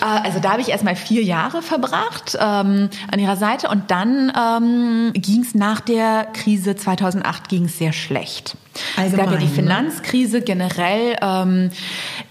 äh, 0.02 0.26
also 0.26 0.42
da 0.42 0.52
habe 0.52 0.62
ich 0.62 0.68
erstmal 0.68 0.98
vier 0.98 1.24
Jahre 1.24 1.62
verbracht 1.62 2.38
ähm, 2.38 2.90
an 3.10 3.18
ihrer 3.18 3.38
Seite 3.38 3.70
und 3.70 3.92
dann 3.92 4.30
ähm, 4.38 5.14
ging 5.14 5.42
es 5.42 5.56
nach 5.56 5.80
der 5.80 6.28
Krise 6.34 6.76
2008 6.76 7.48
ging 7.48 7.66
es 7.66 7.78
sehr 7.78 7.94
schlecht. 7.94 8.58
Allgemein, 8.96 9.12
es 9.12 9.18
gab 9.18 9.32
ja 9.32 9.38
die 9.38 9.46
ne? 9.46 9.52
Finanzkrise 9.52 10.42
generell, 10.42 11.16
ähm, 11.22 11.70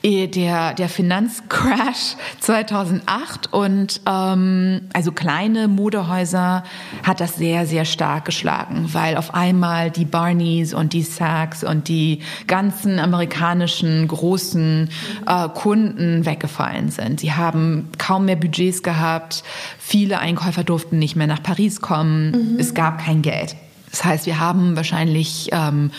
eh, 0.03 0.26
der, 0.26 0.74
der 0.74 0.88
Finanzcrash 0.88 2.16
2008 2.40 3.53
und 3.53 4.01
ähm, 4.07 4.82
also 4.93 5.12
kleine 5.12 5.68
Modehäuser 5.68 6.64
hat 7.03 7.20
das 7.20 7.36
sehr, 7.36 7.66
sehr 7.66 7.84
stark 7.84 8.24
geschlagen, 8.24 8.88
weil 8.93 9.16
auf 9.16 9.34
einmal 9.34 9.90
die 9.90 10.05
Barneys 10.05 10.74
und 10.74 10.93
die 10.93 11.03
Saks 11.03 11.62
und 11.62 11.88
die 11.88 12.20
ganzen 12.47 12.99
amerikanischen 12.99 14.09
großen 14.09 14.88
äh, 15.26 15.49
Kunden 15.49 16.26
weggefallen 16.26 16.90
sind. 16.90 17.20
Sie 17.20 17.32
haben 17.32 17.88
kaum 17.99 18.24
mehr 18.24 18.36
Budgets 18.36 18.82
gehabt, 18.82 19.45
viele 19.78 20.18
Einkäufer 20.18 20.64
durften 20.64 20.99
nicht 20.99 21.16
mehr 21.16 21.26
nach 21.26 21.43
Paris 21.43 21.80
kommen, 21.80 22.30
mhm. 22.30 22.57
es 22.59 22.74
gab 22.74 23.05
kein 23.05 23.22
Geld. 23.22 23.57
Das 23.93 24.05
heißt, 24.05 24.26
wir 24.26 24.40
haben 24.40 24.74
wahrscheinlich 24.74 25.51
ähm, 25.53 25.93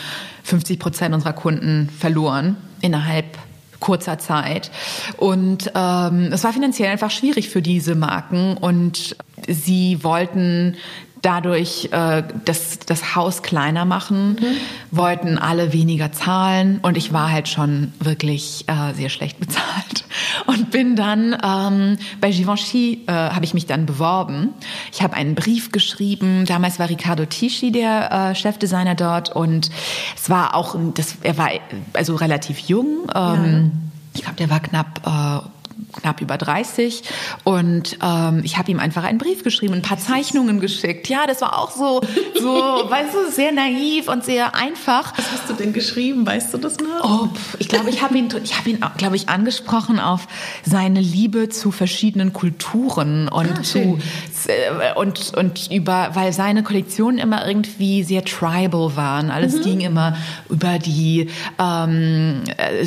50 0.43 0.79
Prozent 0.79 1.15
unserer 1.15 1.33
Kunden 1.33 1.89
verloren 1.97 2.57
innerhalb 2.81 3.37
kurzer 3.79 4.17
Zeit. 4.17 4.71
Und 5.17 5.71
ähm, 5.75 6.29
es 6.31 6.43
war 6.43 6.53
finanziell 6.53 6.89
einfach 6.89 7.11
schwierig 7.11 7.49
für 7.49 7.61
diese 7.61 7.95
Marken 7.95 8.57
und 8.57 9.15
sie 9.47 10.03
wollten 10.03 10.75
dadurch 11.23 11.89
äh, 11.91 12.21
das, 12.45 12.79
das 12.79 13.15
Haus 13.15 13.41
kleiner 13.41 13.85
machen, 13.85 14.33
mhm. 14.33 14.57
wollten 14.91 15.37
alle 15.39 15.73
weniger 15.73 16.11
zahlen 16.11 16.79
und 16.83 16.97
ich 16.97 17.11
war 17.11 17.31
halt 17.31 17.47
schon 17.47 17.93
wirklich 17.99 18.65
äh, 18.67 18.93
sehr 18.93 19.09
schlecht 19.09 19.39
bezahlt 19.39 20.05
und 20.45 20.69
bin 20.69 20.95
dann 20.95 21.35
ähm, 21.43 21.97
bei 22.21 22.29
Givenchy 22.29 23.05
äh, 23.07 23.11
habe 23.11 23.45
ich 23.45 23.53
mich 23.53 23.65
dann 23.65 23.85
beworben. 23.85 24.49
Ich 24.91 25.01
habe 25.01 25.15
einen 25.15 25.33
Brief 25.33 25.71
geschrieben. 25.71 26.45
Damals 26.45 26.77
war 26.77 26.89
Riccardo 26.89 27.25
Tisci 27.25 27.71
der 27.71 28.11
äh, 28.11 28.35
Chefdesigner 28.35 28.95
dort 28.95 29.33
und 29.33 29.71
es 30.15 30.29
war 30.29 30.55
auch 30.55 30.75
das 30.93 31.17
er 31.23 31.37
war 31.37 31.49
also 31.93 32.15
relativ 32.15 32.59
jung. 32.59 33.09
Ähm, 33.15 33.15
ja. 33.15 33.71
Ich 34.15 34.21
glaube, 34.21 34.35
der 34.37 34.49
war 34.49 34.59
knapp 34.59 35.01
äh, 35.05 35.47
knapp 35.93 36.21
über 36.21 36.37
30 36.37 37.03
und 37.43 37.97
ähm, 38.01 38.41
ich 38.43 38.57
habe 38.57 38.71
ihm 38.71 38.79
einfach 38.79 39.03
einen 39.03 39.17
Brief 39.17 39.43
geschrieben, 39.43 39.73
ein 39.73 39.81
paar 39.81 39.99
Zeichnungen 39.99 40.59
geschickt. 40.59 41.07
Ja, 41.09 41.27
das 41.27 41.41
war 41.41 41.57
auch 41.59 41.71
so, 41.71 42.01
so, 42.39 42.49
weißt 42.89 43.13
du, 43.13 43.31
sehr 43.31 43.51
naiv 43.51 44.07
und 44.07 44.23
sehr 44.23 44.55
einfach. 44.55 45.17
Was 45.17 45.31
hast 45.31 45.49
du 45.49 45.53
denn 45.53 45.73
geschrieben? 45.73 46.25
Weißt 46.25 46.53
du 46.53 46.57
das 46.57 46.77
noch? 46.79 47.03
Oh, 47.03 47.29
ich 47.59 47.67
glaube, 47.67 47.89
ich 47.89 48.01
habe 48.01 48.17
ihn, 48.17 48.29
ich 48.43 48.57
habe 48.57 48.69
ihn, 48.69 48.83
glaube 48.97 49.15
ich, 49.15 49.29
angesprochen 49.29 49.99
auf 49.99 50.27
seine 50.65 50.99
Liebe 51.01 51.49
zu 51.49 51.71
verschiedenen 51.71 52.33
Kulturen 52.33 53.27
und 53.27 53.59
ah, 53.59 53.63
zu 53.63 53.99
äh, 54.47 54.93
und 54.95 55.33
und 55.35 55.71
über, 55.71 56.11
weil 56.13 56.33
seine 56.33 56.63
Kollektionen 56.63 57.19
immer 57.19 57.47
irgendwie 57.47 58.03
sehr 58.03 58.23
tribal 58.25 58.95
waren. 58.95 59.31
Alles 59.31 59.57
mhm. 59.57 59.61
ging 59.61 59.79
immer 59.81 60.17
über 60.49 60.79
die 60.79 61.29
ähm, 61.59 62.43
äh, 62.57 62.85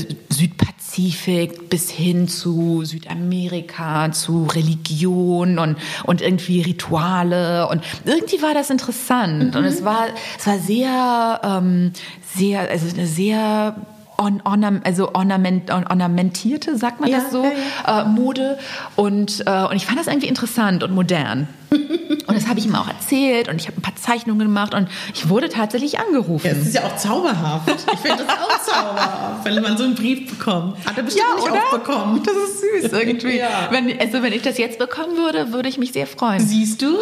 Südpazifik 0.96 1.68
bis 1.68 1.90
hin 1.90 2.28
zu 2.28 2.82
Südamerika, 2.84 4.10
zu 4.12 4.46
Religion 4.46 5.58
und, 5.58 5.76
und 6.04 6.22
irgendwie 6.22 6.62
Rituale. 6.62 7.68
Und 7.68 7.82
irgendwie 8.04 8.42
war 8.42 8.54
das 8.54 8.70
interessant. 8.70 9.54
Mhm. 9.54 9.60
Und 9.60 9.64
es 9.64 9.84
war, 9.84 10.06
es 10.38 10.46
war 10.46 10.58
sehr, 10.58 11.40
ähm, 11.44 11.92
sehr, 12.34 12.68
also 12.70 12.94
eine 12.94 13.06
sehr 13.06 13.76
on, 14.18 14.40
ornam, 14.44 14.80
also 14.84 15.12
ornament, 15.12 15.70
ornamentierte, 15.70 16.78
sagt 16.78 17.00
man 17.00 17.10
ja, 17.10 17.20
das 17.20 17.30
so, 17.30 17.44
ja, 17.44 17.50
ja. 17.86 18.02
Äh, 18.02 18.04
Mode. 18.06 18.58
Und, 18.96 19.44
äh, 19.46 19.64
und 19.64 19.76
ich 19.76 19.86
fand 19.86 19.98
das 19.98 20.06
irgendwie 20.06 20.28
interessant 20.28 20.82
und 20.82 20.94
modern. 20.94 21.48
Und 21.70 22.34
das 22.34 22.48
habe 22.48 22.58
ich 22.58 22.66
ihm 22.66 22.74
auch 22.74 22.88
erzählt 22.88 23.48
und 23.48 23.60
ich 23.60 23.66
habe 23.68 23.78
ein 23.78 23.82
paar 23.82 23.96
Zeichnungen 23.96 24.46
gemacht 24.46 24.74
und 24.74 24.88
ich 25.14 25.28
wurde 25.28 25.48
tatsächlich 25.48 25.98
angerufen. 25.98 26.46
Ja, 26.46 26.54
das 26.54 26.66
ist 26.66 26.74
ja 26.74 26.84
auch 26.84 26.96
zauberhaft. 26.96 27.68
Ich 27.92 28.00
finde 28.00 28.24
das 28.24 28.36
auch 28.38 28.62
zauberhaft, 28.62 29.44
wenn 29.44 29.62
man 29.62 29.76
so 29.76 29.84
einen 29.84 29.94
Brief 29.94 30.30
bekommt. 30.30 30.76
Hat 30.86 30.96
er 30.96 31.02
bestimmt 31.02 31.26
ja, 31.38 31.50
nicht 31.50 31.64
auch 31.64 31.78
bekommen. 31.78 32.22
Das 32.24 32.34
ist 32.36 32.90
süß 32.90 33.00
irgendwie. 33.00 33.38
ja. 33.38 33.68
wenn, 33.70 33.98
also 33.98 34.22
wenn 34.22 34.32
ich 34.32 34.42
das 34.42 34.58
jetzt 34.58 34.78
bekommen 34.78 35.16
würde, 35.16 35.52
würde 35.52 35.68
ich 35.68 35.78
mich 35.78 35.92
sehr 35.92 36.06
freuen. 36.06 36.40
Siehst 36.40 36.82
du? 36.82 36.96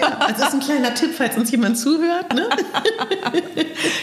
Ja, 0.00 0.18
also 0.18 0.40
das 0.40 0.48
ist 0.48 0.54
ein 0.54 0.60
kleiner 0.60 0.94
Tipp, 0.94 1.10
falls 1.16 1.36
uns 1.36 1.50
jemand 1.50 1.78
zuhört. 1.78 2.34
Ne? 2.34 2.48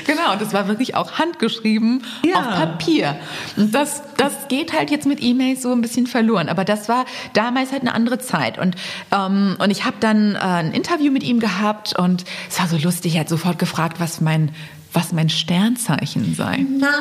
genau, 0.06 0.36
das 0.40 0.54
war 0.54 0.68
wirklich 0.68 0.96
auch 0.96 1.14
handgeschrieben 1.14 2.04
ja. 2.26 2.40
auf 2.40 2.48
Papier. 2.56 3.18
Und 3.58 3.74
das, 3.74 4.04
das 4.18 4.48
geht 4.48 4.74
halt 4.74 4.90
jetzt 4.90 5.06
mit 5.06 5.22
E-Mails 5.22 5.62
so 5.62 5.72
ein 5.72 5.82
bisschen 5.82 6.08
verloren. 6.08 6.50
Aber 6.50 6.66
das 6.66 6.90
war 6.90 7.06
damals 7.34 7.72
halt 7.72 7.82
eine 7.82 7.94
andere 7.94 8.20
Zeit. 8.20 8.58
Und, 8.58 8.76
ähm, 9.12 9.58
und 9.60 9.70
ich 9.70 9.86
habe 9.86 9.98
dann 10.04 10.36
äh, 10.36 10.40
ein 10.40 10.74
Interview 10.74 11.12
mit 11.12 11.24
ihm 11.24 11.40
gehabt 11.40 11.98
und 11.98 12.26
es 12.50 12.60
war 12.60 12.68
so 12.68 12.78
lustig. 12.78 13.16
Er 13.16 13.22
hat 13.22 13.30
sofort 13.30 13.60
gefragt, 13.60 14.00
was 14.00 14.22
mein 14.22 14.52
was 14.94 15.14
mein 15.14 15.30
Sternzeichen 15.30 16.36
sei. 16.36 16.66
Nein. 16.70 16.92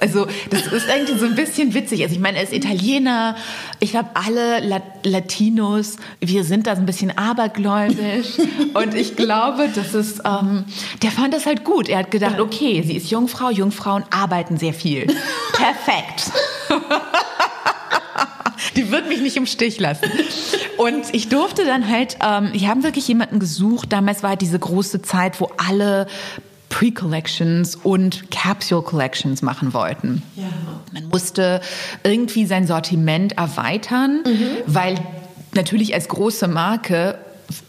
Also 0.00 0.26
das 0.50 0.66
ist 0.66 0.86
irgendwie 0.88 1.18
so 1.18 1.26
ein 1.26 1.34
bisschen 1.34 1.74
witzig. 1.74 2.02
Also 2.02 2.14
ich 2.14 2.20
meine, 2.20 2.38
er 2.38 2.44
ist 2.44 2.52
Italiener. 2.52 3.36
Ich 3.80 3.90
glaube, 3.90 4.10
alle 4.14 4.84
Latinos, 5.02 5.96
wir 6.20 6.44
sind 6.44 6.66
da 6.66 6.76
so 6.76 6.82
ein 6.82 6.86
bisschen 6.86 7.16
abergläubisch. 7.16 8.38
und 8.74 8.94
ich 8.94 9.16
glaube, 9.16 9.68
das 9.74 9.94
ist, 9.94 10.22
ähm, 10.24 10.66
der 11.02 11.10
fand 11.10 11.34
das 11.34 11.46
halt 11.46 11.64
gut. 11.64 11.88
Er 11.88 11.98
hat 12.00 12.10
gedacht, 12.10 12.38
okay, 12.38 12.82
sie 12.86 12.96
ist 12.96 13.10
Jungfrau, 13.10 13.50
Jungfrauen 13.50 14.04
arbeiten 14.10 14.56
sehr 14.58 14.74
viel. 14.74 15.06
Perfekt. 15.52 16.30
Die 18.76 18.90
wird 18.90 19.08
mich 19.08 19.20
nicht 19.20 19.36
im 19.36 19.46
Stich 19.46 19.80
lassen. 19.80 20.10
Und 20.76 21.12
ich 21.12 21.28
durfte 21.28 21.64
dann 21.64 21.88
halt, 21.90 22.18
ähm, 22.22 22.50
ich 22.52 22.68
habe 22.68 22.82
wirklich 22.82 23.08
jemanden 23.08 23.38
gesucht. 23.38 23.92
Damals 23.92 24.22
war 24.22 24.30
halt 24.30 24.42
diese 24.42 24.58
große 24.58 25.02
Zeit, 25.02 25.40
wo 25.40 25.50
alle 25.56 26.06
Pre-Collections 26.68 27.76
und 27.76 28.30
Capsule 28.30 28.82
Collections 28.82 29.40
machen 29.40 29.72
wollten. 29.72 30.22
Ja. 30.34 30.44
Man 30.92 31.08
musste 31.08 31.60
irgendwie 32.02 32.44
sein 32.44 32.66
Sortiment 32.66 33.38
erweitern, 33.38 34.22
mhm. 34.26 34.48
weil 34.66 34.96
natürlich 35.54 35.94
als 35.94 36.08
große 36.08 36.48
Marke 36.48 37.18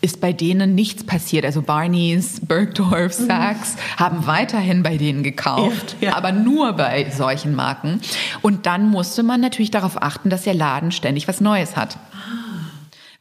ist 0.02 0.22
bei 0.22 0.34
denen 0.34 0.76
nichts 0.76 1.06
passiert. 1.06 1.46
Also 1.46 1.62
Barneys, 1.62 2.42
Bergdorf, 2.42 3.20
mhm. 3.20 3.28
Saks 3.28 3.76
mhm. 3.76 3.80
haben 3.98 4.28
weiterhin 4.28 4.84
bei 4.84 4.98
denen 4.98 5.24
gekauft, 5.24 5.96
ja, 6.02 6.10
ja. 6.10 6.16
aber 6.16 6.32
nur 6.32 6.74
bei 6.74 7.10
solchen 7.12 7.56
Marken. 7.56 8.02
Und 8.42 8.66
dann 8.66 8.90
musste 8.90 9.24
man 9.24 9.42
natürlich 9.42 9.72
darauf 9.72 10.02
achten, 10.02 10.30
dass 10.30 10.44
der 10.44 10.54
Laden 10.54 10.92
ständig 10.92 11.28
was 11.28 11.42
Neues 11.42 11.76
hat. 11.76 11.98
Ah. 12.14 12.48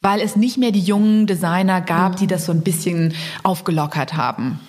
Weil 0.03 0.21
es 0.21 0.37
nicht 0.37 0.57
mehr 0.57 0.73
die 0.73 0.81
jungen 0.81 1.27
Designer 1.27 1.81
gab, 1.81 2.13
mhm. 2.13 2.17
die 2.17 2.27
das 2.27 2.47
so 2.47 2.53
ein 2.53 2.63
bisschen 2.63 3.15
aufgelockert 3.43 4.15
haben. 4.15 4.61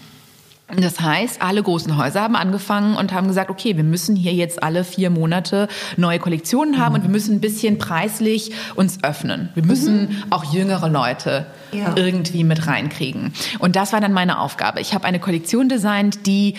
Das 0.76 1.00
heißt, 1.00 1.42
alle 1.42 1.64
großen 1.64 1.96
Häuser 1.96 2.22
haben 2.22 2.36
angefangen 2.36 2.98
und 2.98 3.14
haben 3.14 3.28
gesagt, 3.28 3.50
okay, 3.50 3.78
wir 3.78 3.86
müssen 3.86 4.18
hier 4.18 4.34
jetzt 4.34 4.62
alle 4.62 4.84
vier 4.84 5.10
Monate 5.10 5.70
neue 5.96 6.20
Kollektionen 6.20 6.78
haben 6.78 6.92
mhm. 6.92 6.96
und 6.96 7.04
wir 7.04 7.10
müssen 7.10 7.36
ein 7.36 7.40
bisschen 7.40 7.78
preislich 7.78 8.52
uns 8.76 9.02
öffnen. 9.02 9.48
Wir 9.56 9.66
müssen 9.66 10.02
mhm. 10.02 10.24
auch 10.30 10.54
jüngere 10.54 10.90
Leute 10.90 11.46
ja. 11.72 11.94
irgendwie 11.96 12.44
mit 12.44 12.68
reinkriegen. 12.68 13.32
Und 13.60 13.78
das 13.78 13.94
war 13.94 14.02
dann 14.02 14.12
meine 14.12 14.40
Aufgabe. 14.40 14.82
Ich 14.82 14.94
habe 14.94 15.06
eine 15.06 15.20
Kollektion 15.20 15.70
designt, 15.70 16.28
die 16.28 16.56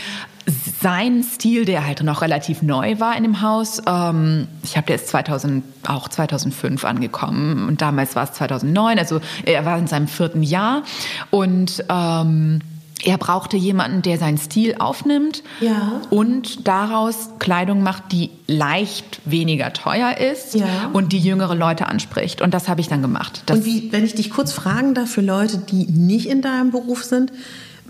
sein 0.81 1.23
Stil, 1.23 1.67
der 1.67 1.87
halt 1.87 2.03
noch 2.03 2.23
relativ 2.23 2.63
neu 2.63 2.99
war 3.01 3.15
in 3.15 3.25
dem 3.25 3.43
Haus. 3.43 3.83
Ähm, 3.87 4.49
ich 4.63 4.79
habe 4.79 4.87
der 4.87 4.97
ist 4.97 5.09
2000, 5.09 5.63
auch 5.87 6.09
2005 6.09 6.87
angekommen 6.87 7.69
und 7.69 7.83
damals 7.83 8.17
war 8.17 8.25
es 8.25 8.33
2009. 8.33 8.99
Also 8.99 9.21
er 9.45 9.67
war 9.67 9.77
in 9.77 9.87
seinem 9.87 10.09
vierten 10.09 10.43
Jahr 10.43 10.83
und 11.31 11.85
ähm, 11.91 12.61
er 13.05 13.19
brauchte 13.19 13.57
jemanden, 13.57 14.03
der 14.03 14.19
seinen 14.19 14.39
Stil 14.39 14.77
aufnimmt 14.79 15.43
ja. 15.61 16.01
und 16.11 16.67
daraus 16.67 17.31
Kleidung 17.39 17.83
macht, 17.83 18.13
die 18.13 18.31
leicht 18.47 19.21
weniger 19.25 19.73
teuer 19.73 20.17
ist 20.17 20.55
ja. 20.55 20.91
und 20.93 21.13
die 21.13 21.21
jüngere 21.21 21.55
Leute 21.55 21.87
anspricht. 21.87 22.41
Und 22.41 22.55
das 22.55 22.69
habe 22.69 22.81
ich 22.81 22.89
dann 22.89 23.03
gemacht. 23.03 23.43
Das 23.47 23.59
und 23.59 23.65
wie, 23.65 23.93
wenn 23.93 24.05
ich 24.05 24.15
dich 24.15 24.31
kurz 24.31 24.53
fragen 24.53 24.95
darf, 24.95 25.11
für 25.11 25.21
Leute, 25.21 25.59
die 25.59 25.87
nicht 25.87 26.27
in 26.29 26.43
deinem 26.43 26.71
Beruf 26.71 27.05
sind, 27.05 27.33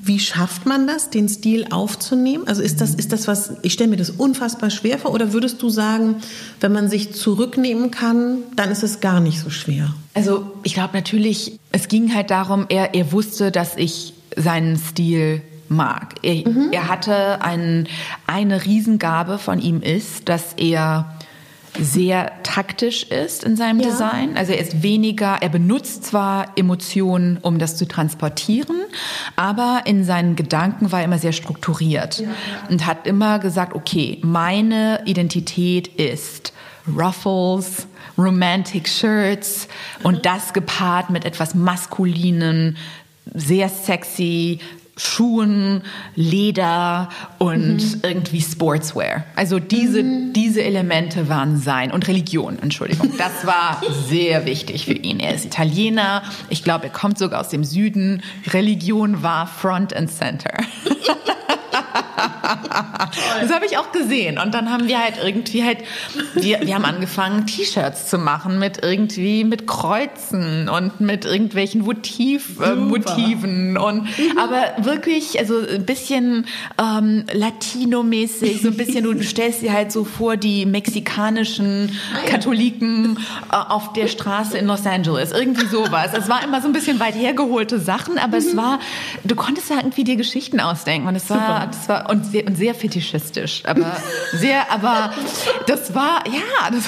wie 0.00 0.20
schafft 0.20 0.64
man 0.64 0.86
das, 0.86 1.10
den 1.10 1.28
Stil 1.28 1.66
aufzunehmen? 1.70 2.46
Also 2.46 2.62
ist 2.62 2.80
das, 2.80 2.94
ist 2.94 3.12
das 3.12 3.26
was, 3.26 3.54
ich 3.62 3.72
stelle 3.72 3.90
mir 3.90 3.96
das 3.96 4.10
unfassbar 4.10 4.70
schwer 4.70 4.98
vor, 4.98 5.12
oder 5.12 5.32
würdest 5.32 5.60
du 5.60 5.70
sagen, 5.70 6.16
wenn 6.60 6.72
man 6.72 6.88
sich 6.88 7.14
zurücknehmen 7.14 7.90
kann, 7.90 8.38
dann 8.54 8.70
ist 8.70 8.84
es 8.84 9.00
gar 9.00 9.20
nicht 9.20 9.40
so 9.40 9.50
schwer? 9.50 9.92
Also 10.14 10.52
ich 10.62 10.74
glaube 10.74 10.90
natürlich, 10.94 11.58
es 11.72 11.88
ging 11.88 12.14
halt 12.14 12.30
darum, 12.30 12.66
er, 12.68 12.94
er 12.94 13.10
wusste, 13.10 13.50
dass 13.50 13.76
ich 13.76 14.14
seinen 14.40 14.76
Stil 14.76 15.42
mag. 15.68 16.14
Er, 16.22 16.48
mhm. 16.48 16.68
er 16.72 16.88
hatte 16.88 17.42
ein, 17.42 17.88
eine 18.26 18.64
Riesengabe 18.64 19.38
von 19.38 19.60
ihm 19.60 19.82
ist, 19.82 20.28
dass 20.28 20.54
er 20.54 21.14
sehr 21.78 22.32
taktisch 22.42 23.04
ist 23.04 23.44
in 23.44 23.56
seinem 23.56 23.80
ja. 23.80 23.90
Design. 23.90 24.36
Also 24.36 24.52
er 24.52 24.58
ist 24.58 24.82
weniger, 24.82 25.38
er 25.40 25.48
benutzt 25.48 26.04
zwar 26.04 26.52
Emotionen, 26.56 27.38
um 27.38 27.58
das 27.58 27.76
zu 27.76 27.86
transportieren, 27.86 28.76
aber 29.36 29.82
in 29.84 30.04
seinen 30.04 30.34
Gedanken 30.34 30.90
war 30.92 31.00
er 31.00 31.04
immer 31.04 31.18
sehr 31.18 31.32
strukturiert 31.32 32.20
ja. 32.20 32.28
und 32.68 32.86
hat 32.86 33.06
immer 33.06 33.38
gesagt, 33.38 33.74
okay, 33.74 34.18
meine 34.22 35.02
Identität 35.04 35.88
ist 35.88 36.52
Ruffles, 36.88 37.86
Romantic 38.16 38.88
Shirts 38.88 39.68
und 40.02 40.26
das 40.26 40.52
gepaart 40.52 41.10
mit 41.10 41.24
etwas 41.24 41.54
maskulinen, 41.54 42.76
sehr 43.34 43.68
sexy 43.68 44.60
Schuhen, 44.98 45.82
Leder 46.16 47.08
und 47.38 47.76
mhm. 47.76 48.00
irgendwie 48.02 48.40
Sportswear. 48.40 49.24
Also 49.36 49.58
diese, 49.58 50.02
mhm. 50.02 50.32
diese 50.32 50.62
Elemente 50.62 51.28
waren 51.28 51.56
sein 51.58 51.92
und 51.92 52.08
Religion, 52.08 52.58
Entschuldigung. 52.58 53.12
Das 53.16 53.46
war 53.46 53.80
sehr 54.08 54.44
wichtig 54.44 54.86
für 54.86 54.94
ihn. 54.94 55.20
Er 55.20 55.34
ist 55.34 55.44
Italiener. 55.44 56.22
Ich 56.50 56.64
glaube, 56.64 56.86
er 56.86 56.90
kommt 56.90 57.18
sogar 57.18 57.40
aus 57.40 57.48
dem 57.48 57.64
Süden. 57.64 58.22
Religion 58.52 59.22
war 59.22 59.46
Front 59.46 59.94
and 59.94 60.10
Center. 60.10 60.52
das 63.40 63.52
habe 63.52 63.66
ich 63.66 63.76
auch 63.78 63.92
gesehen. 63.92 64.38
Und 64.38 64.54
dann 64.54 64.70
haben 64.70 64.88
wir 64.88 64.98
halt 64.98 65.14
irgendwie 65.22 65.64
halt, 65.64 65.78
wir, 66.34 66.60
wir 66.62 66.74
haben 66.74 66.84
angefangen, 66.84 67.46
T-Shirts 67.46 68.06
zu 68.06 68.18
machen 68.18 68.58
mit 68.58 68.82
irgendwie, 68.82 69.44
mit 69.44 69.66
Kreuzen 69.66 70.68
und 70.68 71.00
mit 71.00 71.24
irgendwelchen 71.24 71.82
Motiv, 71.82 72.60
äh, 72.60 72.74
Motiven. 72.74 73.76
Und, 73.76 74.02
mhm. 74.02 74.38
aber 74.38 74.84
wirklich, 74.84 75.38
also 75.38 75.58
ein 75.58 75.84
bisschen 75.84 76.46
ähm, 76.78 77.24
Latino-mäßig, 77.32 78.62
so 78.62 78.68
ein 78.68 78.76
bisschen, 78.76 79.04
du 79.04 79.22
stellst 79.22 79.62
dir 79.62 79.72
halt 79.72 79.92
so 79.92 80.04
vor, 80.04 80.36
die 80.36 80.66
mexikanischen 80.66 81.92
ah, 82.14 82.28
Katholiken 82.28 83.18
äh, 83.52 83.56
auf 83.56 83.92
der 83.92 84.08
Straße 84.08 84.56
in 84.58 84.66
Los 84.66 84.86
Angeles. 84.86 85.32
Irgendwie 85.32 85.66
sowas. 85.66 86.10
Es 86.12 86.28
war 86.28 86.42
immer 86.42 86.60
so 86.60 86.68
ein 86.68 86.72
bisschen 86.72 87.00
weit 87.00 87.14
hergeholte 87.14 87.78
Sachen, 87.78 88.18
aber 88.18 88.38
es 88.38 88.52
mhm. 88.52 88.58
war, 88.58 88.80
du 89.24 89.34
konntest 89.34 89.70
ja 89.70 89.76
irgendwie 89.76 90.04
dir 90.04 90.16
Geschichten 90.16 90.60
ausdenken. 90.60 91.08
Und 91.08 91.16
es 91.16 91.28
war, 91.30 91.66
das 91.66 91.88
war, 91.88 92.10
und 92.10 92.24
sehr, 92.24 92.37
und 92.46 92.56
sehr 92.56 92.74
fetischistisch, 92.74 93.62
aber 93.64 93.96
sehr, 94.32 94.70
aber 94.70 95.12
das 95.66 95.94
war, 95.94 96.24
ja, 96.26 96.70
das, 96.70 96.84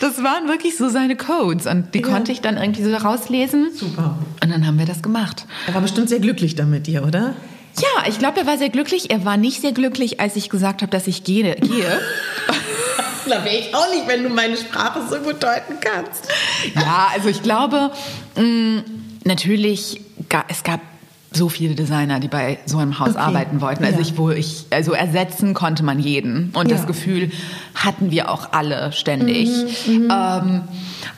das 0.00 0.22
waren 0.22 0.48
wirklich 0.48 0.76
so 0.76 0.88
seine 0.88 1.16
Codes 1.16 1.66
und 1.66 1.94
die 1.94 2.00
ja. 2.00 2.08
konnte 2.08 2.32
ich 2.32 2.40
dann 2.40 2.56
irgendwie 2.56 2.84
so 2.84 2.94
rauslesen. 2.94 3.70
Super. 3.74 4.18
Und 4.42 4.50
dann 4.50 4.66
haben 4.66 4.78
wir 4.78 4.86
das 4.86 5.02
gemacht. 5.02 5.46
Er 5.66 5.74
war 5.74 5.82
bestimmt 5.82 6.08
sehr 6.08 6.20
glücklich 6.20 6.54
damit, 6.54 6.86
dir, 6.86 7.04
oder? 7.04 7.34
Ja, 7.80 8.06
ich 8.08 8.18
glaube, 8.18 8.40
er 8.40 8.46
war 8.46 8.58
sehr 8.58 8.68
glücklich. 8.68 9.10
Er 9.10 9.24
war 9.24 9.36
nicht 9.36 9.60
sehr 9.60 9.72
glücklich, 9.72 10.20
als 10.20 10.36
ich 10.36 10.50
gesagt 10.50 10.82
habe, 10.82 10.90
dass 10.90 11.06
ich 11.06 11.24
gehe. 11.24 11.54
gehe. 11.56 12.00
glaube 13.24 13.48
ich 13.48 13.74
auch 13.74 13.88
nicht, 13.90 14.06
wenn 14.08 14.22
du 14.22 14.28
meine 14.28 14.56
Sprache 14.56 15.00
so 15.08 15.16
gut 15.18 15.42
deuten 15.42 15.78
kannst. 15.80 16.28
Ja, 16.74 17.08
also 17.14 17.28
ich 17.28 17.42
glaube, 17.42 17.92
mh, 18.36 18.42
mm, 18.42 18.84
natürlich, 19.24 20.00
es 20.48 20.62
gab 20.64 20.80
so 21.36 21.48
viele 21.48 21.74
Designer, 21.74 22.20
die 22.20 22.28
bei 22.28 22.58
so 22.66 22.78
einem 22.78 22.98
Haus 22.98 23.10
okay. 23.10 23.18
arbeiten 23.18 23.60
wollten. 23.60 23.84
Also 23.84 23.96
ja. 23.96 24.02
ich, 24.02 24.16
wo 24.16 24.30
ich, 24.30 24.66
also 24.70 24.92
ersetzen 24.92 25.54
konnte 25.54 25.82
man 25.82 25.98
jeden. 25.98 26.50
Und 26.54 26.70
ja. 26.70 26.76
das 26.76 26.86
Gefühl 26.86 27.30
hatten 27.74 28.10
wir 28.10 28.30
auch 28.30 28.52
alle 28.52 28.92
ständig. 28.92 29.48
Mhm, 29.86 29.94
mhm. 29.94 30.10
ähm, 30.10 30.62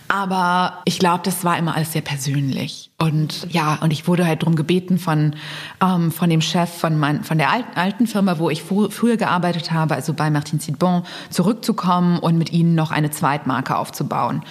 aber 0.08 0.82
ich 0.84 0.98
glaube, 0.98 1.22
das 1.24 1.44
war 1.44 1.58
immer 1.58 1.74
alles 1.74 1.92
sehr 1.92 2.02
persönlich. 2.02 2.90
Und 2.98 3.46
ja, 3.50 3.78
und 3.80 3.92
ich 3.92 4.06
wurde 4.06 4.26
halt 4.26 4.42
darum 4.42 4.54
gebeten 4.54 4.98
von, 4.98 5.34
ähm, 5.82 6.12
von 6.12 6.30
dem 6.30 6.40
Chef 6.40 6.70
von, 6.70 6.98
mein, 6.98 7.24
von 7.24 7.38
der 7.38 7.50
alten, 7.50 7.76
alten 7.76 8.06
Firma, 8.06 8.38
wo 8.38 8.50
ich 8.50 8.62
fr 8.62 8.90
früher 8.90 9.16
gearbeitet 9.16 9.72
habe, 9.72 9.94
also 9.94 10.14
bei 10.14 10.30
Martin 10.30 10.60
Sidbon, 10.60 11.02
zurückzukommen 11.30 12.18
und 12.18 12.38
mit 12.38 12.52
ihnen 12.52 12.74
noch 12.74 12.92
eine 12.92 13.10
Zweitmarke 13.10 13.76
aufzubauen. 13.76 14.42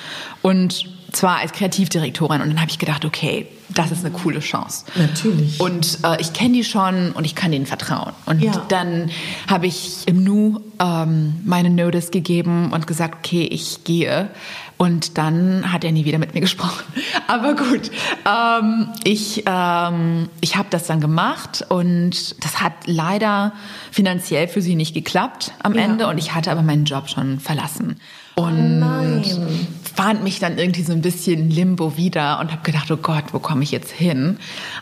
Und 0.42 0.86
zwar 1.14 1.38
als 1.38 1.54
Kreativdirektorin. 1.54 2.42
Und 2.42 2.50
dann 2.50 2.60
habe 2.60 2.72
ich 2.72 2.80
gedacht, 2.80 3.06
okay, 3.06 3.48
das 3.70 3.92
ist 3.92 4.06
eine 4.06 4.14
coole 4.14 4.40
Chance. 4.40 4.86
Natürlich. 4.96 5.60
Und 5.60 6.00
äh, 6.04 6.20
ich 6.20 6.34
kenne 6.34 6.54
die 6.54 6.64
schon 6.64 7.12
und 7.12 7.26
ich 7.26 7.36
kann 7.36 7.52
denen 7.52 7.66
vertrauen. 7.66 8.14
Und 8.26 8.42
ja. 8.42 8.52
dann 8.68 9.10
habe 9.48 9.68
ich 9.68 10.08
im 10.08 10.24
Nu 10.24 10.60
ähm, 10.80 11.42
meine 11.46 11.70
Notice 11.70 12.12
gegeben 12.12 12.72
und 12.72 12.88
gesagt, 12.88 13.16
okay, 13.20 13.44
ich 13.44 13.84
gehe. 13.84 14.30
Und 14.78 15.18
dann 15.18 15.72
hat 15.72 15.84
er 15.84 15.92
nie 15.92 16.06
wieder 16.06 16.18
mit 16.18 16.34
mir 16.34 16.42
gesprochen. 16.42 16.84
Aber 17.28 17.56
gut, 17.56 17.92
ähm, 18.26 18.90
ich, 19.04 19.44
ähm, 19.46 20.30
ich 20.42 20.56
habe 20.56 20.68
das 20.70 20.88
dann 20.88 21.00
gemacht 21.00 21.66
und 21.70 22.44
das 22.44 22.62
hat 22.62 22.74
leider 22.86 23.54
finanziell 23.92 24.48
für 24.48 24.62
sie 24.62 24.76
nicht 24.76 24.94
geklappt 24.94 25.54
am 25.64 25.76
ja. 25.76 25.82
Ende. 25.82 26.08
Und 26.08 26.18
ich 26.18 26.34
hatte 26.36 26.52
aber 26.52 26.64
meinen 26.64 26.86
Job 26.86 27.10
schon 27.10 27.40
verlassen. 27.40 28.00
Und 28.36 28.84
oh 29.24 29.83
fand 29.96 30.24
mich 30.24 30.40
dann 30.40 30.58
irgendwie 30.58 30.84
so 30.84 30.94
ein 30.94 31.02
bisschen 31.02 31.50
limbo 31.50 31.98
wieder 31.98 32.40
und 32.40 32.52
habe 32.52 32.64
gedacht, 32.64 32.90
oh 32.92 32.98
Gott, 32.98 33.26
wo 33.32 33.40
komme 33.40 33.64
ich 33.64 33.72
jetzt 33.72 33.92
hin? 33.92 34.38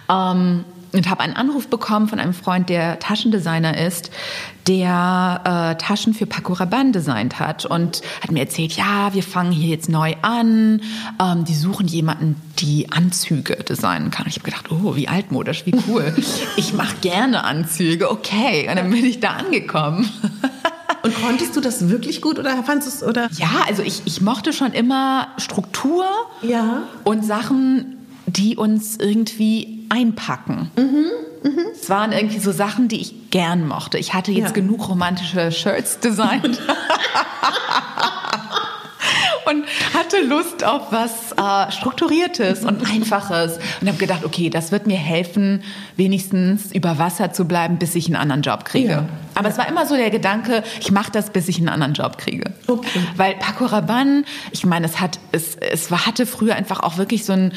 Ähm, 0.09 0.65
und 0.93 1.09
habe 1.09 1.21
einen 1.21 1.35
Anruf 1.35 1.67
bekommen 1.67 2.07
von 2.07 2.19
einem 2.19 2.33
Freund, 2.33 2.69
der 2.69 2.99
Taschendesigner 2.99 3.77
ist, 3.77 4.11
der 4.67 5.75
äh, 5.77 5.81
Taschen 5.81 6.13
für 6.13 6.25
Paco 6.25 6.53
Rabanne 6.53 6.91
designt 6.91 7.39
hat 7.39 7.65
und 7.65 8.01
hat 8.21 8.31
mir 8.31 8.41
erzählt, 8.41 8.73
ja, 8.73 9.13
wir 9.13 9.23
fangen 9.23 9.51
hier 9.51 9.69
jetzt 9.69 9.89
neu 9.89 10.15
an. 10.21 10.81
Ähm, 11.21 11.45
die 11.45 11.55
suchen 11.55 11.87
jemanden, 11.87 12.35
die 12.59 12.91
Anzüge 12.91 13.55
designen 13.55 14.11
kann. 14.11 14.25
Und 14.25 14.31
ich 14.31 14.39
habe 14.39 14.51
gedacht, 14.51 14.69
oh, 14.69 14.95
wie 14.95 15.07
altmodisch, 15.07 15.65
wie 15.65 15.75
cool. 15.87 16.13
ich 16.57 16.73
mache 16.73 16.97
gerne 17.01 17.43
Anzüge, 17.43 18.11
okay. 18.11 18.67
Und 18.69 18.75
dann 18.75 18.89
bin 18.89 19.05
ich 19.05 19.19
da 19.19 19.31
angekommen. 19.31 20.09
Und 21.03 21.15
konntest 21.15 21.55
du 21.55 21.61
das 21.61 21.89
wirklich 21.89 22.21
gut 22.21 22.39
oder 22.39 22.63
fandest 22.63 23.01
du 23.01 23.05
es 23.05 23.09
oder? 23.09 23.29
Ja, 23.37 23.65
also 23.67 23.81
ich, 23.81 24.03
ich 24.05 24.21
mochte 24.21 24.53
schon 24.53 24.73
immer 24.73 25.27
Struktur 25.37 26.05
ja. 26.41 26.83
und 27.03 27.25
Sachen, 27.25 27.97
die 28.27 28.55
uns 28.55 28.97
irgendwie 28.97 29.85
einpacken. 29.89 30.71
Mhm. 30.75 31.05
Mhm. 31.43 31.65
Es 31.73 31.89
waren 31.89 32.11
irgendwie 32.11 32.39
so 32.39 32.51
Sachen, 32.51 32.87
die 32.87 33.01
ich 33.01 33.31
gern 33.31 33.67
mochte. 33.67 33.97
Ich 33.97 34.13
hatte 34.13 34.31
jetzt 34.31 34.49
ja. 34.49 34.51
genug 34.51 34.87
romantische 34.87 35.51
Shirts 35.51 35.99
designt. 35.99 36.61
und 39.51 39.65
hatte 39.93 40.21
Lust 40.21 40.63
auf 40.63 40.91
was 40.91 41.31
äh, 41.33 41.71
Strukturiertes 41.71 42.63
und 42.63 42.89
Einfaches 42.89 43.59
und 43.81 43.87
habe 43.87 43.97
gedacht, 43.97 44.23
okay, 44.23 44.49
das 44.49 44.71
wird 44.71 44.87
mir 44.87 44.97
helfen, 44.97 45.63
wenigstens 45.97 46.71
über 46.71 46.97
Wasser 46.97 47.33
zu 47.33 47.45
bleiben, 47.45 47.77
bis 47.77 47.95
ich 47.95 48.07
einen 48.07 48.15
anderen 48.15 48.41
Job 48.41 48.65
kriege. 48.65 48.89
Ja. 48.89 49.09
Aber 49.35 49.47
ja. 49.47 49.51
es 49.51 49.57
war 49.57 49.67
immer 49.67 49.85
so 49.85 49.95
der 49.95 50.09
Gedanke, 50.09 50.63
ich 50.79 50.91
mache 50.91 51.11
das, 51.11 51.29
bis 51.31 51.47
ich 51.47 51.57
einen 51.57 51.69
anderen 51.69 51.93
Job 51.93 52.17
kriege. 52.17 52.51
Okay. 52.67 53.01
Weil 53.15 53.35
Paco 53.35 53.65
Rabanne, 53.65 54.23
ich 54.51 54.65
meine, 54.65 54.85
es 54.85 54.99
hat, 54.99 55.19
es, 55.31 55.55
es 55.55 55.91
hatte 55.91 56.25
früher 56.25 56.55
einfach 56.55 56.81
auch 56.81 56.97
wirklich 56.97 57.25
so 57.25 57.33
ein 57.33 57.53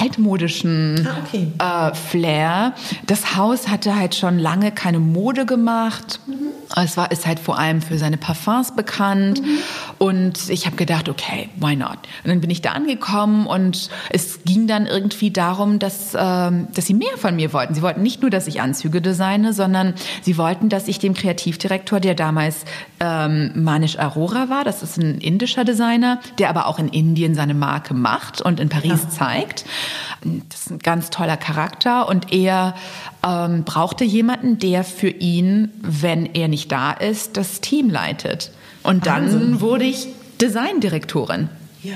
altmodischen 0.00 1.06
ah, 1.06 1.16
okay. 1.24 1.52
äh, 1.58 1.94
Flair. 1.94 2.74
Das 3.06 3.36
Haus 3.36 3.68
hatte 3.68 3.96
halt 3.96 4.14
schon 4.14 4.38
lange 4.38 4.72
keine 4.72 4.98
Mode 4.98 5.46
gemacht. 5.46 6.20
Mhm. 6.26 6.46
Es 6.74 6.96
war, 6.96 7.12
ist 7.12 7.26
halt 7.26 7.38
vor 7.38 7.58
allem 7.58 7.80
für 7.80 7.96
seine 7.96 8.16
Parfums 8.16 8.74
bekannt. 8.74 9.40
Mhm. 9.40 9.58
Und 9.98 10.50
ich 10.50 10.66
habe 10.66 10.76
gedacht, 10.76 11.08
okay, 11.08 11.48
why 11.56 11.76
not? 11.76 11.98
Und 12.24 12.30
dann 12.30 12.40
bin 12.40 12.50
ich 12.50 12.60
da 12.60 12.72
angekommen 12.72 13.46
und 13.46 13.88
es 14.10 14.40
ging 14.44 14.66
dann 14.66 14.86
irgendwie 14.86 15.30
darum, 15.30 15.78
dass, 15.78 16.16
ähm, 16.18 16.68
dass 16.74 16.86
sie 16.86 16.94
mehr 16.94 17.16
von 17.16 17.36
mir 17.36 17.52
wollten. 17.52 17.74
Sie 17.74 17.82
wollten 17.82 18.02
nicht 18.02 18.22
nur, 18.22 18.30
dass 18.30 18.46
ich 18.46 18.60
Anzüge 18.60 19.00
designe, 19.00 19.52
sondern 19.52 19.94
sie 20.22 20.36
wollten, 20.36 20.68
dass 20.68 20.88
ich 20.88 20.98
dem 20.98 21.14
Kreativdirektor, 21.14 22.00
der 22.00 22.14
damals 22.14 22.64
ähm, 23.00 23.52
Manish 23.54 23.98
Arora 23.98 24.50
war, 24.50 24.64
das 24.64 24.82
ist 24.82 24.98
ein 24.98 25.18
indischer 25.18 25.64
Designer, 25.64 26.20
der 26.38 26.50
aber 26.50 26.66
auch 26.66 26.78
in 26.78 26.88
Indien 26.88 27.34
seine 27.34 27.54
Marke 27.54 27.94
macht 27.94 28.40
und 28.40 28.58
in 28.60 28.68
Paris 28.68 29.02
ja. 29.04 29.08
zeigt. 29.08 29.64
Das 30.50 30.62
ist 30.62 30.70
ein 30.70 30.78
ganz 30.78 31.10
toller 31.10 31.36
Charakter 31.36 32.08
und 32.08 32.32
er 32.32 32.74
ähm, 33.24 33.64
brauchte 33.64 34.04
jemanden, 34.04 34.58
der 34.58 34.84
für 34.84 35.08
ihn, 35.08 35.70
wenn 35.82 36.26
er 36.26 36.48
nicht 36.48 36.72
da 36.72 36.92
ist, 36.92 37.36
das 37.36 37.60
Team 37.60 37.90
leitet. 37.90 38.50
Und 38.82 39.06
dann 39.06 39.24
Wahnsinn. 39.24 39.60
wurde 39.60 39.84
ich 39.84 40.08
Designdirektorin. 40.40 41.48
Ja. 41.82 41.94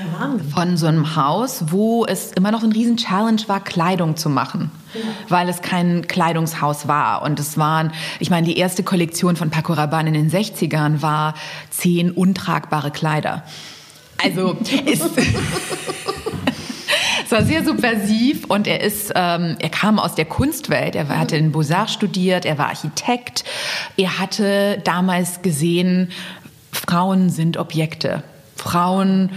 Von 0.53 0.77
so 0.77 0.87
einem 0.87 1.15
Haus, 1.17 1.65
wo 1.67 2.05
es 2.05 2.31
immer 2.31 2.51
noch 2.51 2.63
ein 2.63 2.71
riesen 2.71 2.95
Challenge 2.95 3.41
war, 3.47 3.61
Kleidung 3.61 4.15
zu 4.15 4.29
machen. 4.29 4.71
Ja. 4.93 5.01
Weil 5.27 5.49
es 5.49 5.61
kein 5.61 6.07
Kleidungshaus 6.07 6.87
war. 6.87 7.23
Und 7.23 7.39
es 7.39 7.57
waren, 7.57 7.91
ich 8.19 8.29
meine, 8.29 8.47
die 8.47 8.57
erste 8.57 8.83
Kollektion 8.83 9.35
von 9.35 9.49
Paco 9.49 9.73
Rabanne 9.73 10.09
in 10.09 10.13
den 10.13 10.31
60ern 10.31 11.01
war 11.01 11.33
zehn 11.71 12.11
untragbare 12.11 12.91
Kleider. 12.91 13.43
Also 14.23 14.57
ist. 14.85 15.09
Es 17.23 17.37
war 17.37 17.45
sehr 17.45 17.63
subversiv 17.63 18.43
und 18.49 18.67
er 18.67 18.81
ist, 18.81 19.13
ähm, 19.15 19.55
er 19.57 19.69
kam 19.69 19.99
aus 19.99 20.15
der 20.15 20.25
Kunstwelt. 20.25 20.95
Er 20.95 21.07
hatte 21.07 21.37
in 21.37 21.53
Beaux-Arts 21.53 21.93
studiert, 21.93 22.43
er 22.43 22.57
war 22.57 22.67
Architekt. 22.67 23.45
Er 23.95 24.19
hatte 24.19 24.81
damals 24.83 25.41
gesehen, 25.41 26.11
Frauen 26.73 27.29
sind 27.29 27.55
Objekte. 27.55 28.23
Frauen 28.57 29.29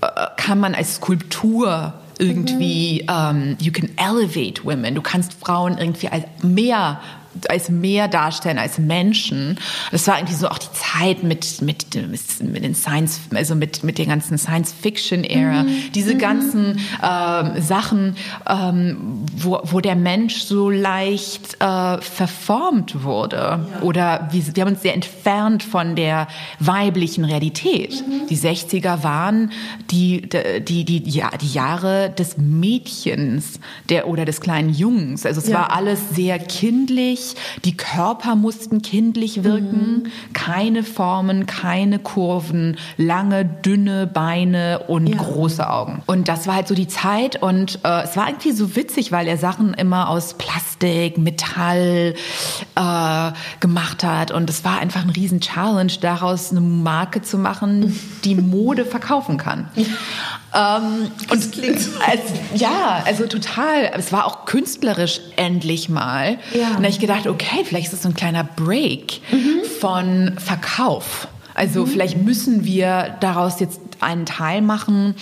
äh, 0.00 0.06
kann 0.38 0.60
man 0.60 0.74
als 0.74 0.94
Skulptur 0.94 1.92
irgendwie, 2.18 3.06
mhm. 3.06 3.14
um, 3.14 3.56
you 3.60 3.70
can 3.70 3.90
elevate 3.98 4.64
women. 4.64 4.94
Du 4.94 5.02
kannst 5.02 5.34
Frauen 5.34 5.76
irgendwie 5.76 6.08
als 6.08 6.24
mehr 6.42 7.00
als 7.48 7.68
mehr 7.68 8.08
darstellen 8.08 8.58
als 8.58 8.78
Menschen. 8.78 9.58
Das 9.90 10.06
war 10.06 10.18
irgendwie 10.18 10.34
so 10.34 10.48
auch 10.48 10.58
die 10.58 10.72
Zeit 10.72 11.22
mit, 11.22 11.62
mit, 11.62 11.86
mit 12.40 12.64
den 12.64 12.74
Science, 12.74 13.20
also 13.34 13.54
mit, 13.54 13.84
mit 13.84 13.98
der 13.98 14.06
ganzen 14.06 14.38
Science-Fiction-Ära. 14.38 15.64
Mhm. 15.64 15.68
Diese 15.94 16.14
mhm. 16.14 16.18
ganzen 16.18 16.80
ähm, 17.02 17.62
Sachen, 17.62 18.16
ähm, 18.48 19.24
wo, 19.36 19.60
wo 19.64 19.80
der 19.80 19.96
Mensch 19.96 20.42
so 20.42 20.70
leicht 20.70 21.60
äh, 21.60 21.98
verformt 22.00 23.02
wurde. 23.02 23.36
Ja. 23.36 23.82
Oder 23.82 24.28
wir, 24.30 24.42
wir 24.54 24.64
haben 24.64 24.72
uns 24.72 24.82
sehr 24.82 24.94
entfernt 24.94 25.62
von 25.62 25.96
der 25.96 26.28
weiblichen 26.58 27.24
Realität. 27.24 28.04
Mhm. 28.06 28.26
Die 28.28 28.36
60er 28.36 29.02
waren 29.02 29.52
die, 29.90 30.28
die, 30.28 30.84
die, 30.84 30.84
die, 30.84 31.22
die 31.40 31.52
Jahre 31.52 32.10
des 32.10 32.36
Mädchens 32.36 33.60
der, 33.88 34.08
oder 34.08 34.24
des 34.24 34.40
kleinen 34.40 34.70
Jungs. 34.70 35.24
Also 35.26 35.40
es 35.40 35.48
ja. 35.48 35.54
war 35.54 35.72
alles 35.72 36.10
sehr 36.10 36.38
kindlich 36.38 37.21
kindlich, 37.22 37.34
die 37.64 37.76
Körper 37.76 38.34
mussten 38.34 38.82
kindlich 38.82 39.44
wirken, 39.44 40.04
mhm. 40.04 40.32
keine 40.32 40.82
Formen, 40.82 41.46
keine 41.46 41.98
Kurven, 41.98 42.76
lange, 42.96 43.44
dünne 43.44 44.06
Beine 44.06 44.80
und 44.88 45.06
ja. 45.06 45.16
große 45.16 45.68
Augen. 45.68 46.02
Und 46.06 46.28
das 46.28 46.46
war 46.46 46.56
halt 46.56 46.68
so 46.68 46.74
die 46.74 46.88
Zeit 46.88 47.40
und 47.40 47.78
äh, 47.84 48.02
es 48.02 48.16
war 48.16 48.28
irgendwie 48.28 48.52
so 48.52 48.76
witzig, 48.76 49.12
weil 49.12 49.28
er 49.28 49.36
Sachen 49.36 49.74
immer 49.74 50.08
aus 50.08 50.34
Plastik, 50.34 51.18
Metall 51.18 52.14
äh, 52.74 53.32
gemacht 53.60 54.04
hat 54.04 54.30
und 54.30 54.50
es 54.50 54.64
war 54.64 54.78
einfach 54.78 55.02
ein 55.02 55.10
riesen 55.10 55.40
Challenge, 55.40 55.92
daraus 56.00 56.50
eine 56.50 56.60
Marke 56.60 57.22
zu 57.22 57.38
machen, 57.38 57.98
die 58.24 58.34
Mode 58.42 58.84
verkaufen 58.84 59.36
kann. 59.36 59.68
Ähm, 60.54 61.10
und 61.30 61.42
als, 62.06 62.20
ja, 62.54 63.02
also 63.06 63.26
total. 63.26 63.90
Es 63.96 64.12
war 64.12 64.26
auch 64.26 64.44
künstlerisch 64.44 65.20
endlich 65.36 65.88
mal. 65.88 66.38
Ja. 66.52 66.68
Und 66.68 66.72
da 66.72 66.76
habe 66.76 66.88
ich 66.88 66.98
gedacht, 66.98 67.26
okay, 67.26 67.64
vielleicht 67.64 67.86
ist 67.86 67.92
das 67.92 68.02
so 68.02 68.08
ein 68.08 68.14
kleiner 68.14 68.44
Break 68.44 69.20
mhm. 69.30 69.62
von 69.80 70.34
Verkauf. 70.38 71.28
Also 71.54 71.82
mhm. 71.82 71.86
vielleicht 71.86 72.18
müssen 72.18 72.64
wir 72.64 73.16
daraus 73.20 73.60
jetzt 73.60 73.80
einen 74.00 74.26
Teil 74.26 74.62
machen, 74.62 75.14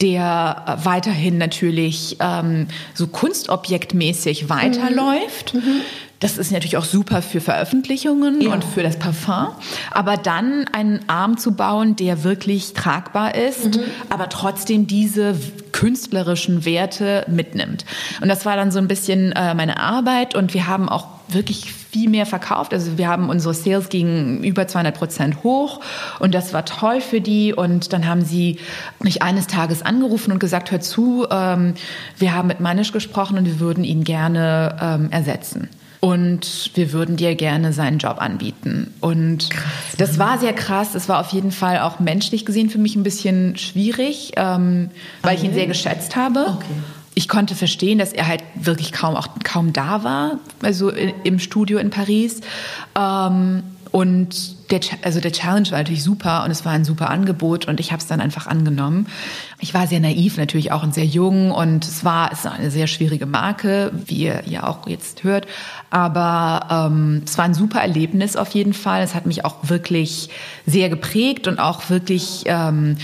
der 0.00 0.78
weiterhin 0.84 1.38
natürlich 1.38 2.16
ähm, 2.20 2.68
so 2.94 3.06
kunstobjektmäßig 3.08 4.48
weiterläuft. 4.48 5.54
Mhm. 5.54 5.80
Das 6.20 6.36
ist 6.36 6.50
natürlich 6.50 6.76
auch 6.76 6.84
super 6.84 7.22
für 7.22 7.40
Veröffentlichungen 7.40 8.40
ja. 8.40 8.52
und 8.52 8.64
für 8.64 8.82
das 8.82 8.98
Parfum. 8.98 9.48
Aber 9.92 10.16
dann 10.16 10.66
einen 10.72 11.00
Arm 11.08 11.38
zu 11.38 11.52
bauen, 11.52 11.94
der 11.94 12.24
wirklich 12.24 12.72
tragbar 12.72 13.36
ist, 13.36 13.76
mhm. 13.76 13.82
aber 14.08 14.28
trotzdem 14.28 14.88
diese 14.88 15.36
künstlerischen 15.70 16.64
Werte 16.64 17.24
mitnimmt. 17.28 17.84
Und 18.20 18.28
das 18.28 18.44
war 18.44 18.56
dann 18.56 18.72
so 18.72 18.78
ein 18.78 18.88
bisschen 18.88 19.30
äh, 19.32 19.54
meine 19.54 19.78
Arbeit 19.78 20.34
und 20.34 20.54
wir 20.54 20.66
haben 20.66 20.88
auch 20.88 21.06
wirklich 21.28 21.72
viel 21.72 22.08
mehr 22.08 22.26
verkauft. 22.26 22.72
Also 22.72 22.98
wir 22.98 23.06
haben 23.06 23.28
unsere 23.28 23.54
Sales 23.54 23.88
gingen 23.88 24.42
über 24.42 24.66
200 24.66 24.96
Prozent 24.96 25.44
hoch 25.44 25.80
und 26.18 26.34
das 26.34 26.52
war 26.52 26.64
toll 26.64 27.00
für 27.00 27.20
die. 27.20 27.52
Und 27.52 27.92
dann 27.92 28.08
haben 28.08 28.24
sie 28.24 28.58
mich 29.00 29.22
eines 29.22 29.46
Tages 29.46 29.82
angerufen 29.82 30.32
und 30.32 30.40
gesagt, 30.40 30.72
hör 30.72 30.80
zu, 30.80 31.26
ähm, 31.30 31.74
wir 32.18 32.34
haben 32.34 32.48
mit 32.48 32.60
Manisch 32.60 32.92
gesprochen 32.92 33.38
und 33.38 33.44
wir 33.44 33.60
würden 33.60 33.84
ihn 33.84 34.02
gerne 34.04 34.76
ähm, 34.80 35.10
ersetzen 35.12 35.68
und 36.00 36.70
wir 36.74 36.92
würden 36.92 37.16
dir 37.16 37.34
gerne 37.34 37.72
seinen 37.72 37.98
Job 37.98 38.18
anbieten. 38.20 38.94
Und 39.00 39.50
krass. 39.50 39.64
das 39.96 40.18
war 40.18 40.38
sehr 40.38 40.52
krass. 40.52 40.94
Es 40.94 41.08
war 41.08 41.20
auf 41.20 41.30
jeden 41.30 41.50
Fall 41.50 41.80
auch 41.80 41.98
menschlich 41.98 42.44
gesehen 42.44 42.70
für 42.70 42.78
mich 42.78 42.94
ein 42.94 43.02
bisschen 43.02 43.56
schwierig, 43.56 44.32
ähm, 44.36 44.90
weil 45.22 45.34
okay. 45.34 45.42
ich 45.42 45.48
ihn 45.48 45.54
sehr 45.54 45.66
geschätzt 45.66 46.14
habe. 46.14 46.46
Okay. 46.56 46.66
Ich 47.14 47.28
konnte 47.28 47.56
verstehen, 47.56 47.98
dass 47.98 48.12
er 48.12 48.28
halt 48.28 48.44
wirklich 48.54 48.92
kaum 48.92 49.16
auch 49.16 49.28
kaum 49.42 49.72
da 49.72 50.04
war, 50.04 50.38
also 50.62 50.90
im 50.90 51.40
Studio 51.40 51.78
in 51.78 51.90
Paris. 51.90 52.42
Ähm, 52.96 53.64
und 53.90 54.70
der, 54.70 54.80
also 55.02 55.20
der 55.20 55.32
Challenge 55.32 55.70
war 55.70 55.78
natürlich 55.78 56.04
super 56.04 56.44
und 56.44 56.50
es 56.50 56.64
war 56.64 56.72
ein 56.72 56.84
super 56.84 57.10
Angebot 57.10 57.66
und 57.66 57.80
ich 57.80 57.90
habe 57.90 58.00
es 58.00 58.06
dann 58.06 58.20
einfach 58.20 58.46
angenommen. 58.46 59.06
Ich 59.60 59.74
war 59.74 59.88
sehr 59.88 59.98
naiv 59.98 60.36
natürlich 60.36 60.70
auch 60.70 60.84
und 60.84 60.94
sehr 60.94 61.04
jung 61.04 61.50
und 61.50 61.84
es 61.84 62.04
war, 62.04 62.30
es 62.32 62.44
war 62.44 62.52
eine 62.52 62.70
sehr 62.70 62.86
schwierige 62.86 63.26
Marke, 63.26 63.90
wie 63.92 64.18
ihr 64.18 64.42
ja 64.46 64.68
auch 64.68 64.86
jetzt 64.86 65.24
hört. 65.24 65.48
Aber 65.90 66.88
ähm, 66.92 67.22
es 67.26 67.36
war 67.38 67.44
ein 67.44 67.54
super 67.54 67.80
Erlebnis 67.80 68.36
auf 68.36 68.50
jeden 68.50 68.72
Fall. 68.72 69.02
Es 69.02 69.16
hat 69.16 69.26
mich 69.26 69.44
auch 69.44 69.56
wirklich 69.62 70.28
sehr 70.64 70.88
geprägt 70.88 71.48
und 71.48 71.58
auch 71.58 71.90
wirklich 71.90 72.44
ähm, 72.46 72.98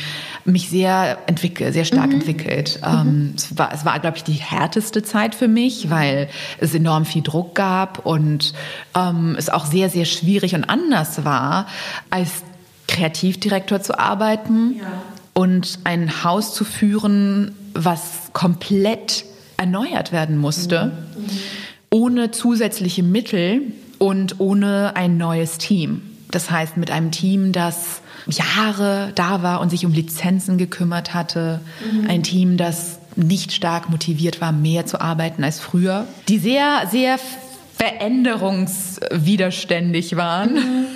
mich 0.44 0.68
sehr 0.68 1.18
entwickelt, 1.26 1.74
sehr 1.74 1.84
stark 1.84 2.08
mhm. 2.08 2.14
entwickelt. 2.20 2.78
Mhm. 2.82 3.08
Ähm, 3.08 3.32
es 3.36 3.58
war, 3.58 3.72
es 3.72 3.84
war 3.84 3.98
glaube 3.98 4.18
ich, 4.18 4.22
die 4.22 4.34
härteste 4.34 5.02
Zeit 5.02 5.34
für 5.34 5.48
mich, 5.48 5.90
weil 5.90 6.28
es 6.58 6.72
enorm 6.72 7.04
viel 7.04 7.22
Druck 7.22 7.56
gab 7.56 8.06
und 8.06 8.54
ähm, 8.96 9.34
es 9.36 9.50
auch 9.50 9.66
sehr, 9.66 9.90
sehr 9.90 10.04
schwierig 10.04 10.54
und 10.54 10.62
anders 10.62 11.24
war, 11.24 11.66
als 12.10 12.44
Kreativdirektor 12.86 13.82
zu 13.82 13.98
arbeiten 13.98 14.76
ja. 14.78 14.86
Und 15.34 15.80
ein 15.84 16.24
Haus 16.24 16.54
zu 16.54 16.64
führen, 16.64 17.54
was 17.74 18.30
komplett 18.32 19.24
erneuert 19.56 20.12
werden 20.12 20.38
musste, 20.38 20.86
mhm. 20.86 21.26
ohne 21.90 22.30
zusätzliche 22.30 23.02
Mittel 23.02 23.62
und 23.98 24.40
ohne 24.40 24.96
ein 24.96 25.16
neues 25.16 25.58
Team. 25.58 26.02
Das 26.30 26.50
heißt, 26.50 26.76
mit 26.76 26.90
einem 26.90 27.10
Team, 27.10 27.52
das 27.52 28.00
Jahre 28.26 29.12
da 29.14 29.42
war 29.42 29.60
und 29.60 29.70
sich 29.70 29.84
um 29.84 29.92
Lizenzen 29.92 30.58
gekümmert 30.58 31.14
hatte. 31.14 31.60
Mhm. 31.92 32.08
Ein 32.08 32.22
Team, 32.22 32.56
das 32.56 32.98
nicht 33.16 33.52
stark 33.52 33.90
motiviert 33.90 34.40
war, 34.40 34.52
mehr 34.52 34.86
zu 34.86 35.00
arbeiten 35.00 35.44
als 35.44 35.60
früher. 35.60 36.06
Die 36.28 36.38
sehr, 36.38 36.88
sehr 36.90 37.18
veränderungswiderständig 37.76 40.16
waren. 40.16 40.54
Mhm. 40.54 40.86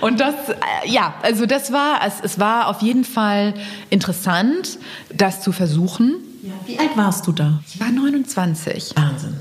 Und 0.00 0.20
das, 0.20 0.34
äh, 0.48 0.54
ja, 0.86 1.14
also 1.22 1.44
das 1.46 1.72
war, 1.72 2.00
es, 2.06 2.20
es 2.22 2.38
war 2.38 2.68
auf 2.68 2.82
jeden 2.82 3.04
Fall 3.04 3.54
interessant, 3.90 4.78
das 5.12 5.42
zu 5.42 5.50
versuchen. 5.52 6.14
Ja. 6.42 6.52
Wie 6.66 6.78
alt 6.78 6.96
warst 6.96 7.26
du 7.26 7.32
da? 7.32 7.60
Ich 7.66 7.80
war 7.80 7.90
29. 7.90 8.92
Wahnsinn. 8.96 9.40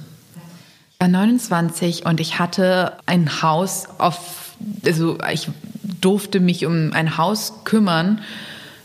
Ich 0.93 0.99
war 0.99 1.07
29 1.07 2.05
und 2.05 2.19
ich 2.19 2.39
hatte 2.39 2.97
ein 3.05 3.41
Haus 3.41 3.87
auf, 3.97 4.55
also 4.85 5.17
ich 5.31 5.49
durfte 6.01 6.39
mich 6.39 6.65
um 6.65 6.93
ein 6.93 7.17
Haus 7.17 7.63
kümmern, 7.63 8.21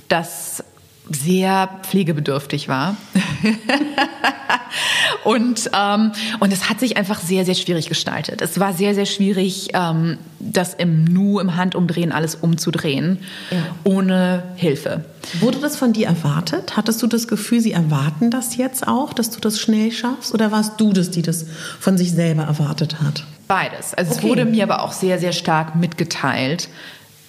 das 0.09 0.65
sehr 1.11 1.69
pflegebedürftig 1.83 2.69
war. 2.69 2.97
und, 5.25 5.71
ähm, 5.75 6.13
und 6.41 6.53
es 6.53 6.69
hat 6.69 6.81
sich 6.81 6.97
einfach 6.97 7.21
sehr, 7.21 7.45
sehr 7.45 7.55
schwierig 7.55 7.89
gestaltet. 7.89 8.43
Es 8.43 8.59
war 8.61 8.73
sehr, 8.73 8.95
sehr 8.95 9.07
schwierig, 9.07 9.71
ähm, 9.75 10.19
das 10.39 10.75
im 10.75 11.05
Nu, 11.05 11.41
im 11.41 11.57
Handumdrehen 11.57 12.13
alles 12.13 12.35
umzudrehen, 12.35 13.19
ja. 13.51 13.59
ohne 13.85 14.43
Hilfe. 14.57 15.05
Wurde 15.41 15.59
das 15.59 15.77
von 15.77 15.93
dir 15.93 16.07
erwartet? 16.07 16.77
Hattest 16.77 17.03
du 17.03 17.07
das 17.07 17.29
Gefühl, 17.29 17.61
sie 17.61 17.73
erwarten 17.73 18.31
das 18.31 18.57
jetzt 18.57 18.87
auch, 18.87 19.13
dass 19.13 19.31
du 19.31 19.41
das 19.41 19.59
schnell 19.59 19.93
schaffst? 19.93 20.33
Oder 20.35 20.53
warst 20.53 20.81
du 20.81 20.93
das, 20.93 21.11
die 21.11 21.23
das 21.23 21.47
von 21.81 21.99
sich 21.99 22.13
selber 22.13 22.45
erwartet 22.45 23.01
hat? 23.01 23.25
Beides. 23.49 23.95
Also 23.95 24.13
okay. 24.13 24.21
es 24.21 24.29
wurde 24.29 24.45
mir 24.45 24.63
aber 24.63 24.83
auch 24.83 24.93
sehr, 24.93 25.19
sehr 25.19 25.33
stark 25.33 25.75
mitgeteilt, 25.75 26.69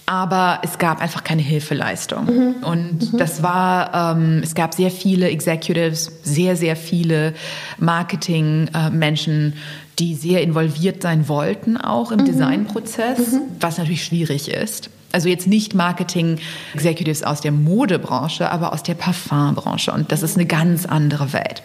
aber 0.10 0.58
es 0.64 0.80
gab 0.80 1.02
einfach 1.02 1.24
keine 1.24 1.44
Hilfeleistung. 1.44 2.26
Mhm. 2.26 2.56
Und 2.64 3.14
mhm. 3.14 3.18
das 3.20 3.44
war, 3.44 4.16
ähm, 4.18 4.42
es 4.44 4.56
gab 4.56 4.74
sehr 4.74 4.90
viele 4.90 5.30
Executives, 5.30 6.12
sehr, 6.24 6.56
sehr 6.56 6.76
viele 6.76 7.36
Marketing-Menschen, 7.78 9.54
die 10.00 10.16
sehr 10.16 10.42
involviert 10.42 11.04
sein 11.04 11.28
wollten, 11.28 11.78
auch 11.78 12.12
im 12.12 12.22
mhm. 12.22 12.26
Designprozess, 12.26 13.34
mhm. 13.34 13.42
was 13.60 13.78
natürlich 13.78 14.04
schwierig 14.04 14.50
ist. 14.50 14.90
Also 15.12 15.30
jetzt 15.30 15.46
nicht 15.46 15.76
Marketing-Executives 15.76 17.22
aus 17.22 17.42
der 17.42 17.52
Modebranche, 17.52 18.50
aber 18.52 18.74
aus 18.74 18.82
der 18.82 18.96
Parfumbranche. 18.96 19.92
Und 19.92 20.12
das 20.12 20.24
ist 20.24 20.38
eine 20.38 20.48
ganz 20.48 20.88
andere 20.88 21.34
Welt. 21.34 21.62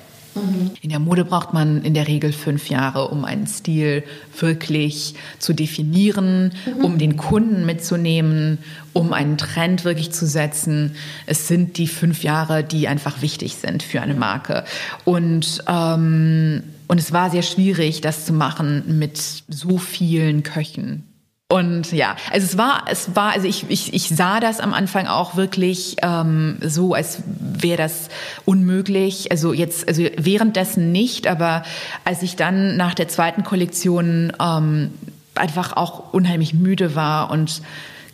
In 0.81 0.91
der 0.91 0.99
Mode 0.99 1.25
braucht 1.25 1.53
man 1.53 1.83
in 1.83 1.95
der 1.95 2.09
Regel 2.09 2.33
fünf 2.33 2.69
Jahre, 2.69 3.09
um 3.09 3.25
einen 3.25 3.47
Stil 3.47 4.03
wirklich 4.39 5.15
zu 5.39 5.53
definieren, 5.53 6.53
mhm. 6.67 6.85
um 6.85 6.99
den 6.99 7.17
Kunden 7.17 7.65
mitzunehmen, 7.65 8.59
um 8.93 9.13
einen 9.13 9.39
Trend 9.39 9.85
wirklich 9.85 10.11
zu 10.11 10.27
setzen. 10.27 10.97
Es 11.27 11.49
sind 11.49 11.79
die 11.79 11.87
fünf 11.87 12.25
Jahre, 12.25 12.65
die 12.65 12.89
einfach 12.89 13.23
wichtig 13.23 13.57
sind 13.57 13.83
für 13.83 14.01
eine 14.01 14.15
Marke. 14.15 14.65
Und 15.05 15.63
ähm, 15.69 16.63
und 16.87 17.01
es 17.01 17.13
war 17.13 17.31
sehr 17.31 17.43
schwierig, 17.43 18.03
das 18.03 18.27
zu 18.27 18.33
machen 18.35 18.99
mit 18.99 19.19
so 19.49 19.79
vielen 19.79 20.43
Köchen. 20.43 21.05
Und 21.49 21.93
ja, 21.93 22.17
also 22.33 22.47
es 22.47 22.57
war, 22.57 22.85
es 22.91 23.15
war, 23.15 23.33
also 23.33 23.47
ich, 23.47 23.67
ich, 23.69 23.93
ich 23.93 24.09
sah 24.09 24.41
das 24.41 24.61
am 24.61 24.73
Anfang 24.73 25.07
auch 25.07 25.37
wirklich 25.37 25.97
ähm, 26.03 26.57
so, 26.63 26.95
als 26.95 27.23
wäre 27.39 27.77
das 27.77 28.09
unmöglich. 28.47 29.31
Also 29.31 29.53
jetzt, 29.53 29.87
also 29.87 30.05
währenddessen 30.17 30.91
nicht, 30.91 31.27
aber 31.27 31.63
als 32.05 32.23
ich 32.23 32.37
dann 32.37 32.77
nach 32.77 32.95
der 32.95 33.09
zweiten 33.09 33.45
Kollektion 33.45 34.33
ähm, 34.41 34.91
einfach 35.35 35.77
auch 35.77 36.15
unheimlich 36.15 36.55
müde 36.55 36.95
war 36.95 37.31
und 37.31 37.61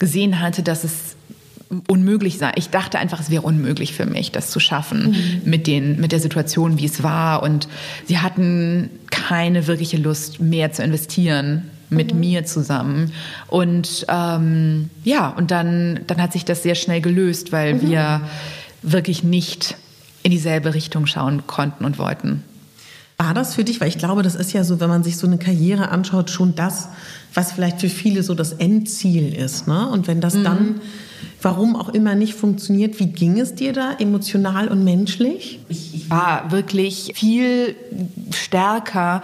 gesehen 0.01 0.41
hatte, 0.41 0.65
dass 0.65 0.83
es 0.83 1.17
unmöglich 1.87 2.37
sei. 2.37 2.51
Ich 2.57 2.71
dachte 2.71 2.99
einfach, 2.99 3.21
es 3.21 3.31
wäre 3.31 3.43
unmöglich 3.43 3.95
für 3.95 4.07
mich, 4.07 4.33
das 4.33 4.51
zu 4.51 4.59
schaffen 4.59 5.11
mhm. 5.45 5.49
mit, 5.49 5.69
den, 5.69 6.01
mit 6.01 6.11
der 6.11 6.19
Situation, 6.19 6.79
wie 6.79 6.87
es 6.87 7.05
war. 7.05 7.45
Und 7.45 7.69
sie 8.07 8.19
hatten 8.19 8.91
keine 9.11 9.69
wirkliche 9.69 9.99
Lust 9.99 10.41
mehr 10.41 10.73
zu 10.73 10.83
investieren 10.83 11.71
mit 11.91 12.15
mhm. 12.15 12.21
mir 12.21 12.45
zusammen. 12.45 13.13
Und 13.49 14.07
ähm, 14.09 14.91
ja, 15.05 15.29
und 15.29 15.51
dann, 15.51 16.01
dann 16.07 16.23
hat 16.23 16.33
sich 16.33 16.45
das 16.45 16.63
sehr 16.63 16.75
schnell 16.75 17.01
gelöst, 17.01 17.53
weil 17.53 17.75
mhm. 17.75 17.89
wir 17.89 18.21
wirklich 18.83 19.23
nicht 19.23 19.77
in 20.23 20.31
dieselbe 20.31 20.75
Richtung 20.75 21.07
schauen 21.07 21.47
konnten 21.47 21.85
und 21.85 21.99
wollten. 21.99 22.45
War 23.19 23.35
das 23.35 23.55
für 23.55 23.65
dich, 23.65 23.83
weil 23.83 23.89
ich 23.89 23.99
glaube, 23.99 24.23
das 24.23 24.35
ist 24.35 24.55
ja 24.55 24.65
so, 24.65 24.81
wenn 24.81 24.89
man 24.89 25.03
sich 25.03 25.19
so 25.19 25.27
eine 25.27 25.37
Karriere 25.37 25.91
anschaut, 25.91 26.31
schon 26.31 26.55
das, 26.55 26.89
was 27.35 27.53
vielleicht 27.53 27.81
für 27.81 27.91
viele 27.91 28.23
so 28.23 28.35
das 28.35 28.55
Endziel 28.55 29.35
ist. 29.35 29.69
Ne? 29.69 29.89
Und 29.89 30.09
wenn 30.09 30.23
das 30.23 30.35
mhm. 30.35 30.45
dann, 30.45 30.81
warum 31.43 31.77
auch 31.77 31.91
immer 31.91 32.15
nicht 32.15 32.33
funktioniert, 32.33 32.99
wie 32.99 33.09
ging 33.09 33.39
es 33.39 33.55
dir 33.55 33.75
da 33.75 33.93
emotional 33.99 34.69
und 34.69 34.85
menschlich? 34.85 35.61
Ich, 35.69 35.91
war 36.11 36.51
wirklich 36.51 37.13
viel 37.15 37.77
stärker 38.35 39.23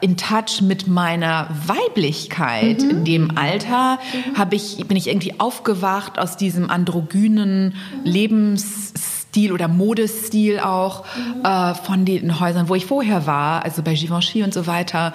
in 0.00 0.16
Touch 0.16 0.62
mit 0.62 0.86
meiner 0.86 1.48
Weiblichkeit. 1.66 2.82
Mhm. 2.82 2.90
In 2.90 3.04
dem 3.04 3.38
Alter 3.38 3.98
mhm. 3.98 4.38
habe 4.38 4.56
ich, 4.56 4.86
bin 4.86 4.96
ich 4.96 5.08
irgendwie 5.08 5.38
aufgewacht 5.40 6.18
aus 6.18 6.36
diesem 6.36 6.70
androgynen 6.70 7.74
mhm. 7.74 8.04
Lebensstil 8.04 9.52
oder 9.52 9.68
Modestil 9.68 10.60
auch 10.60 11.04
mhm. 11.16 11.44
äh, 11.44 11.74
von 11.74 12.04
den 12.04 12.40
Häusern, 12.40 12.68
wo 12.68 12.74
ich 12.74 12.86
vorher 12.86 13.26
war, 13.26 13.64
also 13.64 13.82
bei 13.82 13.94
Givenchy 13.94 14.42
und 14.42 14.54
so 14.54 14.66
weiter 14.66 15.12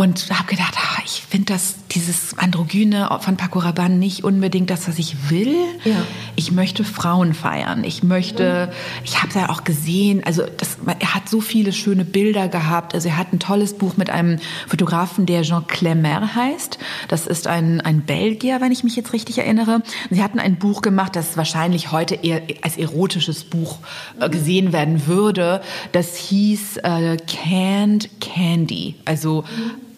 und 0.00 0.30
habe 0.30 0.48
gedacht, 0.48 0.76
ah, 0.78 1.02
ich 1.04 1.24
finde 1.28 1.52
das 1.52 1.74
dieses 1.90 2.38
androgyne 2.38 3.10
von 3.20 3.36
Paco 3.36 3.58
Rabanne 3.58 3.96
nicht 3.96 4.24
unbedingt 4.24 4.70
das, 4.70 4.88
was 4.88 4.98
ich 4.98 5.28
will. 5.28 5.54
Ja. 5.84 5.96
Ich 6.36 6.52
möchte 6.52 6.84
Frauen 6.84 7.34
feiern. 7.34 7.84
Ich 7.84 8.02
möchte, 8.02 8.72
ich 9.04 9.18
habe 9.18 9.28
es 9.28 9.34
ja 9.34 9.50
auch 9.50 9.62
gesehen. 9.62 10.24
Also 10.24 10.44
das, 10.56 10.78
er 10.98 11.14
hat 11.14 11.28
so 11.28 11.42
viele 11.42 11.74
schöne 11.74 12.06
Bilder 12.06 12.48
gehabt. 12.48 12.94
Also 12.94 13.08
er 13.08 13.18
hat 13.18 13.34
ein 13.34 13.40
tolles 13.40 13.74
Buch 13.74 13.98
mit 13.98 14.08
einem 14.08 14.38
Fotografen, 14.66 15.26
der 15.26 15.42
Jean 15.42 15.64
Clémer 15.64 16.34
heißt. 16.34 16.78
Das 17.08 17.26
ist 17.26 17.46
ein 17.46 17.82
ein 17.82 18.00
Belgier, 18.00 18.62
wenn 18.62 18.72
ich 18.72 18.84
mich 18.84 18.96
jetzt 18.96 19.12
richtig 19.12 19.36
erinnere. 19.36 19.82
Sie 20.08 20.22
hatten 20.22 20.38
ein 20.38 20.56
Buch 20.56 20.80
gemacht, 20.80 21.14
das 21.14 21.36
wahrscheinlich 21.36 21.92
heute 21.92 22.14
eher 22.14 22.40
als 22.62 22.78
erotisches 22.78 23.44
Buch 23.44 23.80
äh, 24.18 24.30
gesehen 24.30 24.72
werden 24.72 25.06
würde. 25.06 25.60
Das 25.92 26.16
hieß 26.16 26.78
äh, 26.78 27.18
Canned 27.18 28.08
Candy. 28.20 28.94
Also 29.04 29.44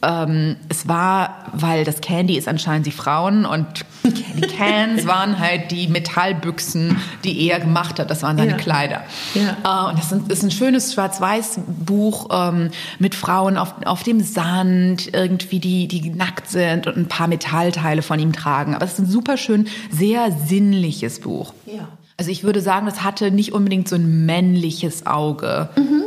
ähm, 0.03 0.57
es 0.68 0.88
war, 0.88 1.46
weil 1.53 1.84
das 1.84 2.00
Candy 2.00 2.36
ist 2.36 2.48
anscheinend 2.48 2.86
die 2.86 2.92
Frauen 2.92 3.46
und 3.46 3.66
die 4.05 4.40
Cans 4.57 5.07
waren 5.07 5.38
halt 5.38 5.70
die 5.70 5.86
Metallbüchsen, 5.86 6.96
die 7.24 7.48
er 7.48 7.61
gemacht 7.61 8.00
hat. 8.00 8.11
Das 8.11 8.22
waren 8.22 8.36
seine 8.36 8.53
ja. 8.53 8.57
Kleider. 8.57 9.03
Ja. 9.34 9.86
Äh, 9.86 9.90
und 9.90 9.98
das 9.98 10.11
ist 10.11 10.42
ein 10.42 10.50
schönes 10.50 10.94
Schwarz-Weiß-Buch 10.94 12.28
ähm, 12.32 12.70
mit 12.98 13.14
Frauen 13.14 13.57
auf, 13.57 13.74
auf 13.84 14.03
dem 14.03 14.20
Sand, 14.20 15.14
irgendwie 15.14 15.61
die, 15.61 15.86
die 15.86 16.11
nackt 16.11 16.50
sind 16.50 16.86
und 16.88 16.96
ein 16.96 17.09
paar 17.09 17.28
Metallteile 17.28 18.03
von 18.03 18.18
ihm 18.18 18.32
tragen. 18.32 18.74
Aber 18.74 18.84
es 18.84 18.94
ist 18.94 18.98
ein 18.98 19.07
super 19.07 19.36
schön, 19.36 19.68
sehr 19.90 20.32
sinnliches 20.32 21.20
Buch. 21.20 21.55
Ja. 21.66 21.88
Also 22.16 22.30
ich 22.30 22.44
würde 22.44 22.61
sagen, 22.61 22.86
das 22.86 23.03
hatte 23.05 23.30
nicht 23.30 23.53
unbedingt 23.53 23.88
so 23.88 23.96
ein 23.96 24.26
männliches 24.26 25.07
Auge. 25.07 25.68
Mhm 25.76 26.03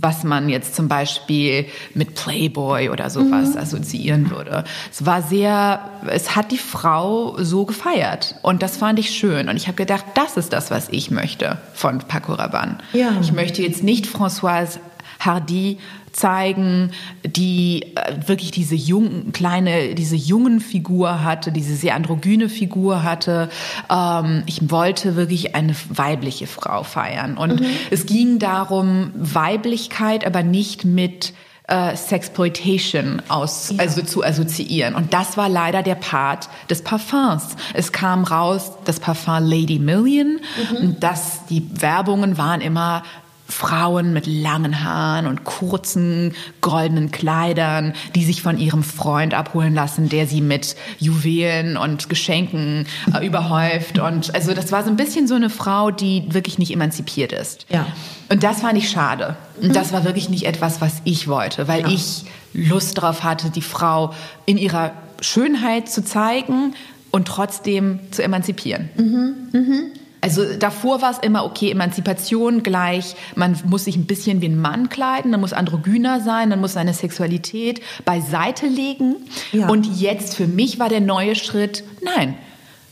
was 0.00 0.24
man 0.24 0.48
jetzt 0.48 0.74
zum 0.74 0.88
Beispiel 0.88 1.66
mit 1.94 2.14
Playboy 2.14 2.90
oder 2.90 3.10
sowas 3.10 3.50
mhm. 3.50 3.60
assoziieren 3.60 4.30
würde. 4.30 4.64
Es 4.90 5.06
war 5.06 5.22
sehr, 5.22 5.80
es 6.08 6.34
hat 6.36 6.50
die 6.50 6.58
Frau 6.58 7.36
so 7.38 7.64
gefeiert 7.64 8.36
und 8.42 8.62
das 8.62 8.76
fand 8.76 8.98
ich 8.98 9.10
schön 9.10 9.48
und 9.48 9.56
ich 9.56 9.66
habe 9.66 9.76
gedacht, 9.76 10.04
das 10.14 10.36
ist 10.36 10.52
das, 10.52 10.70
was 10.70 10.88
ich 10.90 11.10
möchte 11.10 11.58
von 11.74 11.98
Paco 11.98 12.34
Rabanne. 12.34 12.78
Ja. 12.92 13.12
Ich 13.20 13.32
möchte 13.32 13.62
jetzt 13.62 13.82
nicht 13.82 14.06
Françoise 14.06 14.78
Hardy 15.20 15.78
zeigen, 16.16 16.90
die 17.24 17.82
äh, 17.94 18.28
wirklich 18.28 18.50
diese 18.50 18.74
jungen, 18.74 19.32
kleine, 19.32 19.94
diese 19.94 20.16
jungen 20.16 20.60
Figur 20.60 21.22
hatte, 21.22 21.52
diese 21.52 21.76
sehr 21.76 21.94
androgyne 21.94 22.48
Figur 22.48 23.02
hatte. 23.02 23.48
Ähm, 23.90 24.42
ich 24.46 24.70
wollte 24.70 25.16
wirklich 25.16 25.54
eine 25.54 25.74
weibliche 25.90 26.46
Frau 26.46 26.82
feiern. 26.82 27.36
Und 27.36 27.60
mhm. 27.60 27.66
es 27.90 28.06
ging 28.06 28.38
darum, 28.38 29.12
Weiblichkeit, 29.14 30.26
aber 30.26 30.42
nicht 30.42 30.84
mit 30.84 31.34
äh, 31.68 31.96
Sexploitation 31.96 33.22
aus, 33.28 33.70
ja. 33.70 33.78
also 33.80 34.02
zu 34.02 34.24
assoziieren. 34.24 34.94
Und 34.94 35.12
das 35.12 35.36
war 35.36 35.48
leider 35.48 35.82
der 35.82 35.96
Part 35.96 36.48
des 36.70 36.82
Parfums. 36.82 37.56
Es 37.74 37.92
kam 37.92 38.24
raus 38.24 38.72
das 38.84 39.00
Parfum 39.00 39.44
Lady 39.44 39.78
Million 39.78 40.40
mhm. 40.70 40.76
und 40.76 41.02
das, 41.02 41.46
die 41.46 41.68
Werbungen 41.80 42.38
waren 42.38 42.60
immer 42.60 43.02
Frauen 43.48 44.12
mit 44.12 44.26
langen 44.26 44.82
Haaren 44.82 45.26
und 45.26 45.44
kurzen 45.44 46.34
goldenen 46.60 47.10
Kleidern, 47.10 47.94
die 48.14 48.24
sich 48.24 48.42
von 48.42 48.58
ihrem 48.58 48.82
Freund 48.82 49.34
abholen 49.34 49.74
lassen, 49.74 50.08
der 50.08 50.26
sie 50.26 50.40
mit 50.40 50.76
Juwelen 50.98 51.76
und 51.76 52.08
Geschenken 52.08 52.86
äh, 53.14 53.24
überhäuft. 53.24 53.98
Und 53.98 54.34
also 54.34 54.52
das 54.52 54.72
war 54.72 54.82
so 54.82 54.90
ein 54.90 54.96
bisschen 54.96 55.28
so 55.28 55.34
eine 55.34 55.50
Frau, 55.50 55.90
die 55.90 56.24
wirklich 56.30 56.58
nicht 56.58 56.72
emanzipiert 56.72 57.32
ist. 57.32 57.66
Ja. 57.70 57.86
Und 58.28 58.42
das 58.42 58.60
fand 58.62 58.76
ich 58.78 58.90
schade. 58.90 59.36
Und 59.60 59.76
das 59.76 59.92
war 59.92 60.04
wirklich 60.04 60.28
nicht 60.28 60.44
etwas, 60.44 60.80
was 60.80 61.00
ich 61.04 61.28
wollte, 61.28 61.68
weil 61.68 61.82
ja. 61.82 61.88
ich 61.88 62.24
Lust 62.52 62.98
darauf 62.98 63.22
hatte, 63.22 63.50
die 63.50 63.62
Frau 63.62 64.12
in 64.44 64.58
ihrer 64.58 64.92
Schönheit 65.20 65.88
zu 65.88 66.04
zeigen 66.04 66.74
und 67.10 67.28
trotzdem 67.28 68.00
zu 68.10 68.22
emanzipieren. 68.22 68.90
Mhm. 68.96 69.34
Mhm. 69.52 69.82
Also 70.20 70.44
davor 70.58 71.02
war 71.02 71.10
es 71.10 71.18
immer 71.18 71.44
okay, 71.44 71.70
Emanzipation 71.70 72.62
gleich, 72.62 73.14
man 73.34 73.56
muss 73.66 73.84
sich 73.84 73.96
ein 73.96 74.06
bisschen 74.06 74.40
wie 74.40 74.48
ein 74.48 74.60
Mann 74.60 74.88
kleiden, 74.88 75.30
man 75.30 75.40
muss 75.40 75.52
androgyner 75.52 76.20
sein, 76.20 76.48
man 76.48 76.60
muss 76.60 76.72
seine 76.72 76.94
Sexualität 76.94 77.80
beiseite 78.04 78.66
legen. 78.66 79.16
Ja. 79.52 79.68
Und 79.68 79.86
jetzt 80.00 80.34
für 80.34 80.46
mich 80.46 80.78
war 80.78 80.88
der 80.88 81.00
neue 81.00 81.34
Schritt, 81.34 81.84
nein, 82.02 82.36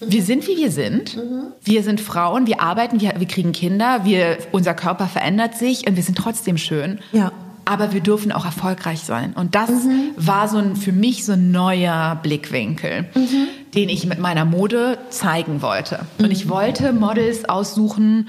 wir 0.01 0.23
sind, 0.23 0.47
wie 0.47 0.57
wir 0.57 0.71
sind. 0.71 1.17
Mhm. 1.17 1.47
Wir 1.63 1.83
sind 1.83 2.01
Frauen, 2.01 2.47
wir 2.47 2.61
arbeiten, 2.61 3.01
wir, 3.01 3.15
wir 3.17 3.27
kriegen 3.27 3.53
Kinder, 3.53 4.05
wir, 4.05 4.39
unser 4.53 4.75
Körper 4.75 5.07
verändert 5.07 5.57
sich 5.57 5.87
und 5.87 5.97
wir 5.97 6.03
sind 6.03 6.19
trotzdem 6.19 6.59
schön. 6.59 6.99
Ja. 7.13 7.33
Aber 7.65 7.93
wir 7.93 8.01
dürfen 8.01 8.33
auch 8.33 8.45
erfolgreich 8.45 9.01
sein. 9.01 9.33
Und 9.35 9.55
das 9.55 9.71
mhm. 9.71 10.11
war 10.17 10.49
so 10.49 10.59
ein, 10.59 10.77
für 10.77 10.93
mich 10.93 11.25
so 11.25 11.33
ein 11.33 11.51
neuer 11.51 12.19
Blickwinkel. 12.23 13.07
Mhm 13.15 13.49
den 13.75 13.89
ich 13.89 14.07
mit 14.07 14.19
meiner 14.19 14.45
Mode 14.45 14.99
zeigen 15.11 15.61
wollte. 15.63 16.07
Und 16.19 16.31
ich 16.31 16.49
wollte 16.49 16.93
Models 16.93 17.49
aussuchen, 17.49 18.29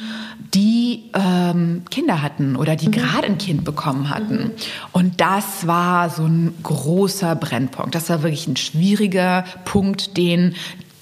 die 0.54 1.04
ähm, 1.14 1.84
Kinder 1.92 2.22
hatten 2.22 2.56
oder 2.56 2.76
die 2.76 2.88
mhm. 2.88 2.94
gerade 2.94 3.28
ein 3.28 3.38
Kind 3.38 3.64
bekommen 3.64 4.10
hatten. 4.10 4.36
Mhm. 4.36 4.52
Und 4.92 5.22
das 5.22 5.68
war 5.68 6.10
so 6.10 6.24
ein 6.24 6.54
großer 6.64 7.36
Brennpunkt. 7.36 7.94
Das 7.94 8.10
war 8.10 8.24
wirklich 8.24 8.48
ein 8.48 8.58
schwieriger 8.58 9.46
Punkt, 9.66 10.18
den 10.18 10.56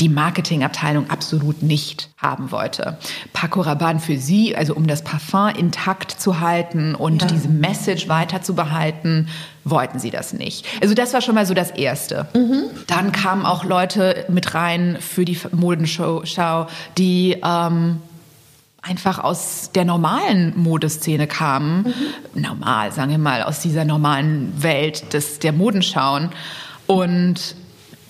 die 0.04 0.10
Marketingabteilung 0.10 1.10
absolut 1.10 1.64
nicht 1.64 2.10
haben 2.18 2.52
wollte. 2.52 2.98
Paco 3.32 3.62
Rabanne 3.62 4.02
für 4.02 4.18
sie, 4.18 4.54
also 4.54 4.76
um 4.76 4.86
das 4.86 5.02
Parfum 5.02 5.48
intakt 5.48 6.12
zu 6.12 6.42
halten 6.42 6.94
und 6.94 7.22
ja. 7.22 7.28
diese 7.30 7.48
Message 7.48 8.10
weiter 8.10 8.42
zu 8.42 8.54
behalten, 8.54 9.30
wollten 9.64 10.00
sie 10.00 10.12
das 10.12 10.34
nicht. 10.34 10.66
Also 10.82 10.94
das 10.94 11.14
war 11.14 11.22
schon 11.22 11.36
mal 11.36 11.46
so 11.46 11.54
das 11.54 11.72
Erste. 11.72 12.28
Mhm. 12.34 12.64
Dann 12.88 13.14
kamen 13.14 13.46
auch 13.46 13.64
Leute 13.64 14.26
mit 14.28 14.54
rein 14.54 14.98
für 15.00 15.24
die 15.24 15.40
Modenshow, 15.54 16.24
die 16.98 17.38
ähm, 17.42 18.02
einfach 18.82 19.20
aus 19.20 19.72
der 19.74 19.86
normalen 19.86 20.52
Modeszene 20.58 21.28
kamen. 21.28 21.94
Mhm. 22.36 22.42
Normal, 22.42 22.92
sagen 22.92 23.12
wir 23.12 23.20
mal, 23.20 23.44
aus 23.44 23.62
dieser 23.62 23.86
normalen 23.86 24.52
Welt 24.62 25.14
des, 25.14 25.40
der 25.40 25.54
Modenschauen. 25.54 26.30
Und 26.88 27.56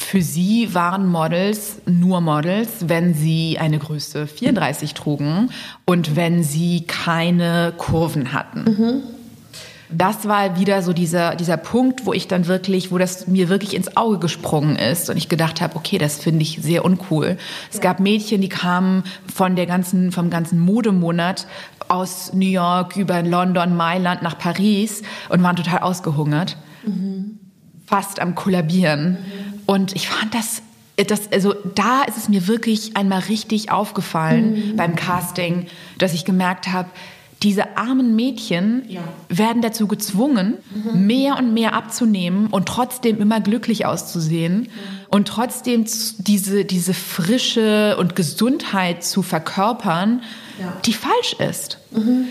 für 0.04 0.22
sie 0.22 0.74
waren 0.74 1.08
Models 1.08 1.82
nur 1.86 2.22
Models, 2.22 2.88
wenn 2.88 3.14
sie 3.14 3.58
eine 3.60 3.80
Größe 3.80 4.28
34 4.28 4.94
trugen 4.94 5.50
und 5.86 6.16
wenn 6.16 6.44
sie 6.44 6.86
keine 6.88 7.74
Kurven 7.78 8.34
hatten. 8.34 8.64
Mhm. 8.64 9.04
Das 9.96 10.28
war 10.28 10.60
wieder 10.60 10.82
so 10.82 10.92
dieser, 10.92 11.36
dieser 11.36 11.58
Punkt, 11.58 12.06
wo 12.06 12.14
ich 12.14 12.28
dann 12.28 12.48
wirklich, 12.48 12.92
wo 12.92 12.98
das 12.98 13.28
mir 13.28 13.48
wirklich 13.50 13.76
ins 13.76 13.96
Auge 13.96 14.18
gesprungen 14.18 14.76
ist 14.76 15.10
und 15.10 15.18
ich 15.18 15.30
gedacht 15.30 15.62
habe, 15.62 15.76
okay, 15.76 16.00
das 16.00 16.18
finde 16.18 16.42
ich 16.42 16.60
sehr 16.62 16.84
uncool. 16.84 17.38
Es 17.72 17.80
gab 17.80 18.00
Mädchen, 18.00 18.42
die 18.42 18.50
kamen 18.50 19.04
von 19.32 19.56
der 19.56 19.68
ganzen, 19.68 20.12
vom 20.12 20.32
ganzen 20.32 20.60
Modemonat 20.60 21.46
aus 21.90 22.34
New 22.34 22.50
York 22.50 22.98
über 22.98 23.22
London, 23.22 23.76
Mailand 23.76 24.24
nach 24.24 24.38
Paris 24.38 25.04
und 25.30 25.44
waren 25.44 25.56
total 25.56 25.80
ausgehungert. 25.80 26.58
Mhm. 26.86 27.40
Fast 27.86 28.20
am 28.20 28.36
Kollabieren. 28.36 29.12
Mhm 29.12 29.54
und 29.66 29.96
ich 29.96 30.08
fand 30.08 30.34
das 30.34 30.62
das, 30.96 31.32
also 31.32 31.56
da 31.74 32.04
ist 32.04 32.18
es 32.18 32.30
mir 32.30 32.48
wirklich 32.48 32.96
einmal 32.96 33.22
richtig 33.22 33.72
aufgefallen 33.72 34.74
mhm. 34.74 34.76
beim 34.76 34.96
Casting, 34.96 35.66
dass 35.98 36.14
ich 36.14 36.24
gemerkt 36.24 36.68
habe, 36.68 36.88
diese 37.42 37.78
armen 37.78 38.16
Mädchen 38.16 38.84
ja. 38.88 39.02
werden 39.28 39.64
dazu 39.64 39.88
gezwungen, 39.88 40.60
mhm. 40.70 41.08
mehr 41.08 41.38
und 41.40 41.52
mehr 41.52 41.74
abzunehmen 41.74 42.46
und 42.46 42.68
trotzdem 42.68 43.20
immer 43.20 43.42
glücklich 43.42 43.88
auszusehen 43.88 44.60
mhm. 44.60 44.68
und 45.10 45.28
trotzdem 45.28 45.86
diese, 46.20 46.64
diese 46.64 46.94
Frische 46.94 47.98
und 47.98 48.16
Gesundheit 48.16 49.04
zu 49.04 49.24
verkörpern, 49.24 50.22
ja. 50.60 50.78
die 50.86 50.94
falsch 50.94 51.34
ist. 51.40 51.80
Mhm. 51.90 52.28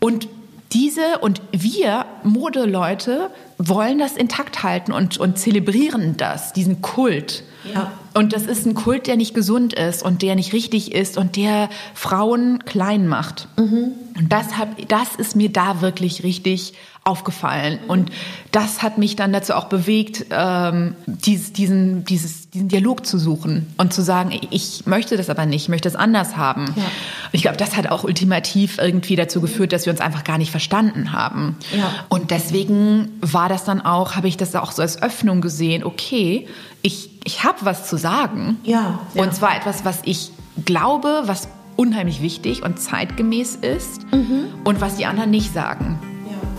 Und 0.00 0.26
diese 0.72 1.18
und 1.20 1.40
wir 1.52 2.06
Modeleute 2.22 3.30
wollen 3.58 3.98
das 3.98 4.16
intakt 4.16 4.62
halten 4.62 4.92
und, 4.92 5.18
und 5.18 5.38
zelebrieren 5.38 6.16
das, 6.16 6.52
diesen 6.52 6.82
Kult. 6.82 7.44
Ja. 7.72 7.92
Und 8.14 8.32
das 8.32 8.44
ist 8.44 8.66
ein 8.66 8.74
Kult, 8.74 9.06
der 9.06 9.16
nicht 9.16 9.34
gesund 9.34 9.72
ist 9.72 10.02
und 10.02 10.22
der 10.22 10.34
nicht 10.34 10.52
richtig 10.52 10.92
ist 10.92 11.18
und 11.18 11.36
der 11.36 11.68
Frauen 11.94 12.64
klein 12.64 13.08
macht. 13.08 13.48
Mhm. 13.56 13.92
Und 14.16 14.32
das, 14.32 14.56
hab, 14.58 14.88
das 14.88 15.16
ist 15.16 15.36
mir 15.36 15.50
da 15.50 15.80
wirklich 15.80 16.22
richtig 16.22 16.74
aufgefallen. 17.06 17.78
Und 17.86 18.10
das 18.50 18.82
hat 18.82 18.98
mich 18.98 19.14
dann 19.14 19.32
dazu 19.32 19.54
auch 19.54 19.66
bewegt, 19.66 20.26
ähm, 20.30 20.96
dies, 21.06 21.52
diesen, 21.52 22.04
dieses, 22.04 22.50
diesen 22.50 22.68
Dialog 22.68 23.06
zu 23.06 23.16
suchen 23.18 23.72
und 23.78 23.92
zu 23.92 24.02
sagen, 24.02 24.38
ich 24.50 24.86
möchte 24.86 25.16
das 25.16 25.30
aber 25.30 25.46
nicht, 25.46 25.62
ich 25.62 25.68
möchte 25.68 25.88
es 25.88 25.94
anders 25.94 26.36
haben. 26.36 26.66
Ja. 26.76 26.82
Und 26.82 27.30
ich 27.32 27.42
glaube, 27.42 27.56
das 27.58 27.76
hat 27.76 27.86
auch 27.88 28.02
ultimativ 28.02 28.78
irgendwie 28.78 29.14
dazu 29.14 29.40
geführt, 29.40 29.72
dass 29.72 29.86
wir 29.86 29.92
uns 29.92 30.00
einfach 30.00 30.24
gar 30.24 30.36
nicht 30.36 30.50
verstanden 30.50 31.12
haben. 31.12 31.56
Ja. 31.76 31.92
Und 32.08 32.32
deswegen 32.32 33.08
war 33.20 33.48
das 33.48 33.64
dann 33.64 33.80
auch, 33.80 34.16
habe 34.16 34.26
ich 34.26 34.36
das 34.36 34.54
auch 34.56 34.72
so 34.72 34.82
als 34.82 35.00
Öffnung 35.00 35.40
gesehen, 35.40 35.84
okay, 35.84 36.48
ich, 36.82 37.10
ich 37.24 37.44
habe 37.44 37.58
was 37.62 37.88
zu 37.88 37.96
sagen. 37.96 38.56
Ja, 38.64 38.98
ja. 39.14 39.22
Und 39.22 39.32
zwar 39.32 39.56
etwas, 39.56 39.84
was 39.84 40.00
ich 40.04 40.32
glaube, 40.64 41.22
was 41.26 41.48
unheimlich 41.76 42.20
wichtig 42.20 42.64
und 42.64 42.80
zeitgemäß 42.80 43.56
ist 43.56 44.10
mhm. 44.12 44.46
und 44.64 44.80
was 44.80 44.96
die 44.96 45.06
anderen 45.06 45.30
nicht 45.30 45.52
sagen. 45.52 46.00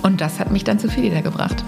Und 0.02 0.22
das 0.22 0.40
hat 0.40 0.52
mich 0.52 0.64
dann 0.64 0.80
zu 0.80 0.90
Felida 0.90 1.22
gebracht. 1.22 1.64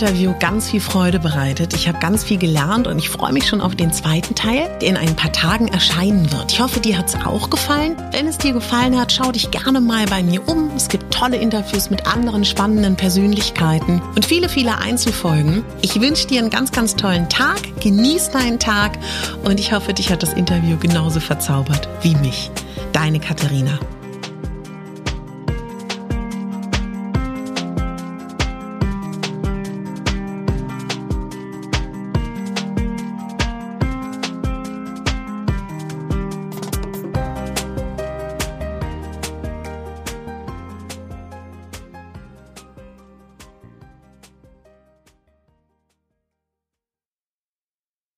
Interview 0.00 0.32
ganz 0.40 0.70
viel 0.70 0.80
Freude 0.80 1.18
bereitet. 1.18 1.74
Ich 1.74 1.86
habe 1.86 1.98
ganz 1.98 2.24
viel 2.24 2.38
gelernt 2.38 2.86
und 2.86 2.98
ich 2.98 3.10
freue 3.10 3.34
mich 3.34 3.46
schon 3.46 3.60
auf 3.60 3.74
den 3.74 3.92
zweiten 3.92 4.34
Teil, 4.34 4.70
der 4.80 4.88
in 4.88 4.96
ein 4.96 5.14
paar 5.14 5.30
Tagen 5.30 5.68
erscheinen 5.68 6.32
wird. 6.32 6.52
Ich 6.52 6.60
hoffe, 6.60 6.80
dir 6.80 6.96
hat 6.96 7.08
es 7.08 7.16
auch 7.16 7.50
gefallen. 7.50 7.98
Wenn 8.10 8.26
es 8.26 8.38
dir 8.38 8.54
gefallen 8.54 8.98
hat, 8.98 9.12
schau 9.12 9.30
dich 9.30 9.50
gerne 9.50 9.78
mal 9.78 10.06
bei 10.06 10.22
mir 10.22 10.48
um. 10.48 10.70
Es 10.74 10.88
gibt 10.88 11.12
tolle 11.12 11.36
Interviews 11.36 11.90
mit 11.90 12.06
anderen 12.06 12.46
spannenden 12.46 12.96
Persönlichkeiten 12.96 14.00
und 14.14 14.24
viele, 14.24 14.48
viele 14.48 14.78
Einzelfolgen. 14.78 15.66
Ich 15.82 16.00
wünsche 16.00 16.26
dir 16.26 16.40
einen 16.40 16.48
ganz, 16.48 16.72
ganz 16.72 16.96
tollen 16.96 17.28
Tag. 17.28 17.60
Genieß 17.82 18.30
deinen 18.30 18.58
Tag 18.58 18.96
und 19.44 19.60
ich 19.60 19.74
hoffe, 19.74 19.92
dich 19.92 20.10
hat 20.10 20.22
das 20.22 20.32
Interview 20.32 20.78
genauso 20.78 21.20
verzaubert 21.20 21.90
wie 22.00 22.14
mich. 22.14 22.50
Deine 22.94 23.20
Katharina. 23.20 23.78